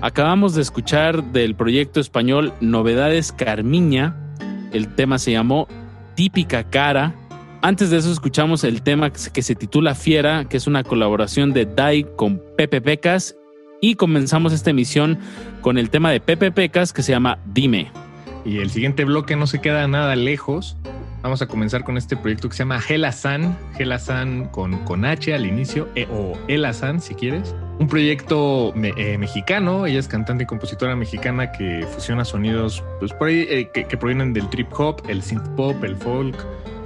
Acabamos 0.00 0.54
de 0.54 0.62
escuchar 0.62 1.24
del 1.32 1.54
proyecto 1.54 2.00
español 2.00 2.54
Novedades 2.60 3.32
Carmiña. 3.32 4.16
El 4.72 4.94
tema 4.94 5.18
se 5.18 5.32
llamó 5.32 5.66
Típica 6.14 6.64
Cara. 6.64 7.14
Antes 7.60 7.90
de 7.90 7.98
eso 7.98 8.12
escuchamos 8.12 8.64
el 8.64 8.82
tema 8.82 9.10
que 9.10 9.42
se 9.42 9.54
titula 9.54 9.94
Fiera, 9.94 10.44
que 10.44 10.56
es 10.56 10.66
una 10.66 10.84
colaboración 10.84 11.52
de 11.52 11.66
Dai 11.66 12.06
con 12.16 12.40
Pepe 12.56 12.80
Pecas. 12.80 13.36
Y 13.80 13.96
comenzamos 13.96 14.52
esta 14.52 14.70
emisión 14.70 15.18
con 15.60 15.78
el 15.78 15.90
tema 15.90 16.10
de 16.10 16.20
Pepe 16.20 16.52
Pecas 16.52 16.92
que 16.92 17.02
se 17.02 17.12
llama 17.12 17.38
Dime. 17.44 17.90
Y 18.44 18.58
el 18.58 18.70
siguiente 18.70 19.04
bloque 19.04 19.36
no 19.36 19.46
se 19.46 19.60
queda 19.60 19.86
nada 19.88 20.16
lejos 20.16 20.76
Vamos 21.22 21.42
a 21.42 21.46
comenzar 21.46 21.82
con 21.82 21.96
este 21.96 22.16
proyecto 22.16 22.48
que 22.48 22.54
se 22.54 22.60
llama 22.60 22.80
Helasan, 22.88 23.58
Helasan 23.76 24.46
con, 24.46 24.78
con 24.84 25.04
H 25.04 25.34
al 25.34 25.46
inicio, 25.46 25.88
e- 25.96 26.06
o 26.10 26.38
Elasan 26.46 27.00
si 27.00 27.14
quieres. 27.14 27.54
Un 27.80 27.88
proyecto 27.88 28.72
eh, 28.76 29.18
mexicano, 29.18 29.86
ella 29.86 29.98
es 29.98 30.06
cantante 30.06 30.44
y 30.44 30.46
compositora 30.46 30.94
mexicana 30.94 31.50
que 31.50 31.86
fusiona 31.92 32.24
sonidos 32.24 32.84
pues, 33.00 33.12
eh, 33.20 33.68
que, 33.74 33.84
que 33.84 33.96
provienen 33.96 34.32
del 34.32 34.48
trip 34.48 34.68
hop, 34.78 35.02
el 35.08 35.22
synth 35.22 35.46
pop, 35.56 35.82
el 35.82 35.96
folk. 35.96 36.36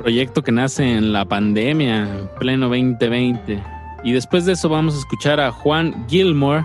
Proyecto 0.00 0.42
que 0.42 0.50
nace 0.50 0.82
en 0.82 1.12
la 1.12 1.24
pandemia, 1.26 2.08
pleno 2.38 2.68
2020. 2.68 3.62
Y 4.02 4.12
después 4.12 4.46
de 4.46 4.52
eso 4.52 4.68
vamos 4.68 4.94
a 4.96 4.98
escuchar 4.98 5.40
a 5.40 5.52
Juan 5.52 6.06
Gilmore 6.08 6.64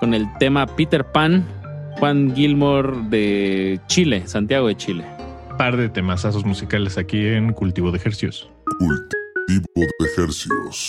con 0.00 0.14
el 0.14 0.26
tema 0.38 0.66
Peter 0.66 1.04
Pan. 1.04 1.46
Juan 1.98 2.34
Gilmore 2.34 2.92
de 3.08 3.80
Chile, 3.86 4.24
Santiago 4.26 4.66
de 4.66 4.76
Chile. 4.76 5.13
Par 5.58 5.76
de 5.76 5.88
temazazos 5.88 6.44
musicales 6.44 6.98
aquí 6.98 7.26
en 7.26 7.52
Cultivo 7.52 7.90
de 7.92 7.98
Ejercicios. 7.98 8.50
Cultivo 8.78 9.64
de 9.76 10.06
ejercicios. 10.06 10.88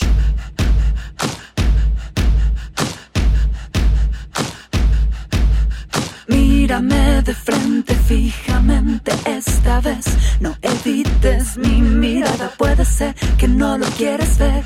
Mírame 6.27 7.21
de 7.21 7.33
frente 7.33 7.93
fijamente 7.93 9.11
esta 9.25 9.81
vez. 9.81 10.05
No 10.39 10.55
evites 10.61 11.57
mi 11.57 11.81
mirada. 11.81 12.51
Puede 12.57 12.85
ser 12.85 13.13
que 13.37 13.47
no 13.47 13.77
lo 13.77 13.85
quieres 13.97 14.37
ver. 14.39 14.63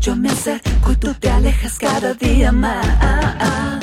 Yo 0.00 0.16
me 0.16 0.30
acerco 0.30 0.92
y 0.92 0.96
tú 0.96 1.12
te 1.14 1.28
alejas 1.30 1.78
cada 1.78 2.14
día 2.14 2.52
más. 2.52 3.81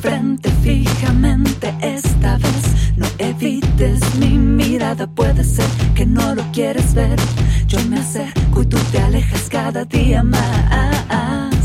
Frente 0.00 0.50
fijamente 0.62 1.74
esta 1.80 2.38
vez. 2.38 2.96
No 2.96 3.06
evites 3.18 4.00
mi 4.16 4.38
mirada. 4.38 5.06
Puede 5.06 5.44
ser 5.44 5.66
que 5.94 6.06
no 6.06 6.34
lo 6.34 6.42
quieres 6.52 6.94
ver. 6.94 7.18
Yo 7.66 7.78
me 7.88 7.98
acerco 7.98 8.62
y 8.62 8.66
tú 8.66 8.78
te 8.92 8.98
alejas 9.00 9.48
cada 9.48 9.84
día 9.84 10.22
más. 10.22 11.55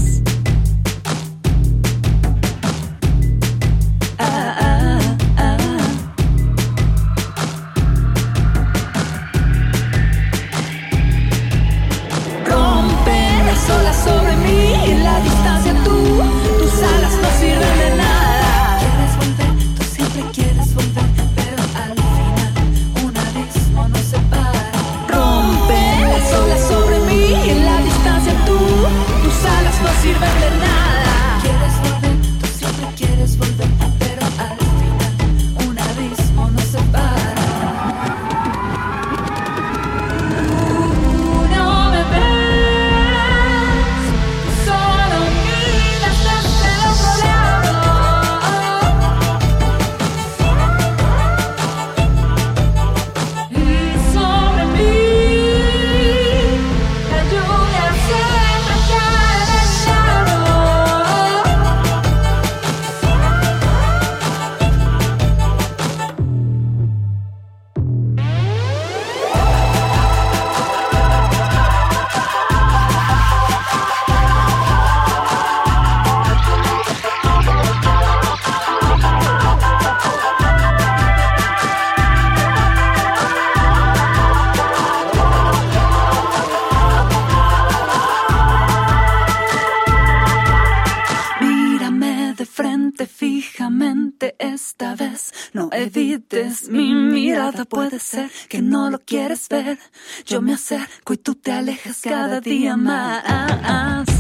Que 98.47 98.61
no 98.61 98.89
lo 98.89 98.99
quieres 98.99 99.47
ver. 99.49 99.79
Yo 100.25 100.41
me 100.41 100.53
acerco 100.53 101.13
y 101.13 101.17
tú 101.17 101.35
te 101.35 101.51
alejas 101.51 102.01
cada 102.01 102.41
día 102.41 102.77
más. 102.77 104.10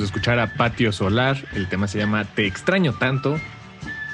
Acabamos 0.00 0.12
de 0.12 0.18
escuchar 0.18 0.38
a 0.38 0.54
Patio 0.54 0.92
Solar. 0.92 1.36
El 1.52 1.68
tema 1.68 1.86
se 1.86 1.98
llama 1.98 2.24
Te 2.24 2.46
extraño 2.46 2.94
tanto. 2.94 3.38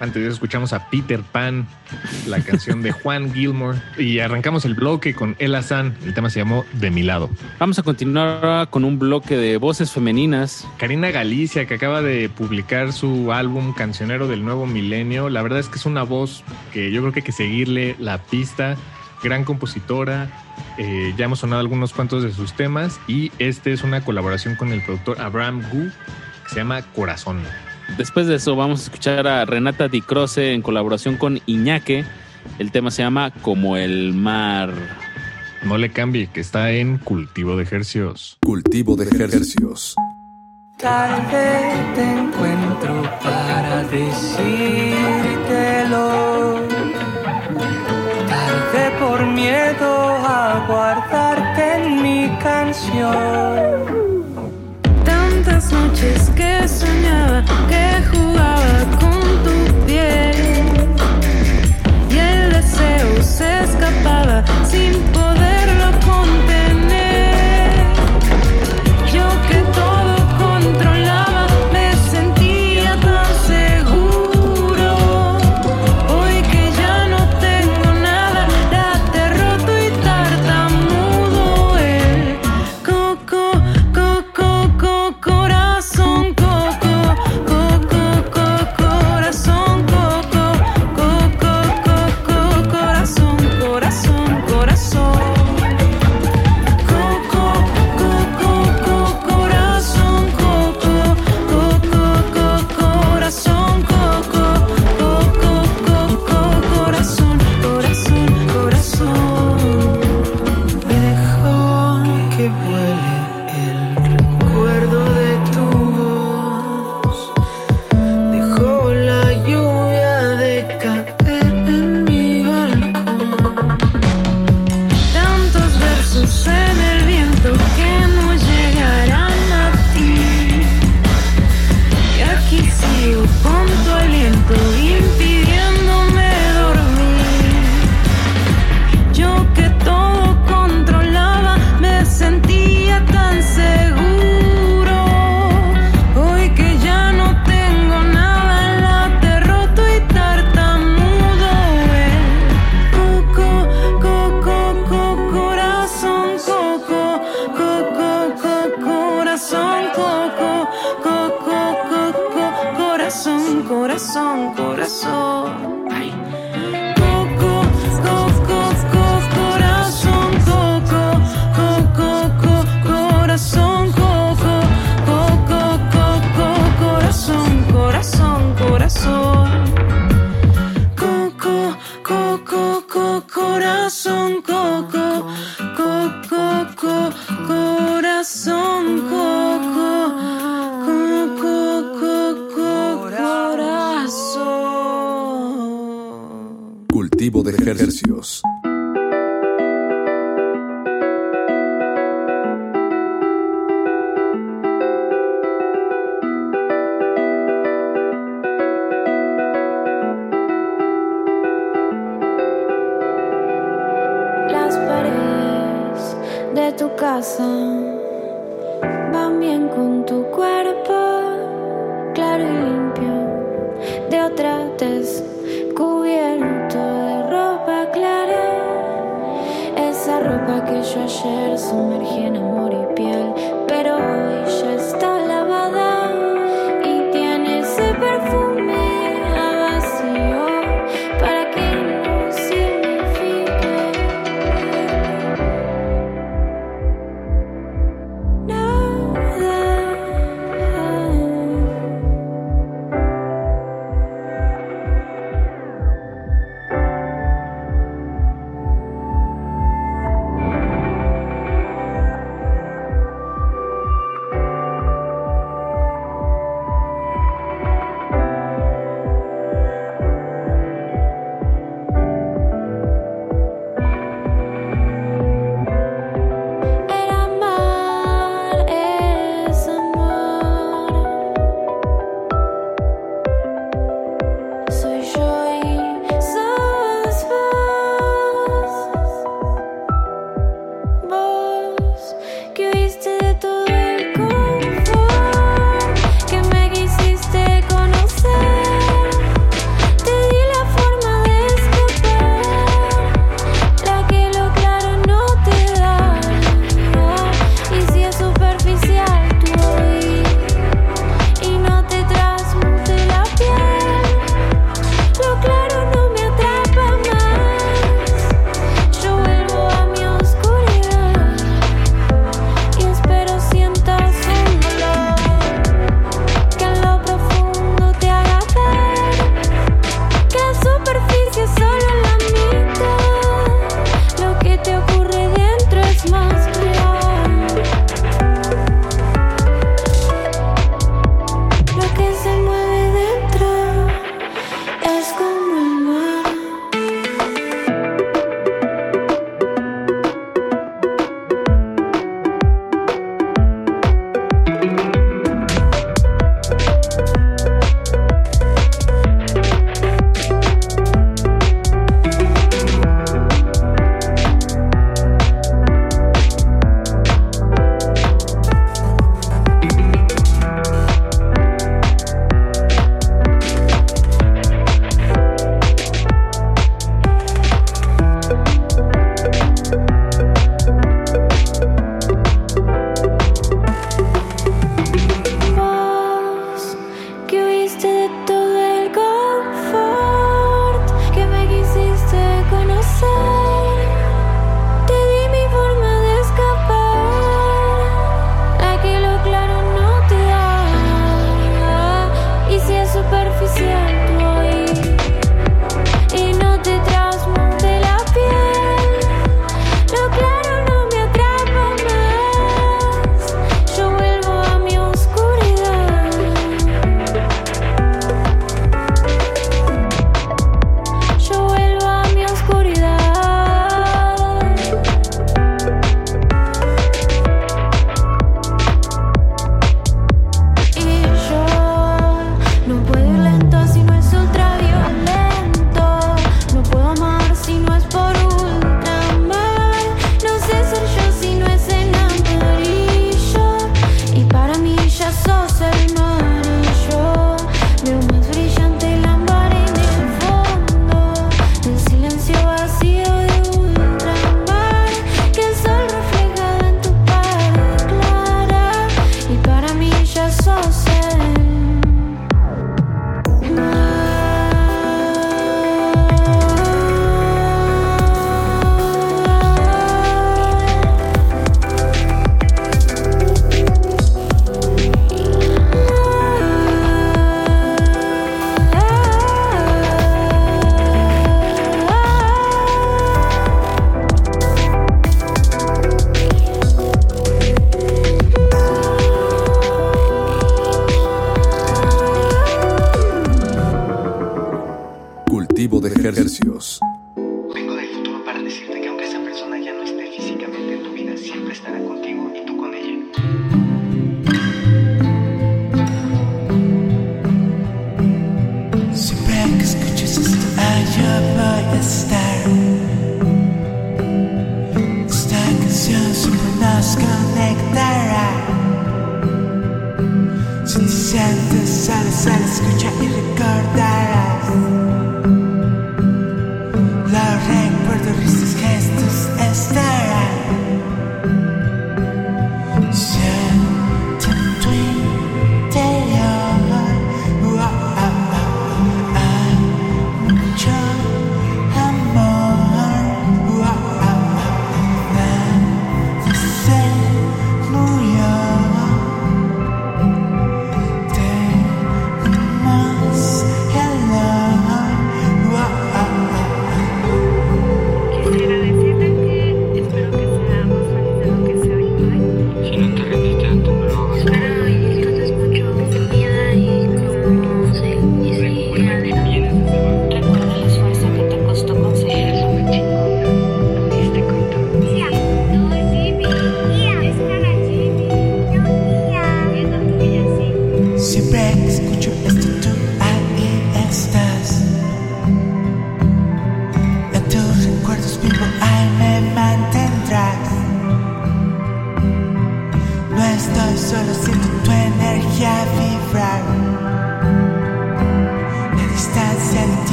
Antes 0.00 0.14
de 0.16 0.22
eso 0.22 0.34
escuchamos 0.34 0.72
a 0.72 0.90
Peter 0.90 1.20
Pan, 1.20 1.68
la 2.26 2.40
canción 2.44 2.82
de 2.82 2.90
Juan 2.90 3.32
Gilmore. 3.32 3.78
Y 3.96 4.18
arrancamos 4.18 4.64
el 4.64 4.74
bloque 4.74 5.14
con 5.14 5.36
Ella 5.38 5.62
San. 5.62 5.96
El 6.04 6.14
tema 6.14 6.30
se 6.30 6.40
llamó 6.40 6.64
De 6.72 6.90
mi 6.90 7.04
lado. 7.04 7.30
Vamos 7.60 7.78
a 7.78 7.84
continuar 7.84 8.68
con 8.70 8.84
un 8.84 8.98
bloque 8.98 9.36
de 9.36 9.56
voces 9.56 9.92
femeninas. 9.92 10.66
Karina 10.78 11.12
Galicia, 11.12 11.66
que 11.66 11.74
acaba 11.74 12.02
de 12.02 12.28
publicar 12.28 12.92
su 12.92 13.32
álbum 13.32 13.72
Cancionero 13.72 14.26
del 14.26 14.44
Nuevo 14.44 14.66
Milenio. 14.66 15.28
La 15.28 15.42
verdad 15.42 15.60
es 15.60 15.68
que 15.68 15.76
es 15.76 15.86
una 15.86 16.02
voz 16.02 16.42
que 16.72 16.90
yo 16.90 17.02
creo 17.02 17.12
que 17.12 17.20
hay 17.20 17.26
que 17.26 17.32
seguirle 17.32 17.94
la 18.00 18.18
pista. 18.18 18.76
Gran 19.22 19.44
compositora. 19.44 20.47
Eh, 20.78 21.12
ya 21.16 21.24
hemos 21.24 21.40
sonado 21.40 21.60
algunos 21.60 21.92
cuantos 21.92 22.22
de 22.22 22.32
sus 22.32 22.52
temas. 22.52 23.00
Y 23.06 23.32
este 23.38 23.72
es 23.72 23.82
una 23.82 24.04
colaboración 24.04 24.54
con 24.54 24.72
el 24.72 24.80
productor 24.82 25.20
Abraham 25.20 25.62
Gu, 25.70 25.90
que 26.44 26.50
se 26.50 26.56
llama 26.56 26.82
Corazón. 26.94 27.42
Después 27.96 28.26
de 28.26 28.36
eso 28.36 28.54
vamos 28.54 28.80
a 28.80 28.84
escuchar 28.84 29.26
a 29.26 29.44
Renata 29.44 29.88
Di 29.88 30.02
Croce 30.02 30.52
en 30.52 30.62
colaboración 30.62 31.16
con 31.16 31.40
Iñaque. 31.46 32.04
El 32.58 32.70
tema 32.70 32.90
se 32.90 33.02
llama 33.02 33.32
Como 33.42 33.76
el 33.76 34.14
mar. 34.14 34.72
No 35.64 35.76
le 35.76 35.90
cambie, 35.90 36.28
que 36.28 36.40
está 36.40 36.70
en 36.70 36.98
cultivo 36.98 37.56
de 37.56 37.64
ejercicios. 37.64 38.38
Cultivo 38.44 38.94
de 38.94 39.06
ejercicios. 39.06 39.96
Tal 40.76 41.20
vez 41.26 41.94
te 41.96 42.04
encuentro 42.04 43.02
para 43.20 43.82
decírtelo. 43.84 44.28
Tal 48.28 48.72
vez 48.72 48.90
por 49.00 49.26
miedo 49.26 49.97
a 50.48 50.66
guardarte 50.66 51.62
en 51.76 52.02
mi 52.02 52.28
canción. 52.38 53.14
Tantas 55.04 55.70
noches 55.72 56.30
que 56.34 56.66
soñaba 56.66 57.44
que 57.68 57.84
jugaba 58.10 58.47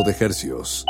de 0.00 0.16
hercios. 0.18 0.86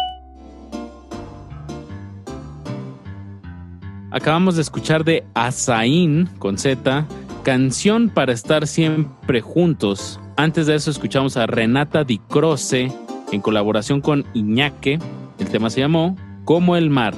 Acabamos 4.12 4.54
de 4.54 4.62
escuchar 4.62 5.04
de 5.04 5.24
Azaín 5.34 6.28
con 6.38 6.56
Z, 6.56 7.06
canción 7.42 8.10
para 8.10 8.32
estar 8.32 8.68
siempre 8.68 9.40
juntos. 9.40 10.20
Antes 10.36 10.66
de 10.66 10.76
eso 10.76 10.90
escuchamos 10.90 11.36
a 11.36 11.46
Renata 11.46 12.04
Di 12.04 12.18
Croce 12.18 12.92
en 13.32 13.40
colaboración 13.40 14.00
con 14.00 14.24
Iñaque. 14.34 15.00
El 15.38 15.48
tema 15.48 15.68
se 15.68 15.80
llamó 15.80 16.16
Como 16.44 16.76
el 16.76 16.88
mar. 16.88 17.14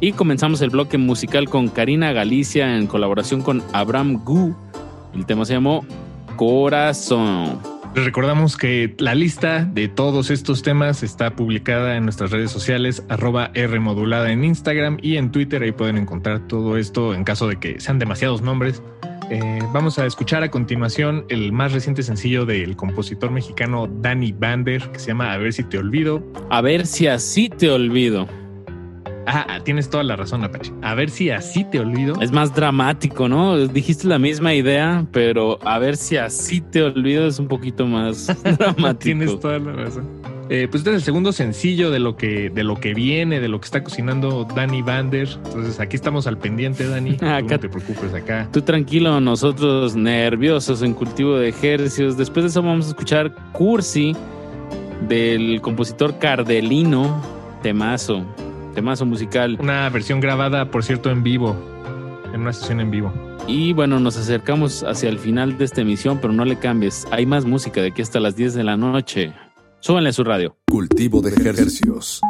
Y 0.00 0.12
comenzamos 0.12 0.62
el 0.62 0.70
bloque 0.70 0.98
musical 0.98 1.48
con 1.48 1.68
Karina 1.68 2.12
Galicia 2.12 2.76
en 2.76 2.86
colaboración 2.86 3.42
con 3.42 3.62
Abraham 3.72 4.22
Gu. 4.24 4.54
El 5.14 5.26
tema 5.26 5.44
se 5.44 5.54
llamó 5.54 5.84
Corazón. 6.36 7.73
Les 7.94 8.04
recordamos 8.04 8.56
que 8.56 8.92
la 8.98 9.14
lista 9.14 9.64
de 9.64 9.86
todos 9.86 10.30
estos 10.30 10.62
temas 10.62 11.04
está 11.04 11.36
publicada 11.36 11.96
en 11.96 12.02
nuestras 12.02 12.32
redes 12.32 12.50
sociales, 12.50 13.04
arroba 13.08 13.52
R 13.54 13.78
modulada 13.78 14.32
en 14.32 14.42
Instagram 14.42 14.98
y 15.00 15.16
en 15.16 15.30
Twitter. 15.30 15.62
Ahí 15.62 15.70
pueden 15.70 15.98
encontrar 15.98 16.48
todo 16.48 16.76
esto 16.76 17.14
en 17.14 17.22
caso 17.22 17.46
de 17.46 17.60
que 17.60 17.78
sean 17.78 18.00
demasiados 18.00 18.42
nombres. 18.42 18.82
Eh, 19.30 19.60
vamos 19.72 20.00
a 20.00 20.06
escuchar 20.06 20.42
a 20.42 20.50
continuación 20.50 21.24
el 21.28 21.52
más 21.52 21.72
reciente 21.72 22.02
sencillo 22.02 22.44
del 22.44 22.74
compositor 22.74 23.30
mexicano 23.30 23.86
Danny 23.86 24.32
Bander, 24.32 24.90
que 24.90 24.98
se 24.98 25.08
llama 25.08 25.32
A 25.32 25.38
ver 25.38 25.52
si 25.52 25.62
te 25.62 25.78
olvido. 25.78 26.20
A 26.50 26.60
ver 26.62 26.86
si 26.86 27.06
así 27.06 27.48
te 27.48 27.70
olvido. 27.70 28.26
Ah, 29.26 29.58
tienes 29.64 29.88
toda 29.90 30.02
la 30.04 30.16
razón, 30.16 30.44
Apache. 30.44 30.72
A 30.82 30.94
ver 30.94 31.10
si 31.10 31.30
así 31.30 31.64
te 31.64 31.80
olvido. 31.80 32.20
Es 32.20 32.30
más 32.32 32.54
dramático, 32.54 33.28
¿no? 33.28 33.56
Dijiste 33.68 34.06
la 34.06 34.18
misma 34.18 34.54
idea, 34.54 35.06
pero 35.12 35.58
a 35.64 35.78
ver 35.78 35.96
si 35.96 36.16
así 36.16 36.60
te 36.60 36.82
olvido 36.82 37.26
es 37.26 37.38
un 37.38 37.48
poquito 37.48 37.86
más 37.86 38.26
dramático. 38.58 38.98
tienes 38.98 39.40
toda 39.40 39.58
la 39.58 39.72
razón. 39.72 40.06
Eh, 40.50 40.68
pues 40.70 40.80
este 40.82 40.90
es 40.90 40.96
el 40.96 41.02
segundo 41.02 41.32
sencillo 41.32 41.90
de 41.90 41.98
lo 42.00 42.16
que 42.18 42.50
de 42.50 42.64
lo 42.64 42.76
que 42.78 42.92
viene, 42.92 43.40
de 43.40 43.48
lo 43.48 43.60
que 43.60 43.64
está 43.64 43.82
cocinando 43.82 44.44
Danny 44.54 44.82
Bander. 44.82 45.26
Entonces 45.46 45.80
aquí 45.80 45.96
estamos 45.96 46.26
al 46.26 46.36
pendiente, 46.36 46.86
Dani. 46.86 47.12
Tú 47.16 47.24
Acá- 47.24 47.40
no 47.54 47.60
te 47.60 47.68
preocupes 47.70 48.12
acá. 48.12 48.46
Tú 48.52 48.60
tranquilo, 48.60 49.18
nosotros 49.22 49.96
nerviosos 49.96 50.82
en 50.82 50.92
cultivo 50.92 51.36
de 51.38 51.48
ejercicios. 51.48 52.18
Después 52.18 52.44
de 52.44 52.50
eso 52.50 52.62
vamos 52.62 52.84
a 52.84 52.88
escuchar 52.90 53.34
Cursi 53.52 54.14
del 55.08 55.60
compositor 55.62 56.18
Cardelino, 56.18 57.22
temazo, 57.62 58.24
temazo 58.74 59.06
musical. 59.06 59.58
Una 59.60 59.88
versión 59.88 60.20
grabada, 60.20 60.70
por 60.70 60.84
cierto, 60.84 61.10
en 61.10 61.22
vivo, 61.22 61.56
en 62.32 62.40
una 62.42 62.52
sesión 62.52 62.80
en 62.80 62.90
vivo. 62.90 63.12
Y 63.46 63.72
bueno, 63.72 64.00
nos 64.00 64.16
acercamos 64.16 64.82
hacia 64.82 65.08
el 65.08 65.18
final 65.18 65.58
de 65.58 65.64
esta 65.64 65.82
emisión, 65.82 66.18
pero 66.20 66.32
no 66.32 66.44
le 66.44 66.58
cambies. 66.58 67.06
Hay 67.10 67.26
más 67.26 67.44
música 67.44 67.80
de 67.80 67.88
aquí 67.88 68.02
hasta 68.02 68.20
las 68.20 68.36
10 68.36 68.54
de 68.54 68.64
la 68.64 68.76
noche. 68.76 69.32
Súbanle 69.80 70.10
a 70.10 70.12
su 70.12 70.24
radio. 70.24 70.56
Cultivo 70.66 71.20
de 71.20 71.30
ejercicios. 71.30 72.20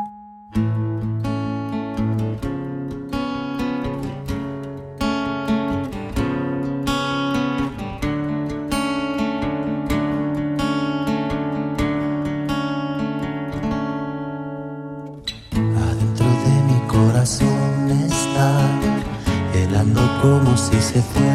to 20.94 21.02
fly. 21.02 21.33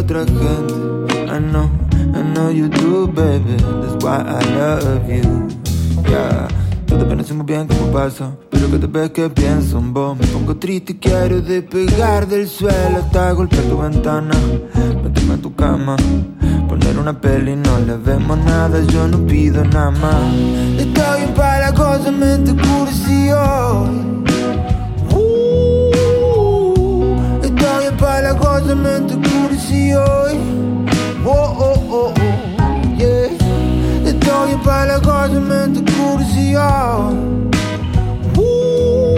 otra 0.00 0.24
gente. 0.24 0.74
I 1.28 1.38
know, 1.38 1.70
I 2.14 2.22
know 2.22 2.50
you 2.50 2.68
do, 2.68 3.06
baby. 3.06 3.56
That's 3.56 4.02
why 4.02 4.24
I 4.26 4.40
love 4.56 5.08
you. 5.08 5.48
Yeah. 6.10 6.48
Todo 6.86 7.04
apenas 7.04 7.30
muy 7.30 7.46
bien 7.46 7.68
cómo 7.68 7.92
pasa, 7.92 8.32
pero 8.50 8.68
cada 8.68 8.86
vez 8.88 9.10
que 9.10 9.30
pienso 9.30 9.78
en 9.78 9.92
vos 9.92 10.18
me 10.18 10.26
pongo 10.26 10.56
triste 10.56 10.92
y 10.92 10.96
quiero 10.96 11.40
despegar 11.40 12.26
del 12.26 12.48
suelo 12.48 12.98
hasta 12.98 13.30
golpear 13.30 13.62
tu 13.62 13.78
ventana, 13.78 14.34
meterme 15.04 15.34
en 15.34 15.40
tu 15.40 15.54
cama, 15.54 15.94
poner 16.68 16.98
una 16.98 17.20
peli 17.20 17.54
no 17.54 17.78
le 17.78 17.96
vemos 17.96 18.38
nada, 18.38 18.80
yo 18.86 19.06
no 19.06 19.18
pido 19.24 19.64
nada 19.64 19.92
más. 19.92 20.34
Estoy 20.78 21.26
para 21.36 21.72
cosa 21.72 22.10
mente 22.10 22.52
cursi 22.60 23.30
hoy. 23.30 24.19
easy, 29.70 29.94
oi. 29.94 30.38
Oh, 31.24 31.30
oh, 31.30 31.74
oh, 31.90 31.94
oh, 31.94 32.12
yeah. 32.98 33.30
Então 34.04 34.48
eu 34.48 34.58
para 34.60 34.96
agora 34.96 35.28
mente 35.28 35.80
curiosa. 35.92 37.14
Uh, 38.36 39.16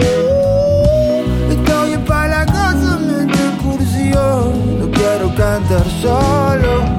então 1.51 1.85
eu 1.87 1.99
para 2.01 2.41
agora 2.41 2.97
mente 2.99 3.37
curiosa. 3.61 4.53
Não 4.79 4.89
quero 4.91 5.29
cantar 5.31 5.85
solo. 6.01 6.92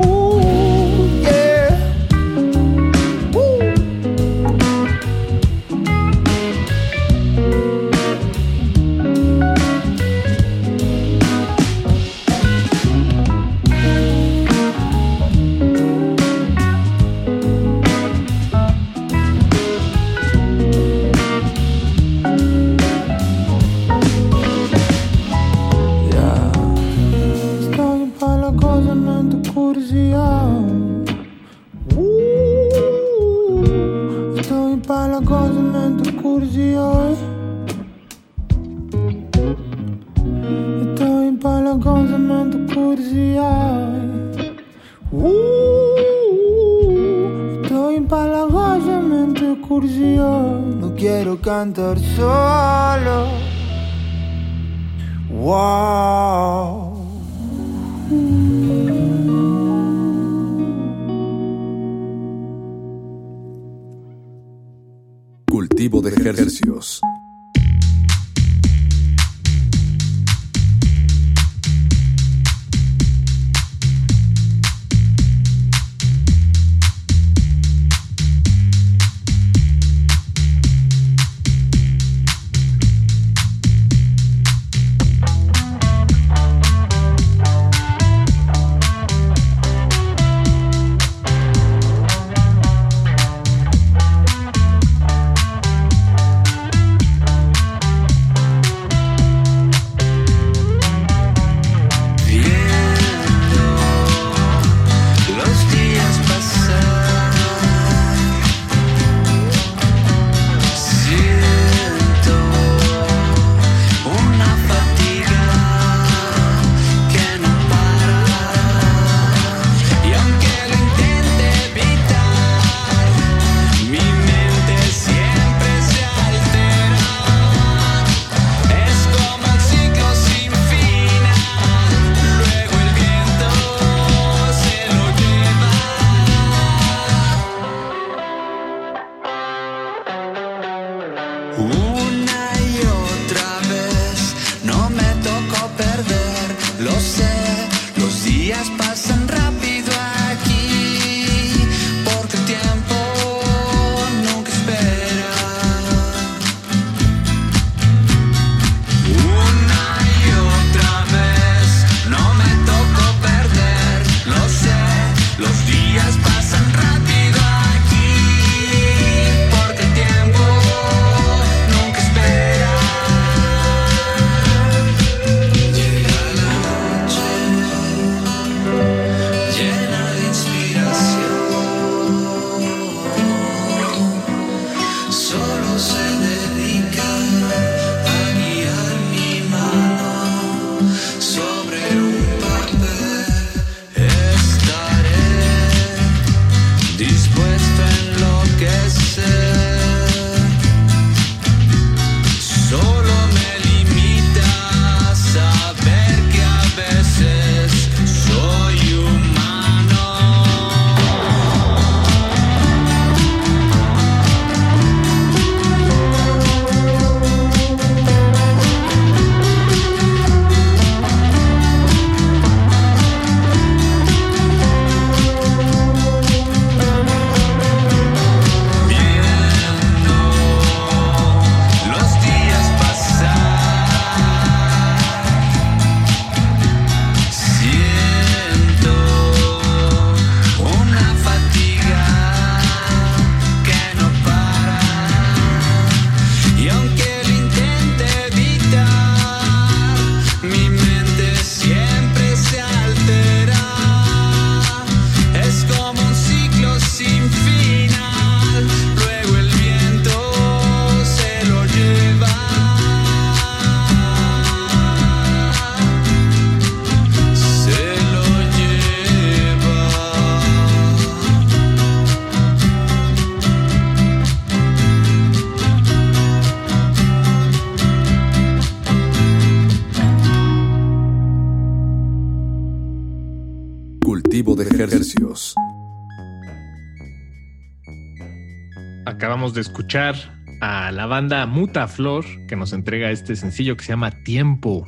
Escuchar 289.95 290.17
a 290.61 290.91
la 290.91 291.07
banda 291.07 291.47
Muta 291.47 291.87
Flor 291.87 292.25
que 292.49 292.57
nos 292.57 292.73
entrega 292.73 293.13
este 293.13 293.37
sencillo 293.37 293.77
que 293.77 293.85
se 293.85 293.93
llama 293.93 294.11
Tiempo. 294.25 294.85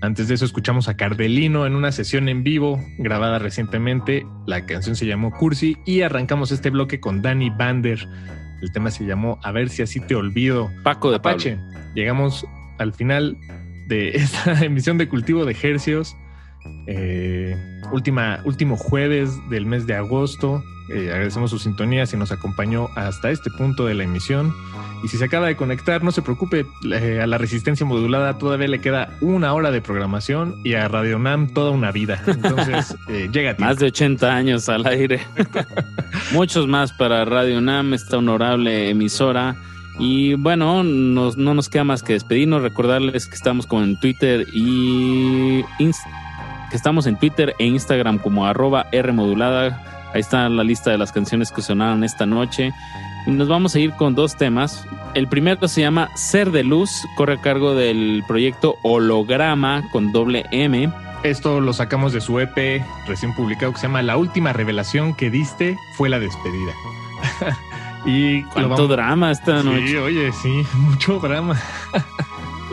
Antes 0.00 0.26
de 0.26 0.34
eso 0.34 0.44
escuchamos 0.44 0.88
a 0.88 0.96
Cardelino 0.96 1.64
en 1.64 1.76
una 1.76 1.92
sesión 1.92 2.28
en 2.28 2.42
vivo 2.42 2.84
grabada 2.98 3.38
recientemente. 3.38 4.26
La 4.48 4.66
canción 4.66 4.96
se 4.96 5.06
llamó 5.06 5.30
Cursi 5.30 5.76
y 5.86 6.00
arrancamos 6.00 6.50
este 6.50 6.70
bloque 6.70 6.98
con 6.98 7.22
Danny 7.22 7.50
Bander. 7.50 8.08
El 8.60 8.72
tema 8.72 8.90
se 8.90 9.06
llamó 9.06 9.38
A 9.44 9.52
ver 9.52 9.68
si 9.68 9.82
así 9.82 10.00
te 10.00 10.16
olvido. 10.16 10.72
Paco 10.82 11.10
de 11.10 11.18
Apache. 11.18 11.60
Llegamos 11.94 12.44
al 12.78 12.92
final 12.94 13.38
de 13.86 14.08
esta 14.16 14.64
emisión 14.64 14.98
de 14.98 15.08
Cultivo 15.08 15.44
de 15.44 15.56
Hercios. 15.62 16.16
Eh, 16.88 17.56
última, 17.92 18.40
último 18.44 18.76
jueves 18.76 19.38
del 19.50 19.66
mes 19.66 19.86
de 19.86 19.94
agosto. 19.94 20.64
Eh, 20.88 21.10
agradecemos 21.10 21.50
su 21.50 21.58
sintonía 21.58 22.04
si 22.06 22.16
nos 22.16 22.32
acompañó 22.32 22.88
hasta 22.96 23.30
este 23.30 23.50
punto 23.50 23.86
de 23.86 23.94
la 23.94 24.02
emisión. 24.04 24.52
Y 25.04 25.08
si 25.08 25.16
se 25.16 25.24
acaba 25.24 25.46
de 25.46 25.56
conectar, 25.56 26.02
no 26.04 26.12
se 26.12 26.22
preocupe, 26.22 26.66
eh, 26.92 27.20
a 27.22 27.26
la 27.26 27.38
resistencia 27.38 27.84
modulada 27.86 28.36
todavía 28.38 28.68
le 28.68 28.80
queda 28.80 29.10
una 29.20 29.52
hora 29.54 29.70
de 29.70 29.80
programación 29.80 30.56
y 30.64 30.74
a 30.74 30.88
Radio 30.88 31.18
Nam 31.18 31.48
toda 31.48 31.70
una 31.70 31.90
vida. 31.92 32.20
Entonces, 32.26 32.96
eh, 33.08 33.28
llega. 33.32 33.54
Más 33.58 33.78
de 33.78 33.86
80 33.86 34.34
años 34.34 34.68
al 34.68 34.86
aire. 34.86 35.20
Muchos 36.32 36.66
más 36.68 36.92
para 36.92 37.24
Radio 37.24 37.60
Nam, 37.60 37.94
esta 37.94 38.18
honorable 38.18 38.90
emisora. 38.90 39.56
Y 39.98 40.34
bueno, 40.34 40.82
nos- 40.82 41.36
no 41.36 41.54
nos 41.54 41.68
queda 41.68 41.84
más 41.84 42.02
que 42.02 42.14
despedirnos, 42.14 42.62
recordarles 42.62 43.26
que 43.26 43.34
estamos 43.34 43.66
como 43.66 43.82
en 43.84 43.98
Twitter 44.00 44.46
y 44.52 45.62
Inst- 45.78 45.96
que 46.31 46.31
estamos 46.76 47.06
en 47.06 47.16
Twitter 47.18 47.54
e 47.58 47.66
Instagram 47.66 48.18
como 48.18 48.46
arroba 48.46 48.86
Rmodulada. 48.92 50.10
Ahí 50.14 50.20
está 50.20 50.48
la 50.48 50.62
lista 50.64 50.90
de 50.90 50.98
las 50.98 51.12
canciones 51.12 51.50
que 51.52 51.62
sonaron 51.62 52.04
esta 52.04 52.26
noche. 52.26 52.72
Y 53.26 53.30
nos 53.30 53.48
vamos 53.48 53.74
a 53.74 53.78
ir 53.78 53.92
con 53.92 54.14
dos 54.14 54.36
temas. 54.36 54.86
El 55.14 55.28
primero 55.28 55.68
se 55.68 55.80
llama 55.80 56.08
Ser 56.16 56.50
de 56.50 56.64
Luz, 56.64 56.90
corre 57.16 57.34
a 57.34 57.40
cargo 57.40 57.74
del 57.74 58.22
proyecto 58.26 58.76
Holograma 58.82 59.88
con 59.90 60.12
doble 60.12 60.44
M. 60.50 60.90
Esto 61.22 61.60
lo 61.60 61.72
sacamos 61.72 62.12
de 62.12 62.20
su 62.20 62.40
EP 62.40 62.82
recién 63.06 63.32
publicado 63.34 63.72
que 63.72 63.78
se 63.78 63.86
llama 63.86 64.02
La 64.02 64.16
última 64.16 64.52
revelación 64.52 65.14
que 65.14 65.30
diste 65.30 65.76
fue 65.96 66.08
la 66.08 66.18
despedida. 66.18 66.72
y 68.04 68.42
Cuánto 68.44 68.68
vamos- 68.70 68.88
drama 68.88 69.30
esta 69.30 69.60
Sí, 69.62 69.66
noche. 69.68 69.98
oye, 70.00 70.32
sí, 70.32 70.62
mucho 70.78 71.18
drama. 71.20 71.56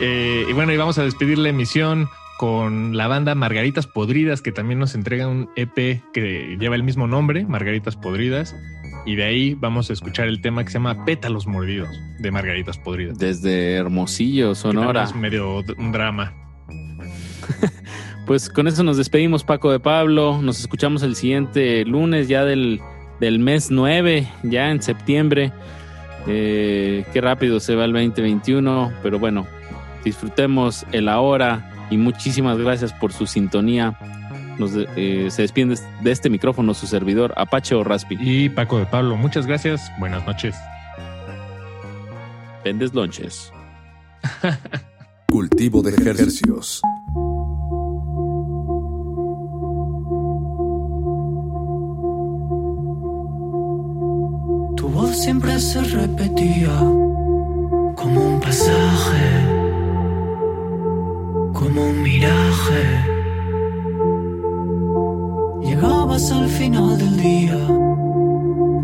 Eh, 0.02 0.46
y 0.48 0.52
bueno, 0.54 0.72
y 0.72 0.78
vamos 0.78 0.96
a 0.96 1.02
despedir 1.02 1.36
la 1.36 1.50
emisión 1.50 2.08
con 2.40 2.96
la 2.96 3.06
banda 3.06 3.34
Margaritas 3.34 3.86
Podridas, 3.86 4.40
que 4.40 4.50
también 4.50 4.78
nos 4.80 4.94
entrega 4.94 5.28
un 5.28 5.50
EP 5.56 6.00
que 6.10 6.56
lleva 6.58 6.74
el 6.74 6.82
mismo 6.82 7.06
nombre, 7.06 7.44
Margaritas 7.44 7.96
Podridas. 7.96 8.56
Y 9.04 9.16
de 9.16 9.24
ahí 9.24 9.54
vamos 9.60 9.90
a 9.90 9.92
escuchar 9.92 10.26
el 10.26 10.40
tema 10.40 10.64
que 10.64 10.70
se 10.70 10.78
llama 10.78 11.04
Pétalos 11.04 11.46
Mordidos, 11.46 11.90
de 12.18 12.30
Margaritas 12.30 12.78
Podridas. 12.78 13.18
Desde 13.18 13.74
Hermosillo, 13.74 14.54
Sonora. 14.54 15.04
Es 15.04 15.14
medio 15.14 15.62
un 15.76 15.92
drama. 15.92 16.32
Pues 18.26 18.48
con 18.48 18.68
eso 18.68 18.84
nos 18.84 18.96
despedimos, 18.96 19.42
Paco 19.42 19.72
de 19.72 19.80
Pablo. 19.80 20.40
Nos 20.40 20.60
escuchamos 20.60 21.02
el 21.02 21.16
siguiente 21.16 21.84
lunes, 21.84 22.28
ya 22.28 22.44
del, 22.44 22.80
del 23.18 23.40
mes 23.40 23.72
9, 23.72 24.26
ya 24.44 24.70
en 24.70 24.80
septiembre. 24.80 25.52
Eh, 26.28 27.04
qué 27.12 27.20
rápido 27.20 27.58
se 27.58 27.74
va 27.74 27.86
el 27.86 27.92
2021, 27.92 28.92
pero 29.02 29.18
bueno, 29.18 29.48
disfrutemos 30.04 30.86
el 30.92 31.08
ahora 31.08 31.70
y 31.90 31.96
muchísimas 31.96 32.58
gracias 32.58 32.92
por 32.92 33.12
su 33.12 33.26
sintonía. 33.26 33.98
Nos 34.58 34.72
eh, 34.74 35.28
se 35.30 35.42
despide 35.42 35.74
de 36.02 36.10
este 36.10 36.30
micrófono 36.30 36.74
su 36.74 36.86
servidor, 36.86 37.34
Apache 37.36 37.74
o 37.74 37.84
Raspi. 37.84 38.16
Y 38.20 38.48
Paco 38.48 38.78
de 38.78 38.86
Pablo, 38.86 39.16
muchas 39.16 39.46
gracias. 39.46 39.90
Buenas 39.98 40.26
noches. 40.26 40.54
Vendes 42.64 42.94
lonches. 42.94 43.52
Cultivo 45.30 45.82
de 45.82 45.90
ejercicios. 45.90 46.82
Tu 54.76 54.88
voz 54.88 55.16
siempre 55.16 55.58
se 55.58 55.80
repetía 55.82 56.76
como 57.94 58.34
un 58.34 58.40
pasaje, 58.40 59.39
como 61.60 61.82
un 61.82 62.02
miraje. 62.02 62.82
Llegabas 65.60 66.32
al 66.32 66.48
final 66.48 66.96
del 66.96 67.16
día, 67.20 67.58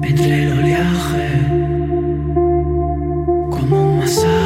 entre 0.03 0.43
el 0.43 0.59
oleaje, 0.59 1.29
como 3.51 3.83
un 3.83 3.99
masaje. 3.99 4.46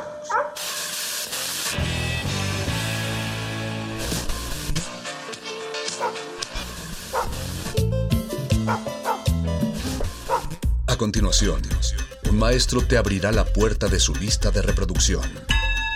Un 11.43 12.37
maestro 12.37 12.81
te 12.83 12.97
abrirá 12.97 13.31
la 13.31 13.45
puerta 13.45 13.87
de 13.87 13.99
su 13.99 14.13
lista 14.13 14.51
de 14.51 14.61
reproducción. 14.61 15.23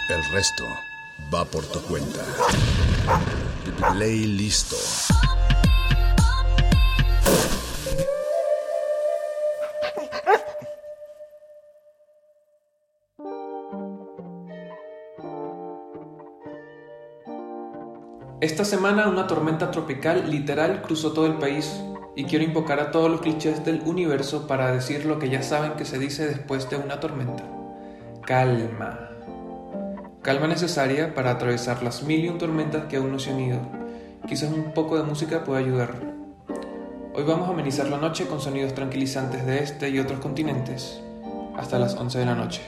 El 0.09 0.33
resto 0.33 0.63
va 1.31 1.45
por 1.45 1.63
tu 1.65 1.79
cuenta. 1.81 2.21
Play 3.93 4.25
listo. 4.25 4.75
Esta 18.41 18.65
semana 18.65 19.07
una 19.09 19.27
tormenta 19.27 19.69
tropical 19.69 20.31
literal 20.31 20.81
cruzó 20.81 21.13
todo 21.13 21.27
el 21.27 21.35
país 21.35 21.84
y 22.15 22.23
quiero 22.23 22.45
invocar 22.45 22.79
a 22.79 22.91
todos 22.91 23.11
los 23.11 23.21
clichés 23.21 23.65
del 23.65 23.81
universo 23.85 24.47
para 24.47 24.71
decir 24.71 25.05
lo 25.05 25.19
que 25.19 25.29
ya 25.29 25.43
saben 25.43 25.73
que 25.73 25.85
se 25.85 25.99
dice 25.99 26.27
después 26.27 26.69
de 26.69 26.77
una 26.77 26.99
tormenta. 26.99 27.43
Calma. 28.25 29.09
Calma 30.21 30.47
necesaria 30.47 31.13
para 31.13 31.31
atravesar 31.31 31.83
las 31.83 32.03
mil 32.03 32.23
y 32.23 32.29
un 32.29 32.37
tormentas 32.37 32.85
que 32.85 32.97
aún 32.97 33.11
no 33.11 33.19
se 33.19 33.31
han 33.31 33.39
ido. 33.39 33.59
Quizás 34.27 34.51
un 34.51 34.73
poco 34.73 34.97
de 34.97 35.03
música 35.03 35.43
pueda 35.43 35.59
ayudar. 35.59 35.93
Hoy 37.13 37.23
vamos 37.23 37.47
a 37.47 37.51
amenizar 37.51 37.87
la 37.87 37.97
noche 37.97 38.25
con 38.25 38.41
sonidos 38.41 38.73
tranquilizantes 38.73 39.45
de 39.45 39.59
este 39.59 39.89
y 39.89 39.99
otros 39.99 40.19
continentes, 40.19 41.01
hasta 41.55 41.79
las 41.79 41.95
11 41.95 42.19
de 42.19 42.25
la 42.25 42.35
noche. 42.35 42.61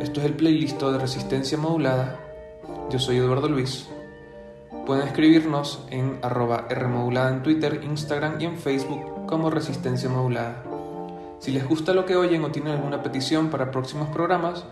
Esto 0.00 0.20
es 0.20 0.26
el 0.26 0.34
playlist 0.34 0.82
de 0.82 0.98
Resistencia 0.98 1.56
Modulada. 1.56 2.18
Yo 2.90 2.98
soy 2.98 3.18
Eduardo 3.18 3.48
Luis. 3.48 3.88
Pueden 4.90 5.06
escribirnos 5.06 5.84
en 5.90 6.18
arroba 6.20 6.66
Rmodulada 6.68 7.30
en 7.30 7.44
Twitter, 7.44 7.80
Instagram 7.84 8.40
y 8.40 8.44
en 8.44 8.58
Facebook 8.58 9.24
como 9.26 9.48
Resistencia 9.48 10.08
Modulada. 10.08 10.64
Si 11.38 11.52
les 11.52 11.64
gusta 11.68 11.94
lo 11.94 12.04
que 12.04 12.16
oyen 12.16 12.42
o 12.42 12.50
tienen 12.50 12.72
alguna 12.72 13.00
petición 13.00 13.50
para 13.50 13.70
próximos 13.70 14.08
programas, 14.08 14.64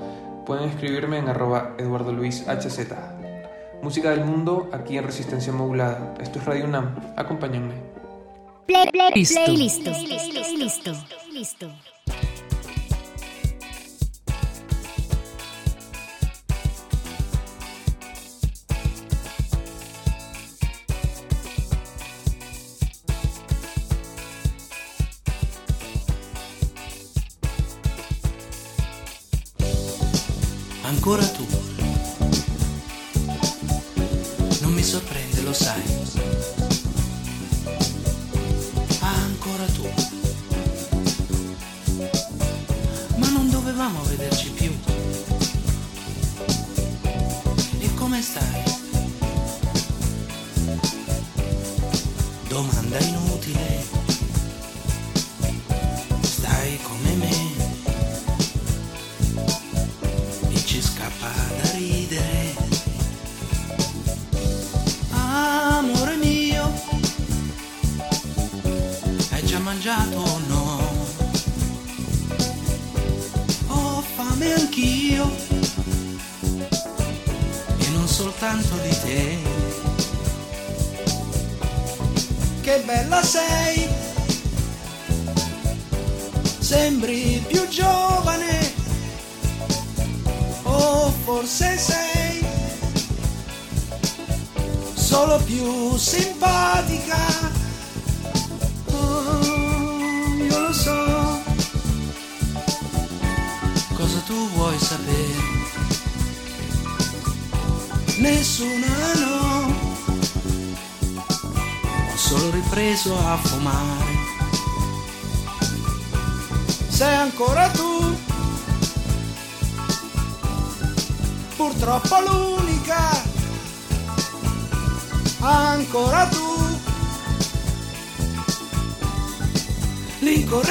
pueden 0.44 0.70
escribirme 0.70 1.18
en 1.18 1.28
arroba 1.28 1.76
Eduardo 1.78 2.12
Luis 2.12 2.44
HZ. 2.48 2.80
Música 3.80 4.10
del 4.10 4.24
mundo 4.24 4.68
aquí 4.72 4.98
en 4.98 5.04
Resistencia 5.04 5.52
Modulada. 5.52 6.14
Esto 6.18 6.40
es 6.40 6.46
Radio 6.46 6.64
UNAM. 6.64 6.96
Acompáñenme. 7.16 7.74
Play, 8.66 8.88
play, 8.90 9.12
Listo. 9.14 9.40
playlist. 9.44 9.86
Listo. 9.86 10.92
Listo. 11.30 11.70
Ancora 31.08 31.26
tu. 31.32 31.47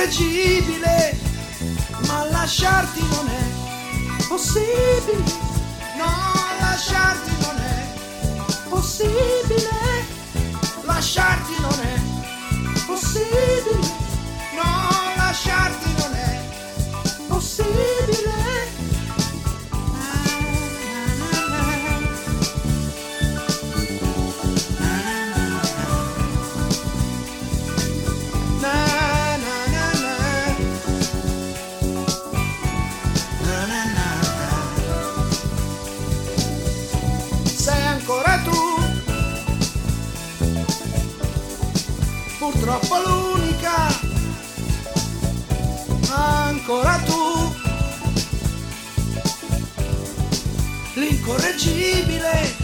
L'incorreggibile, 0.07 1.19
ma 2.07 2.29
lasciarti 2.29 3.01
non 3.09 3.27
è 3.27 4.25
possibile, 4.27 5.46
purtroppo 42.87 43.09
l'unica, 43.09 43.87
ancora 46.09 46.97
tu, 47.05 47.55
l'incorreggibile, 50.93 52.55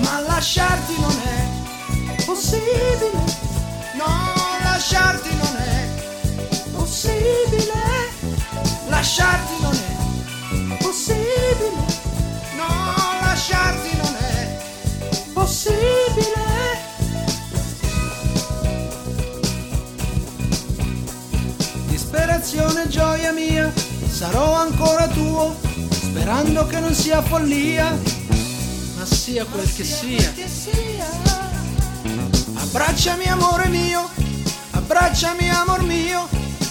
ma 0.00 0.20
lasciarti 0.20 0.94
non 1.00 1.20
è 1.24 2.24
possibile. 2.24 3.36
No, 3.94 4.34
lasciarti 4.62 5.34
non 5.36 5.56
è 5.56 5.88
possibile. 6.72 7.76
Lasciarti 8.88 9.52
non 9.60 9.74
è 9.74 9.87
sarò 24.18 24.52
ancora 24.52 25.06
tuo, 25.06 25.54
sperando 25.90 26.66
che 26.66 26.80
non 26.80 26.92
sia 26.92 27.22
follia, 27.22 27.96
ma 28.96 29.06
sia 29.06 29.44
quel 29.44 29.72
che 29.72 29.84
sia. 29.84 30.34
Abbracciami 32.54 33.26
amore 33.26 33.68
mio, 33.68 34.08
abbracciami 34.72 35.48
amor 35.50 35.84
mio, 35.84 36.26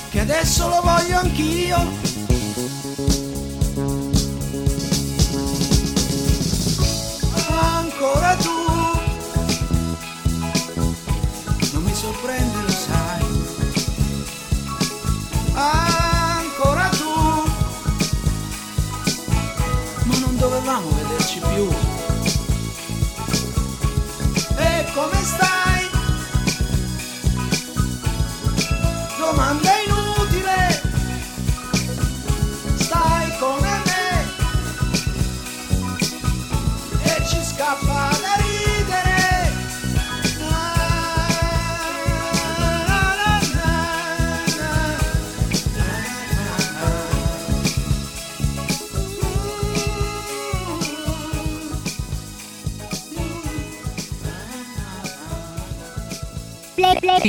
che 0.09 0.19
adesso 0.19 0.67
lo 0.67 0.81
voglio 0.81 1.19
anch'io 1.19 2.16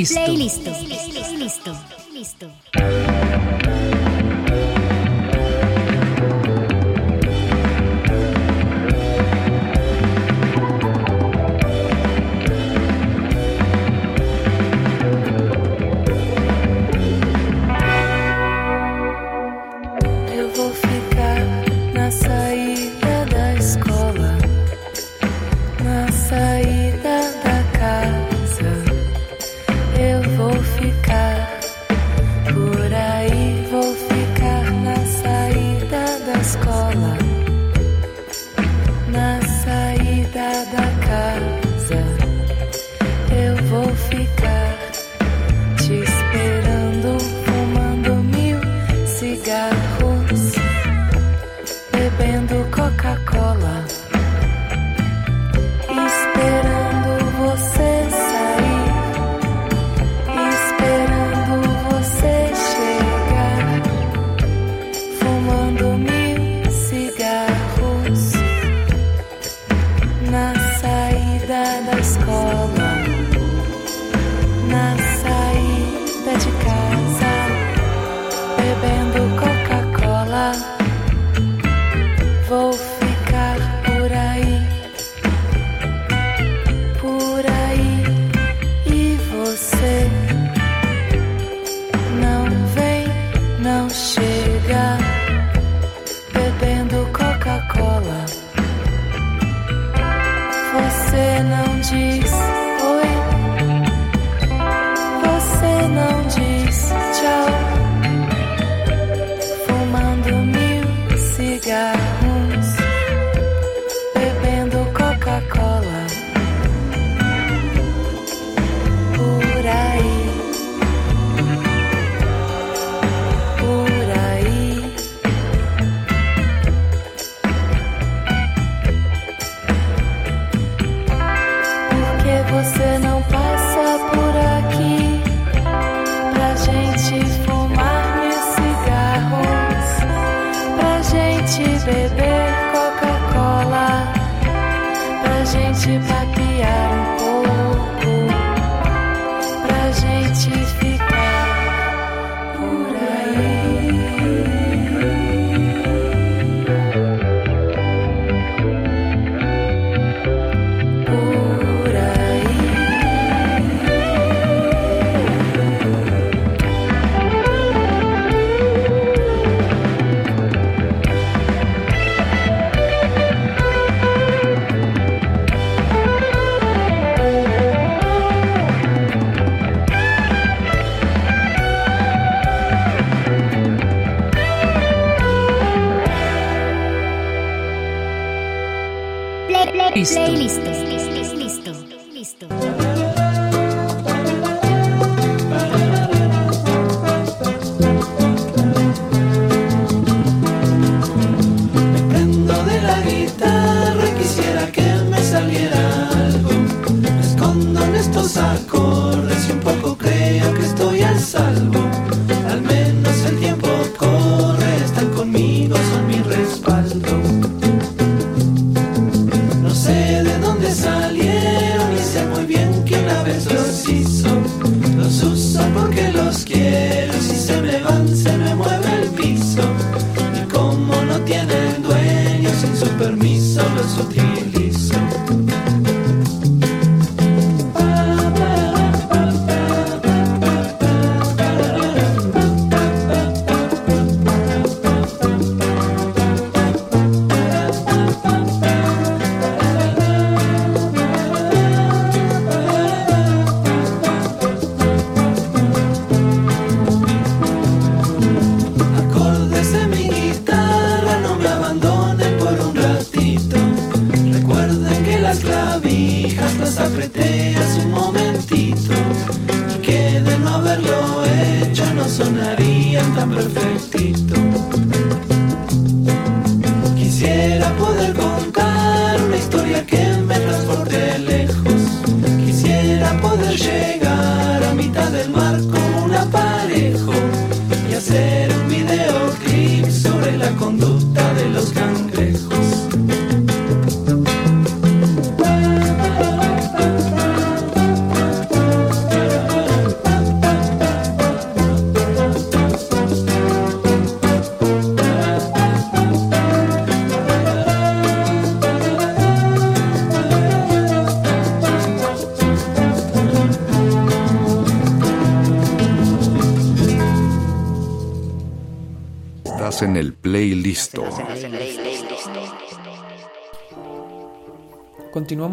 Playlisto. 0.07 0.71
Playlisto. 0.71 1.08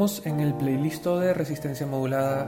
En 0.05 0.39
el 0.39 0.53
playlist 0.53 1.03
de 1.03 1.33
Resistencia 1.33 1.87
Modulada. 1.87 2.45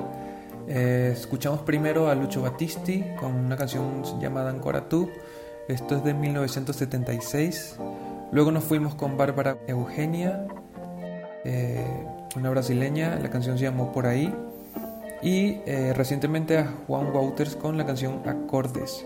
Eh, 0.68 1.10
escuchamos 1.12 1.62
primero 1.62 2.08
a 2.08 2.14
Lucho 2.14 2.44
Battisti 2.44 3.04
con 3.20 3.34
una 3.34 3.58
canción 3.58 4.04
llamada 4.22 4.52
Ancora 4.52 4.88
tú. 4.88 5.10
Esto 5.68 5.96
es 5.96 6.04
de 6.04 6.14
1976. 6.14 7.78
Luego 8.32 8.52
nos 8.52 8.64
fuimos 8.64 8.94
con 8.94 9.18
Bárbara 9.18 9.58
Eugenia, 9.66 10.46
eh, 11.46 11.84
una 12.36 12.52
brasileña. 12.52 13.18
La 13.20 13.32
canción 13.32 13.58
se 13.58 13.64
llamó 13.64 13.92
Por 13.92 14.06
ahí. 14.06 14.32
Y 15.24 15.60
eh, 15.66 15.94
recientemente 15.96 16.60
a 16.60 16.72
Juan 16.86 17.08
Wouters 17.12 17.56
con 17.56 17.76
la 17.76 17.88
canción 17.88 18.22
Acordes. 18.28 19.04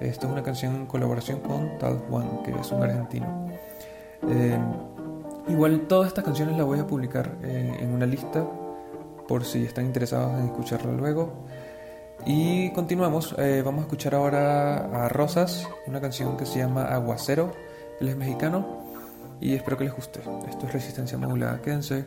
Esto 0.00 0.26
es 0.26 0.32
una 0.32 0.42
canción 0.42 0.74
en 0.76 0.86
colaboración 0.86 1.40
con 1.40 1.78
Tal 1.78 2.00
Juan, 2.10 2.42
que 2.44 2.50
es 2.50 2.70
un 2.70 2.82
argentino. 2.82 3.48
Igual 5.48 5.82
todas 5.88 6.08
estas 6.08 6.24
canciones 6.24 6.56
las 6.56 6.66
voy 6.66 6.78
a 6.78 6.86
publicar 6.86 7.36
en, 7.42 7.74
en 7.74 7.92
una 7.92 8.06
lista 8.06 8.44
por 9.28 9.44
si 9.44 9.64
están 9.64 9.86
interesados 9.86 10.38
en 10.38 10.46
escucharla 10.46 10.92
luego. 10.92 11.44
Y 12.26 12.70
continuamos, 12.70 13.34
eh, 13.38 13.62
vamos 13.64 13.80
a 13.80 13.82
escuchar 13.82 14.14
ahora 14.14 15.04
a 15.04 15.08
Rosas, 15.08 15.68
una 15.86 16.00
canción 16.00 16.36
que 16.36 16.46
se 16.46 16.58
llama 16.58 16.84
Aguacero, 16.84 17.52
él 18.00 18.08
es 18.08 18.16
mexicano 18.16 18.82
y 19.40 19.54
espero 19.54 19.76
que 19.76 19.84
les 19.84 19.94
guste. 19.94 20.20
Esto 20.48 20.66
es 20.66 20.72
Resistencia 20.72 21.18
Modulada, 21.18 21.60
quédense. 21.60 22.06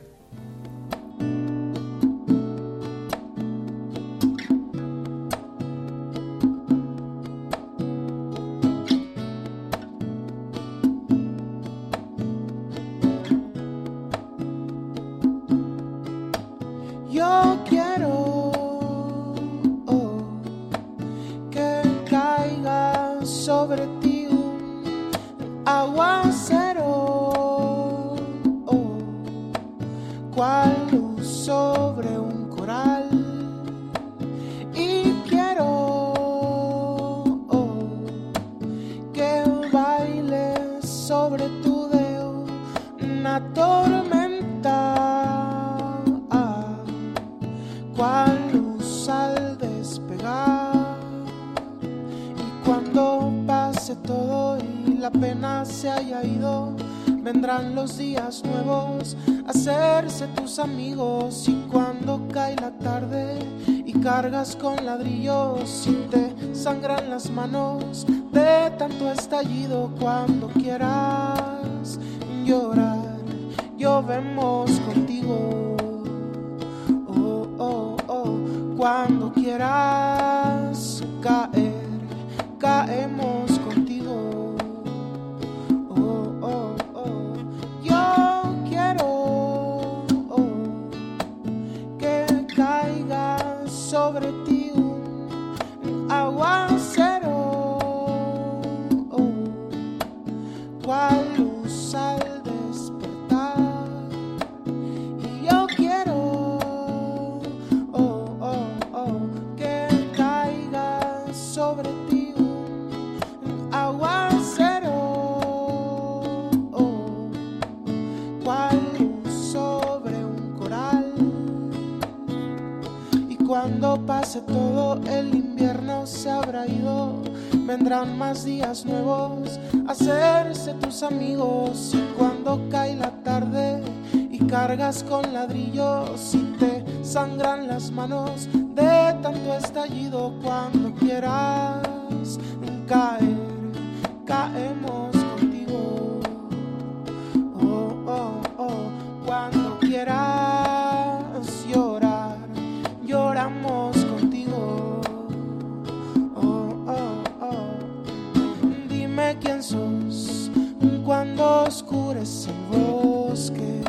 Cuando 161.08 161.64
oscurece 161.64 162.50
el 162.50 162.80
bosque. 162.80 163.82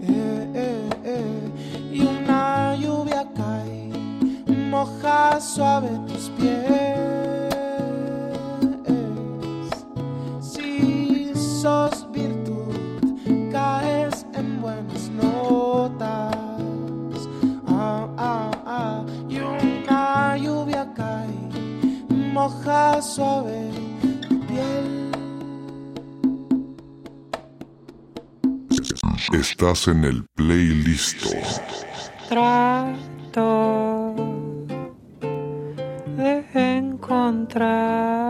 Eh, 0.00 0.50
eh, 0.54 0.90
eh, 1.04 1.50
y 1.92 2.00
una 2.00 2.74
lluvia 2.76 3.26
cae, 3.36 3.90
moja 4.70 5.38
suave 5.38 5.90
tus 6.08 6.30
pies. 6.30 6.91
Estás 29.62 29.86
en 29.86 30.02
el 30.02 30.24
playlist. 30.34 31.24
Trato 32.28 34.12
de 36.16 36.44
encontrar 36.78 38.21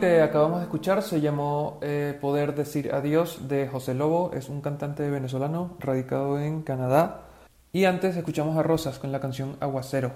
que 0.00 0.22
acabamos 0.22 0.60
de 0.60 0.64
escuchar 0.64 1.02
se 1.02 1.20
llamó 1.20 1.78
eh, 1.82 2.18
Poder 2.20 2.54
Decir 2.54 2.92
Adiós 2.92 3.48
de 3.48 3.68
José 3.68 3.94
Lobo, 3.94 4.32
es 4.32 4.48
un 4.48 4.62
cantante 4.62 5.08
venezolano 5.10 5.76
radicado 5.78 6.40
en 6.40 6.62
Canadá. 6.62 7.26
Y 7.72 7.84
antes 7.84 8.16
escuchamos 8.16 8.56
a 8.56 8.62
Rosas 8.62 8.98
con 8.98 9.12
la 9.12 9.20
canción 9.20 9.56
Aguacero. 9.60 10.12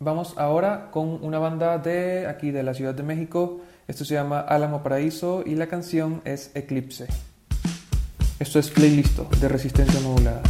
Vamos 0.00 0.34
ahora 0.36 0.90
con 0.90 1.24
una 1.24 1.38
banda 1.38 1.78
de 1.78 2.26
aquí 2.26 2.50
de 2.50 2.64
la 2.64 2.74
Ciudad 2.74 2.94
de 2.94 3.04
México. 3.04 3.60
Esto 3.86 4.04
se 4.04 4.14
llama 4.14 4.40
Álamo 4.40 4.82
Paraíso 4.82 5.42
y 5.46 5.54
la 5.54 5.68
canción 5.68 6.20
es 6.24 6.50
Eclipse. 6.54 7.06
Esto 8.40 8.58
es 8.58 8.70
Playlisto 8.70 9.28
de 9.40 9.48
Resistencia 9.48 10.00
Modulada. 10.00 10.42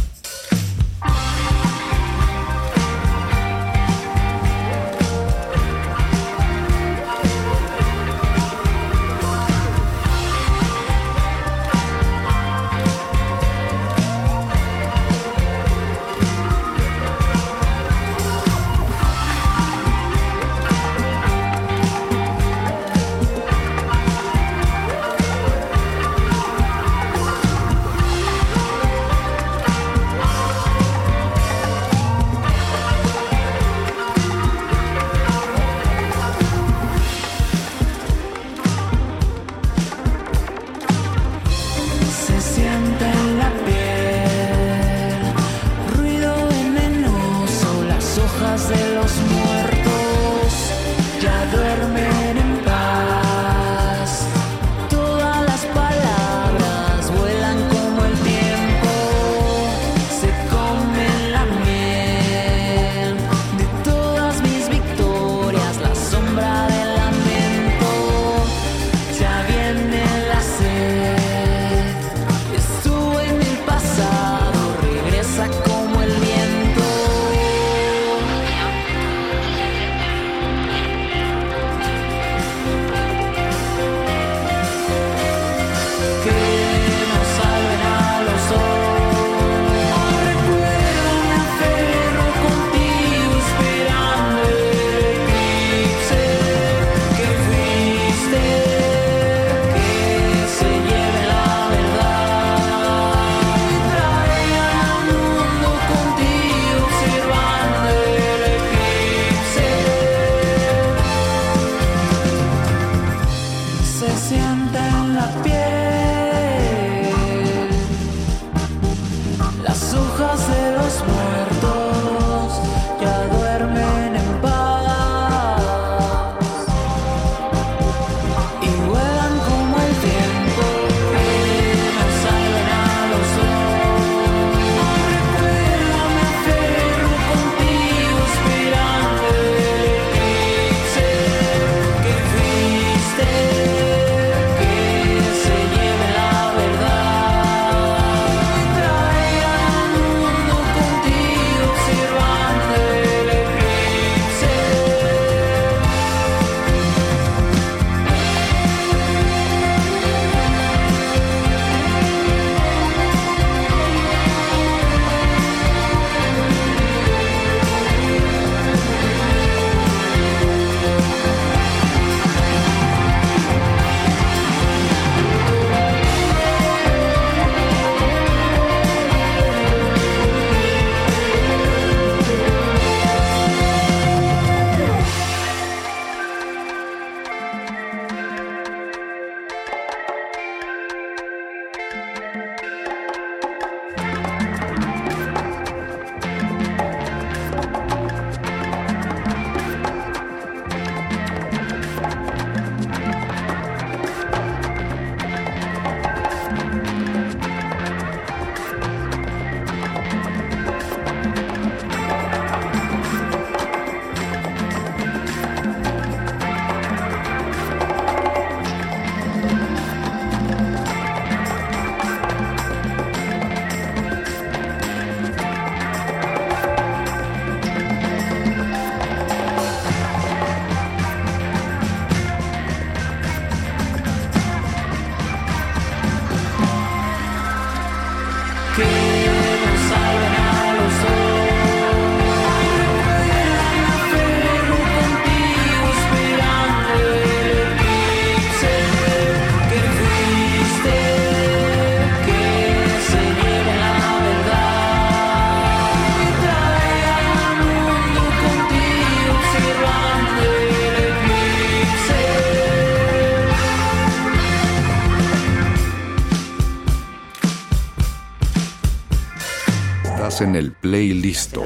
En 270.39 270.55
el 270.55 270.71
playlist. 270.71 271.57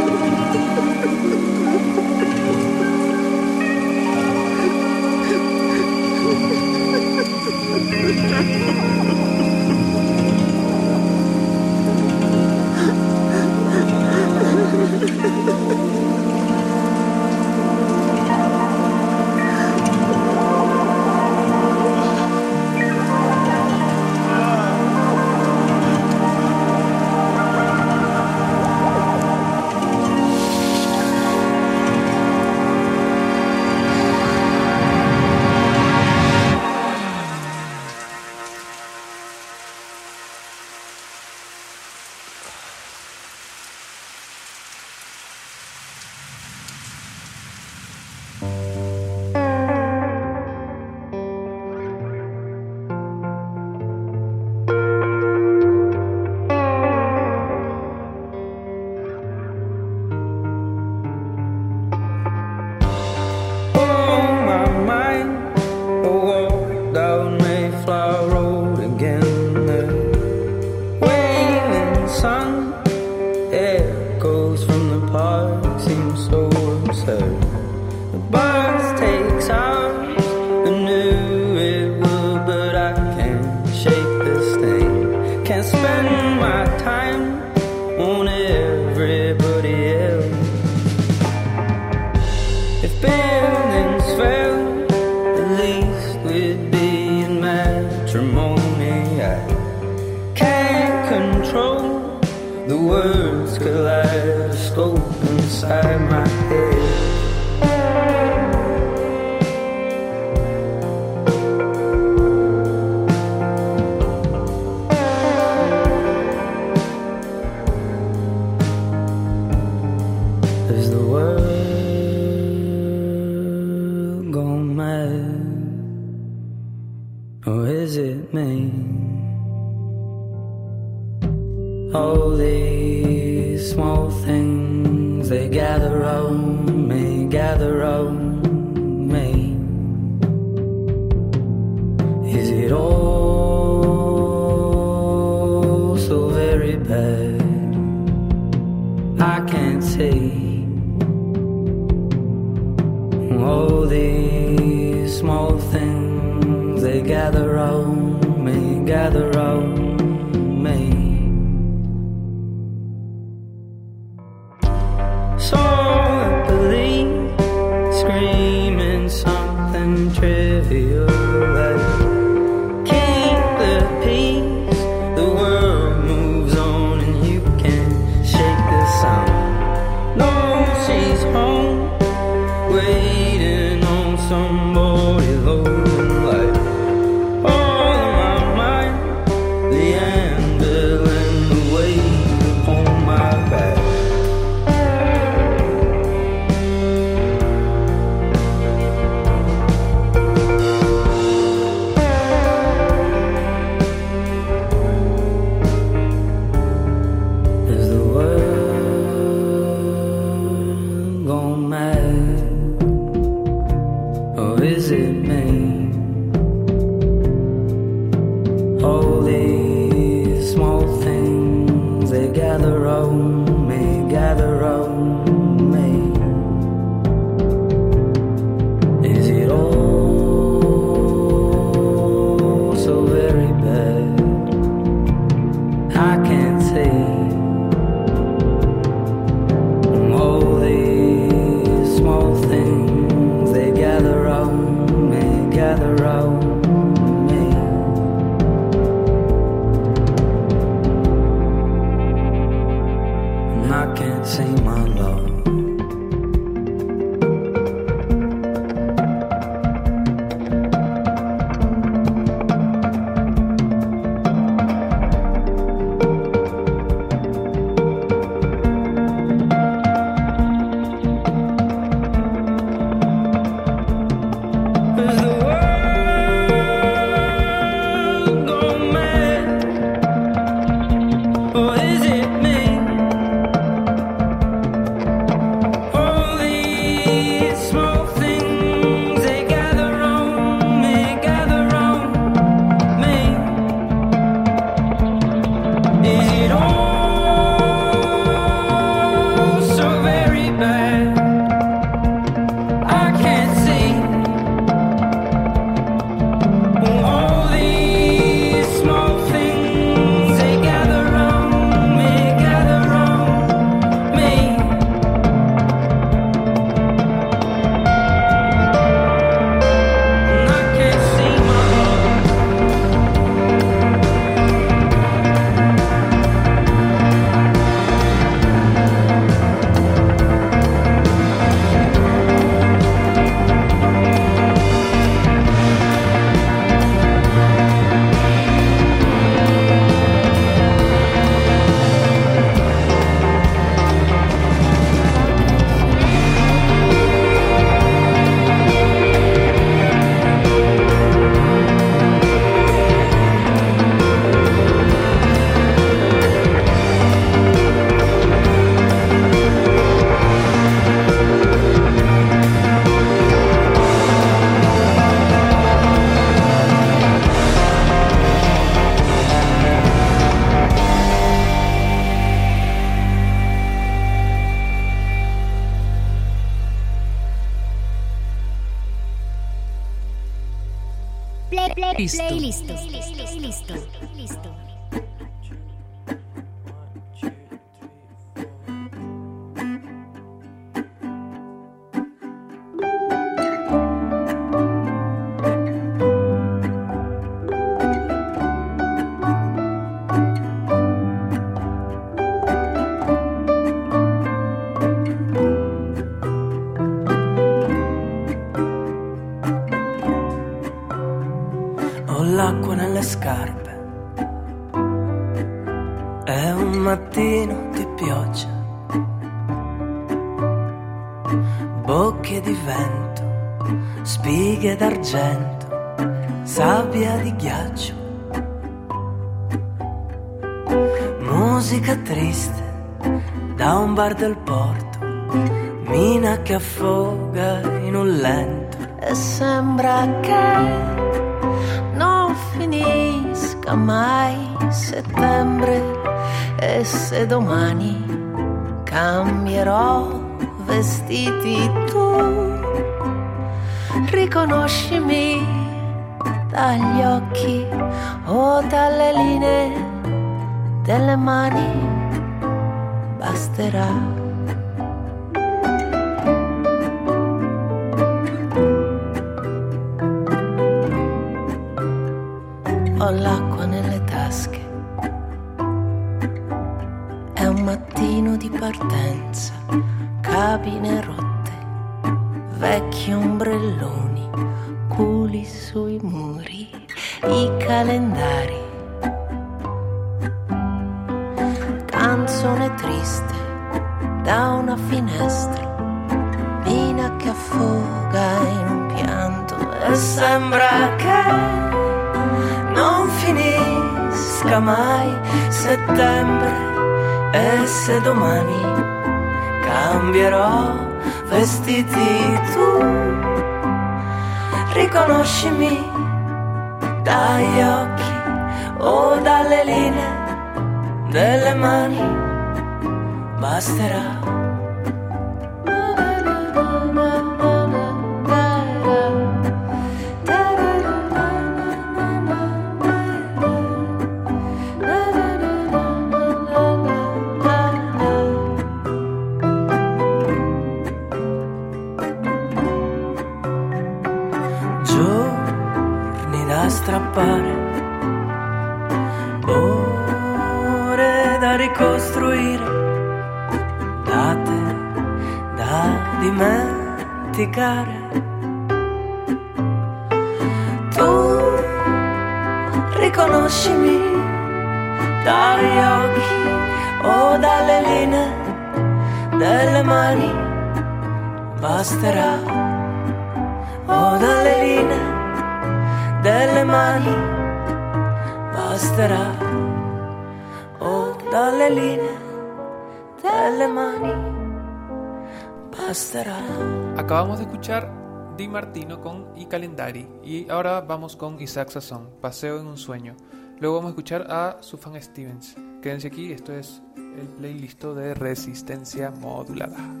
y 589.41 589.45
Calendari. 589.47 590.07
Y 590.23 590.49
ahora 590.49 590.81
vamos 590.81 591.15
con 591.15 591.41
Isaac 591.41 591.69
Sazón, 591.69 592.09
Paseo 592.21 592.59
en 592.59 592.67
un 592.67 592.77
sueño. 592.77 593.15
Luego 593.59 593.75
vamos 593.77 593.89
a 593.89 593.91
escuchar 593.91 594.27
a 594.29 594.57
Sufan 594.61 595.01
Stevens. 595.01 595.55
Quédense 595.81 596.07
aquí, 596.07 596.31
esto 596.31 596.53
es 596.53 596.81
el 596.95 597.27
playlist 597.27 597.83
de 597.83 598.13
resistencia 598.13 599.09
modulada. 599.09 600.00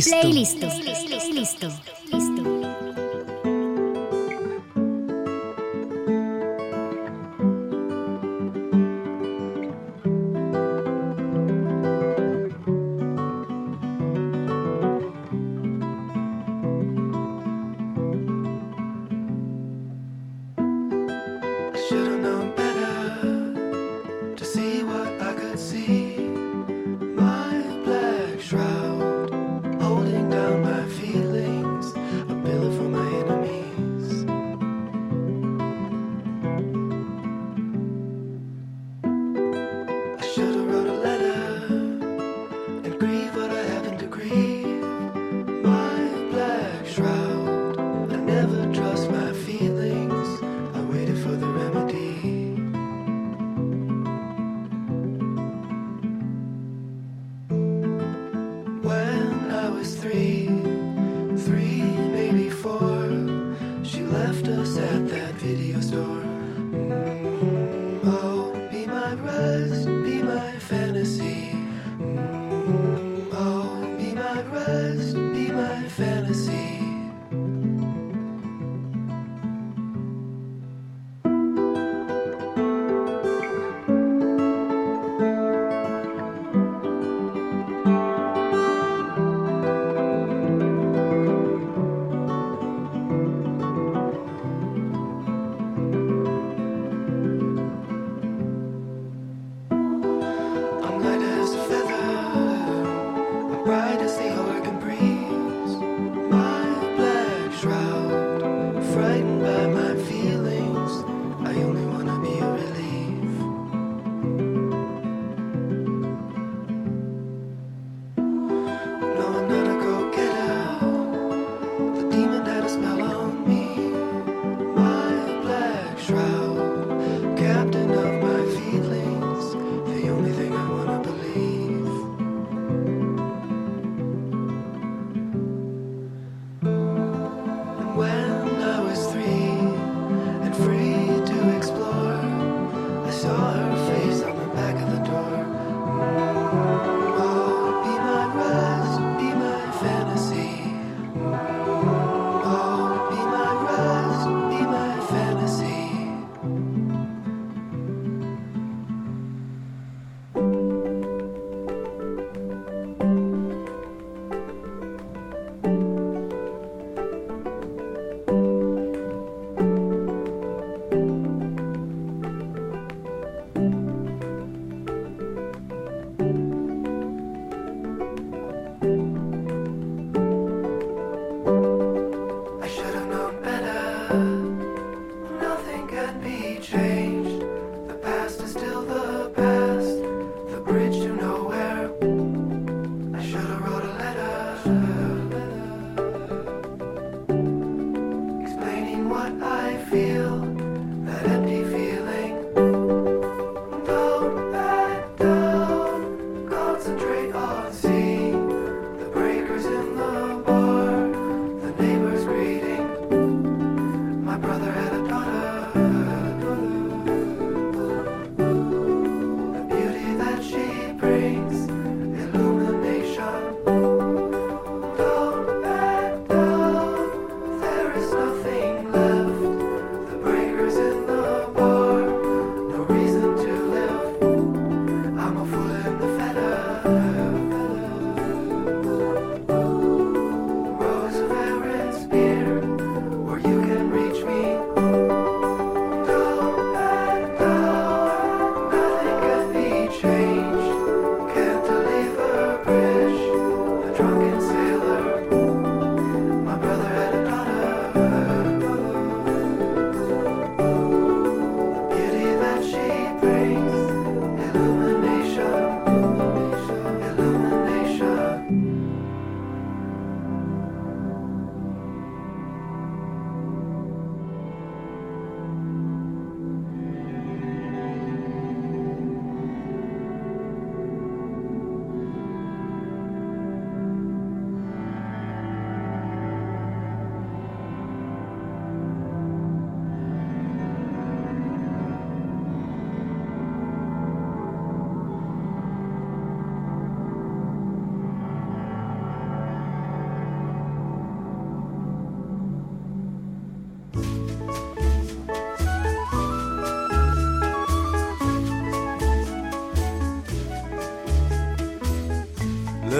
Play, 0.00 0.44
play, 0.58 1.03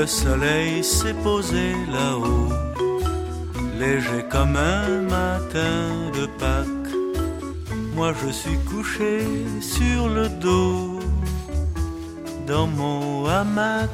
Le 0.05 0.09
soleil 0.09 0.85
s'est 0.85 1.17
posé 1.25 1.73
là-haut, 1.91 2.53
léger 3.79 4.23
comme 4.31 4.55
un 4.55 5.01
matin 5.01 5.79
de 6.13 6.27
Pâques. 6.39 6.95
Moi 7.95 8.13
je 8.21 8.31
suis 8.31 8.59
couché 8.71 9.25
sur 9.63 10.11
le 10.11 10.29
dos 10.29 11.01
dans 12.47 12.67
mon 12.67 13.25
hamac. 13.25 13.89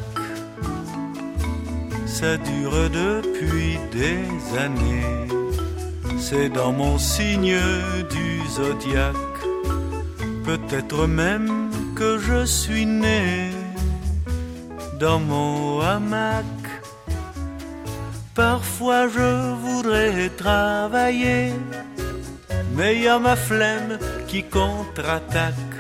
Ça 2.07 2.37
dure 2.39 2.91
depuis 2.91 3.79
des 3.93 4.19
années. 4.59 5.29
C'est 6.19 6.49
dans 6.49 6.73
mon 6.73 6.99
signe 6.99 7.61
du 8.11 8.49
zodiaque. 8.49 9.41
Peut-être 10.43 11.07
même 11.07 11.71
que 11.95 12.19
je 12.19 12.45
suis 12.45 12.85
né 12.85 13.50
dans 15.01 15.19
mon 15.19 15.81
hamac. 15.81 16.45
Parfois 18.35 19.09
je 19.09 19.55
voudrais 19.65 20.29
travailler, 20.37 21.53
mais 22.77 23.01
y 23.01 23.09
a 23.09 23.19
ma 23.19 23.35
flemme 23.35 23.99
qui 24.29 24.43
contre-attaque 24.43 25.79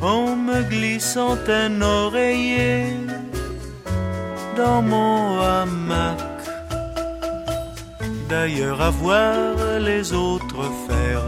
en 0.00 0.34
me 0.34 0.62
glissant 0.62 1.38
un 1.48 1.80
oreiller 1.82 2.86
dans 4.56 4.82
mon 4.82 5.40
hamac. 5.40 6.18
D'ailleurs, 8.28 8.80
à 8.80 8.90
voir 8.90 9.34
les 9.78 10.12
autres 10.12 10.64
faire, 10.88 11.22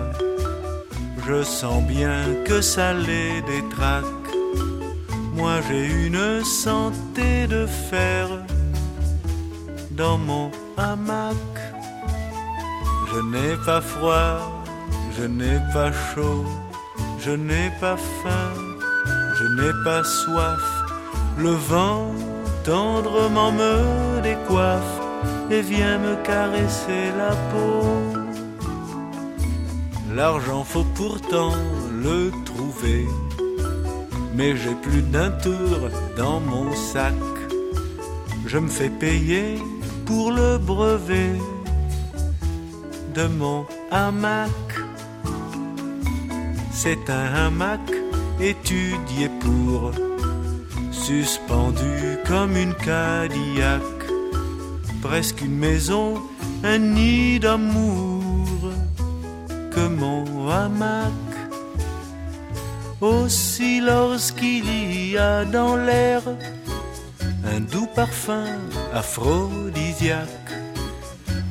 je 1.26 1.42
sens 1.44 1.82
bien 1.84 2.18
que 2.44 2.60
ça 2.60 2.92
les 2.92 3.40
détraque. 3.42 4.17
Moi 5.38 5.60
j'ai 5.68 5.86
une 6.06 6.44
santé 6.44 7.46
de 7.46 7.64
fer 7.90 8.28
dans 9.92 10.18
mon 10.18 10.50
hamac. 10.76 11.36
Je 13.10 13.20
n'ai 13.30 13.54
pas 13.64 13.80
froid, 13.80 14.34
je 15.16 15.24
n'ai 15.24 15.58
pas 15.72 15.92
chaud, 15.92 16.44
je 17.20 17.30
n'ai 17.30 17.70
pas 17.80 17.96
faim, 17.96 18.50
je 19.38 19.44
n'ai 19.56 19.72
pas 19.84 20.02
soif. 20.02 20.66
Le 21.38 21.52
vent 21.70 22.10
tendrement 22.64 23.52
me 23.52 24.20
décoiffe 24.20 24.96
et 25.52 25.62
vient 25.62 25.98
me 25.98 26.14
caresser 26.30 27.04
la 27.16 27.32
peau. 27.50 27.84
L'argent 30.16 30.64
faut 30.64 30.88
pourtant 30.96 31.52
le 32.04 32.32
trouver, 32.44 33.06
mais 34.38 34.56
j'ai 34.56 34.76
plus 34.76 35.02
d'un 35.02 35.32
tour 35.32 35.78
dans 36.16 36.38
mon 36.38 36.72
sac. 36.72 37.12
Je 38.46 38.58
me 38.58 38.68
fais 38.68 38.88
payer 38.88 39.58
pour 40.06 40.30
le 40.30 40.58
brevet 40.58 41.36
de 43.16 43.26
mon 43.26 43.66
hamac. 43.90 44.60
C'est 46.70 47.10
un 47.10 47.26
hamac 47.42 47.86
étudié 48.40 49.28
pour, 49.40 49.90
suspendu 50.92 51.96
comme 52.24 52.56
une 52.56 52.74
Cadillac, 52.74 53.82
presque 55.02 55.40
une 55.40 55.58
maison, 55.58 56.22
un 56.62 56.78
nid 56.78 57.40
d'amour 57.40 58.70
que 59.72 59.84
mon 59.88 60.48
hamac. 60.48 61.27
Aussi 63.00 63.80
lorsqu'il 63.80 65.10
y 65.12 65.16
a 65.16 65.44
dans 65.44 65.76
l'air 65.76 66.22
un 67.44 67.60
doux 67.60 67.86
parfum 67.94 68.46
aphrodisiaque, 68.92 70.50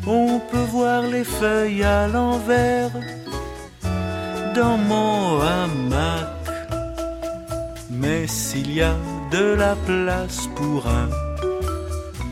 on 0.05 0.41
peut 0.51 0.67
voir 0.71 1.03
les 1.03 1.23
feuilles 1.23 1.83
à 1.83 2.07
l'envers 2.07 2.91
dans 4.53 4.77
mon 4.77 5.39
hamac. 5.39 6.27
Mais 7.91 8.27
s'il 8.27 8.73
y 8.73 8.81
a 8.81 8.95
de 9.31 9.55
la 9.55 9.75
place 9.75 10.49
pour 10.55 10.85
un, 10.87 11.09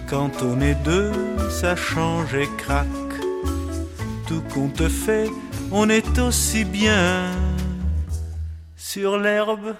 quand 0.10 0.44
on 0.44 0.60
est 0.60 0.78
deux, 0.84 1.14
ça 1.50 1.76
change 1.78 2.34
et 2.36 2.50
craque. 2.58 2.88
Tout 4.28 4.44
compte 4.54 4.88
fait, 4.90 5.30
on 5.72 5.90
est 5.90 6.20
aussi 6.20 6.66
bien 6.66 7.32
sur 8.96 9.18
l'herbe. 9.18 9.76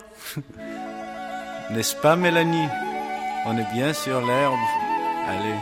N'est-ce 1.72 1.96
pas 1.96 2.18
Mélanie? 2.18 2.68
On 3.46 3.58
est 3.58 3.74
bien 3.74 3.94
sur 3.94 4.20
l'herbe. 4.20 4.60
Allez. 5.30 5.56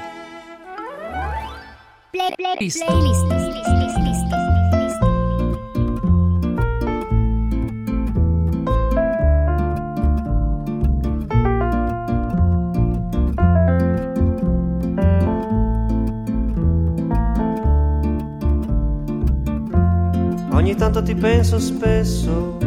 Ogni 20.54 20.76
tanto 20.76 21.04
ti 21.04 21.14
penso 21.14 21.60
spesso, 21.60 22.63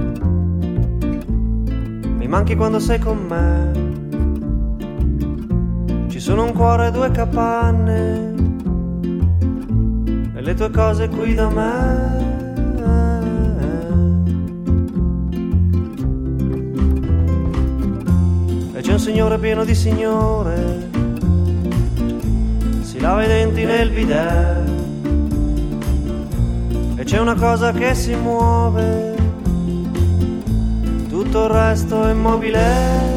mi 2.27 2.33
manchi 2.33 2.57
quando 2.57 2.81
sei 2.81 2.99
con 2.99 3.19
me. 3.29 3.71
Ci 6.09 6.19
sono 6.19 6.43
un 6.43 6.53
cuore 6.55 6.89
e 6.89 6.91
due 6.91 7.09
capanne, 7.13 8.35
e 10.35 10.41
le 10.41 10.55
tue 10.55 10.71
cose 10.71 11.09
qui 11.09 11.35
da 11.35 11.49
me. 11.49 12.25
E 18.75 18.81
c'è 18.81 18.93
un 18.93 18.99
signore 18.99 19.39
pieno 19.39 19.65
di 19.65 19.75
signore, 19.77 20.89
si 22.81 22.99
lava 22.99 23.23
i 23.23 23.29
denti 23.29 23.65
nel 23.65 23.91
bidet. 23.91 24.69
E 26.97 27.05
c'è 27.05 27.21
una 27.21 27.37
cosa 27.37 27.71
che 27.71 27.95
si 27.95 28.17
muove, 28.17 29.16
tutto 31.27 31.45
il 31.45 31.51
resto 31.51 32.05
è 32.05 32.13
immobile. 32.13 33.15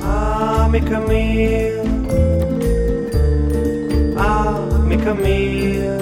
Amica 0.00 0.98
mia, 1.00 1.82
amica 4.14 5.14
mia, 5.14 5.96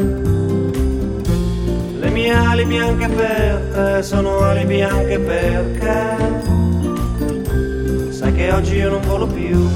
le 2.01 2.11
mie 2.11 2.33
ali 2.33 2.65
bianche 2.67 3.09
per 3.09 3.71
te 3.73 4.03
sono 4.03 4.41
ali 4.41 4.65
bianche 4.67 5.19
perché 5.19 6.17
sai 8.11 8.33
che 8.35 8.53
oggi 8.53 8.75
io 8.75 8.91
non 8.91 9.01
volo 9.07 9.27
più. 9.27 9.69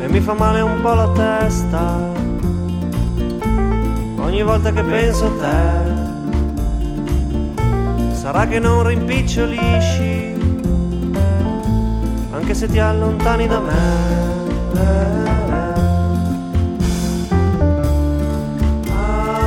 e 0.00 0.08
mi 0.08 0.20
fa 0.20 0.34
male 0.34 0.60
un 0.60 0.80
po' 0.82 0.94
la 0.94 1.08
testa 1.12 2.15
ogni 4.36 4.44
volta 4.44 4.70
che 4.70 4.82
penso 4.82 5.24
a 5.24 5.30
te. 5.40 5.56
Sarà 8.14 8.46
che 8.46 8.58
non 8.58 8.86
rimpicciolisci 8.86 10.34
anche 12.32 12.52
se 12.52 12.68
ti 12.68 12.78
allontani 12.78 13.46
da 13.46 13.60
me. 13.60 14.04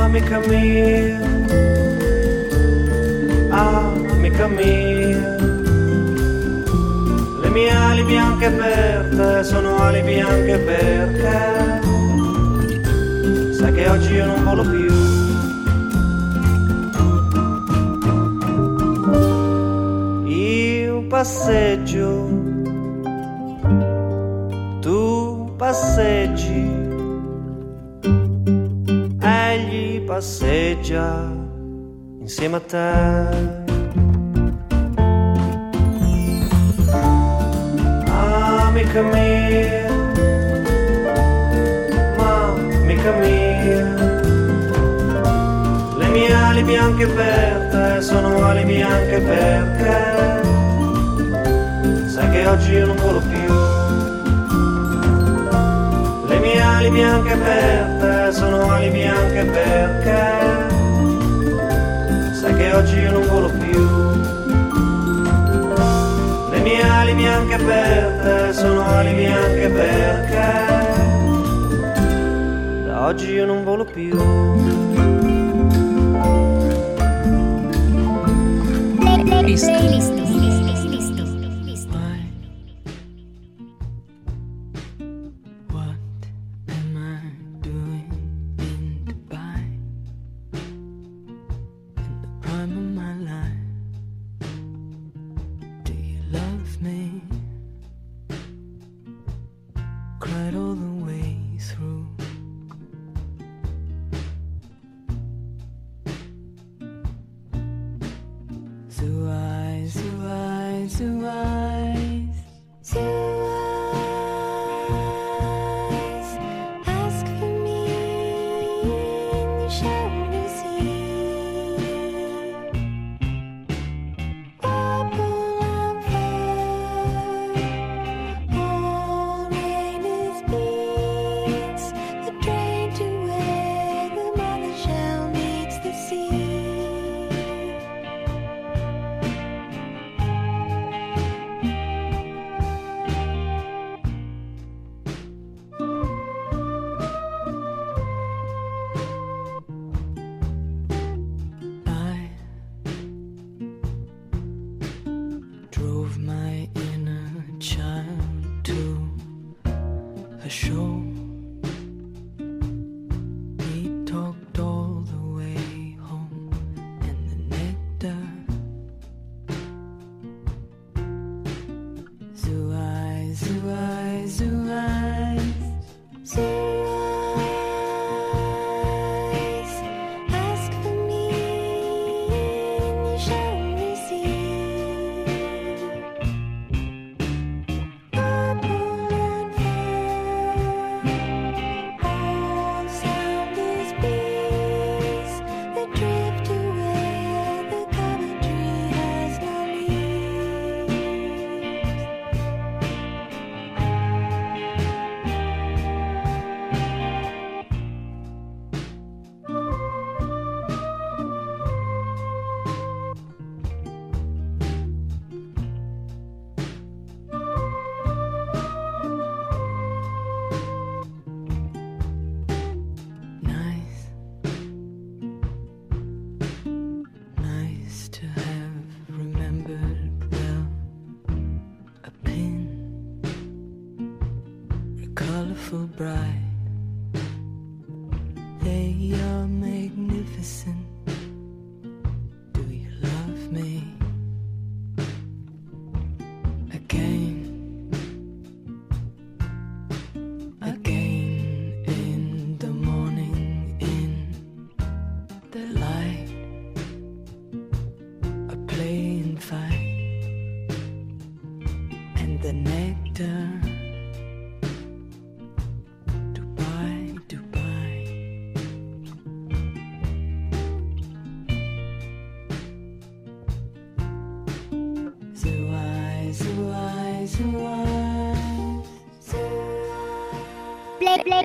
Amica 0.02 0.40
mia, 0.48 1.20
amica 3.52 4.48
mia. 4.48 5.36
Le 7.42 7.48
mie 7.48 7.70
ali 7.70 8.02
bianche 8.02 8.50
per 8.50 9.08
te 9.14 9.44
sono 9.44 9.76
ali 9.76 10.02
bianche 10.02 10.58
perché 10.58 11.70
sai 11.80 11.99
che 13.80 13.88
oggi 13.88 14.12
io 14.12 14.26
non 14.26 14.44
volo 14.44 14.62
più. 14.62 14.92
Io 20.28 21.06
passeggio, 21.06 22.28
tu 24.80 25.54
passeggi, 25.56 26.68
egli 29.18 30.02
passeggia 30.02 31.32
insieme 32.20 32.56
a 32.56 32.60
te. 32.60 33.59
Bianche 47.00 47.14
per 47.14 47.68
te 47.70 48.02
sono 48.02 48.36
perché 49.20 50.42
sai 52.08 52.30
che 52.30 52.46
oggi 52.46 52.72
io 52.72 52.86
non 52.86 52.96
volo 52.96 53.20
più. 53.20 53.54
Le 56.28 56.38
mie 56.40 56.60
ali 56.60 56.90
bianche 56.90 57.36
per 57.36 57.96
te 58.00 58.32
sono 58.32 58.70
ali 58.70 58.90
bianche 58.90 59.44
perché 59.44 60.68
sai 62.34 62.54
che 62.54 62.72
oggi 62.74 62.98
io 62.98 63.12
non 63.12 63.26
volo 63.28 63.48
più. 63.48 63.88
Le 66.50 66.60
mie 66.60 66.82
ali 66.82 67.14
bianche 67.14 67.56
per 67.56 68.20
te 68.22 68.52
sono 68.52 68.84
ali 68.84 69.14
bianche 69.14 69.68
perché 69.68 70.68
da 72.84 73.06
oggi 73.06 73.30
io 73.32 73.46
non 73.46 73.64
volo 73.64 73.84
più. 73.86 74.49
Am 79.40 80.19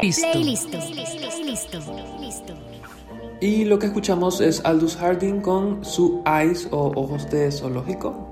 Listo. 0.06 0.28
Listo. 0.38 0.78
Listo. 0.78 1.82
Listo. 2.20 2.54
Y 3.42 3.66
lo 3.66 3.80
que 3.80 3.88
escuchamos 3.88 4.40
es 4.40 4.64
Aldous 4.64 4.98
Harding 4.98 5.42
con 5.42 5.84
su 5.84 6.22
Eyes 6.28 6.68
o 6.70 6.92
Ojos 6.96 7.28
de 7.32 7.52
Zoológico. 7.52 8.30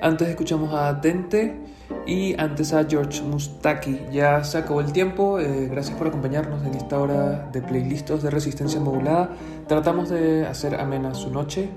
Antes 0.00 0.28
escuchamos 0.28 0.72
a 0.72 0.94
Dente 0.94 1.56
y 2.06 2.40
antes 2.40 2.72
a 2.72 2.84
George 2.84 3.20
Mustaki. 3.22 3.98
Ya 4.12 4.44
se 4.44 4.58
acabó 4.58 4.80
el 4.80 4.92
tiempo. 4.92 5.40
eh, 5.40 5.66
gracias 5.68 5.98
por 5.98 6.06
acompañarnos 6.06 6.64
en 6.64 6.76
esta 6.76 7.00
hora 7.00 7.50
de 7.52 7.62
playlistos 7.62 8.22
de 8.22 8.30
resistencia 8.30 8.78
modulada. 8.78 9.30
Tratamos 9.66 10.08
de 10.08 10.46
hacer 10.46 10.76
amena 10.76 11.14
su 11.14 11.30
noche. 11.30 11.68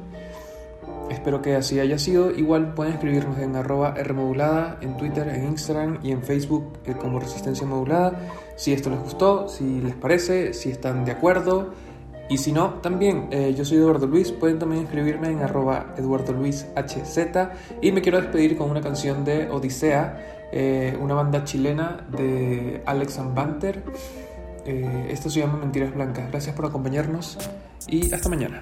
Espero 1.09 1.41
que 1.41 1.55
así 1.55 1.79
haya 1.79 1.97
sido. 1.97 2.31
Igual 2.31 2.73
pueden 2.73 2.93
escribirnos 2.93 3.37
en 3.39 3.55
arroba 3.55 3.93
Rmodulada, 3.95 4.77
en 4.81 4.97
Twitter, 4.97 5.27
en 5.29 5.47
Instagram 5.47 5.99
y 6.03 6.11
en 6.11 6.23
Facebook 6.23 6.79
eh, 6.85 6.93
como 6.93 7.19
Resistencia 7.19 7.65
Modulada. 7.65 8.19
Si 8.55 8.73
esto 8.73 8.89
les 8.89 8.99
gustó, 8.99 9.47
si 9.47 9.81
les 9.81 9.95
parece, 9.95 10.53
si 10.53 10.69
están 10.69 11.05
de 11.05 11.11
acuerdo. 11.11 11.73
Y 12.29 12.37
si 12.37 12.51
no, 12.51 12.75
también, 12.75 13.27
eh, 13.31 13.55
yo 13.57 13.65
soy 13.65 13.77
Eduardo 13.77 14.05
Luis, 14.05 14.31
pueden 14.31 14.59
también 14.59 14.83
escribirme 14.83 15.29
en 15.31 15.41
arroba 15.41 15.95
Eduardo 15.97 16.31
Luis 16.31 16.67
HZ. 16.75 17.17
Y 17.81 17.91
me 17.91 18.01
quiero 18.01 18.21
despedir 18.21 18.55
con 18.55 18.69
una 18.69 18.81
canción 18.81 19.25
de 19.25 19.49
Odisea, 19.49 20.47
eh, 20.51 20.95
una 21.01 21.15
banda 21.15 21.43
chilena 21.43 22.05
de 22.15 22.83
Alex 22.85 23.17
and 23.17 23.33
Banter. 23.33 23.83
Eh, 24.63 25.07
esto 25.09 25.31
se 25.31 25.39
llama 25.39 25.57
Mentiras 25.57 25.91
Blancas. 25.91 26.29
Gracias 26.29 26.55
por 26.55 26.67
acompañarnos 26.67 27.39
y 27.87 28.13
hasta 28.13 28.29
mañana. 28.29 28.61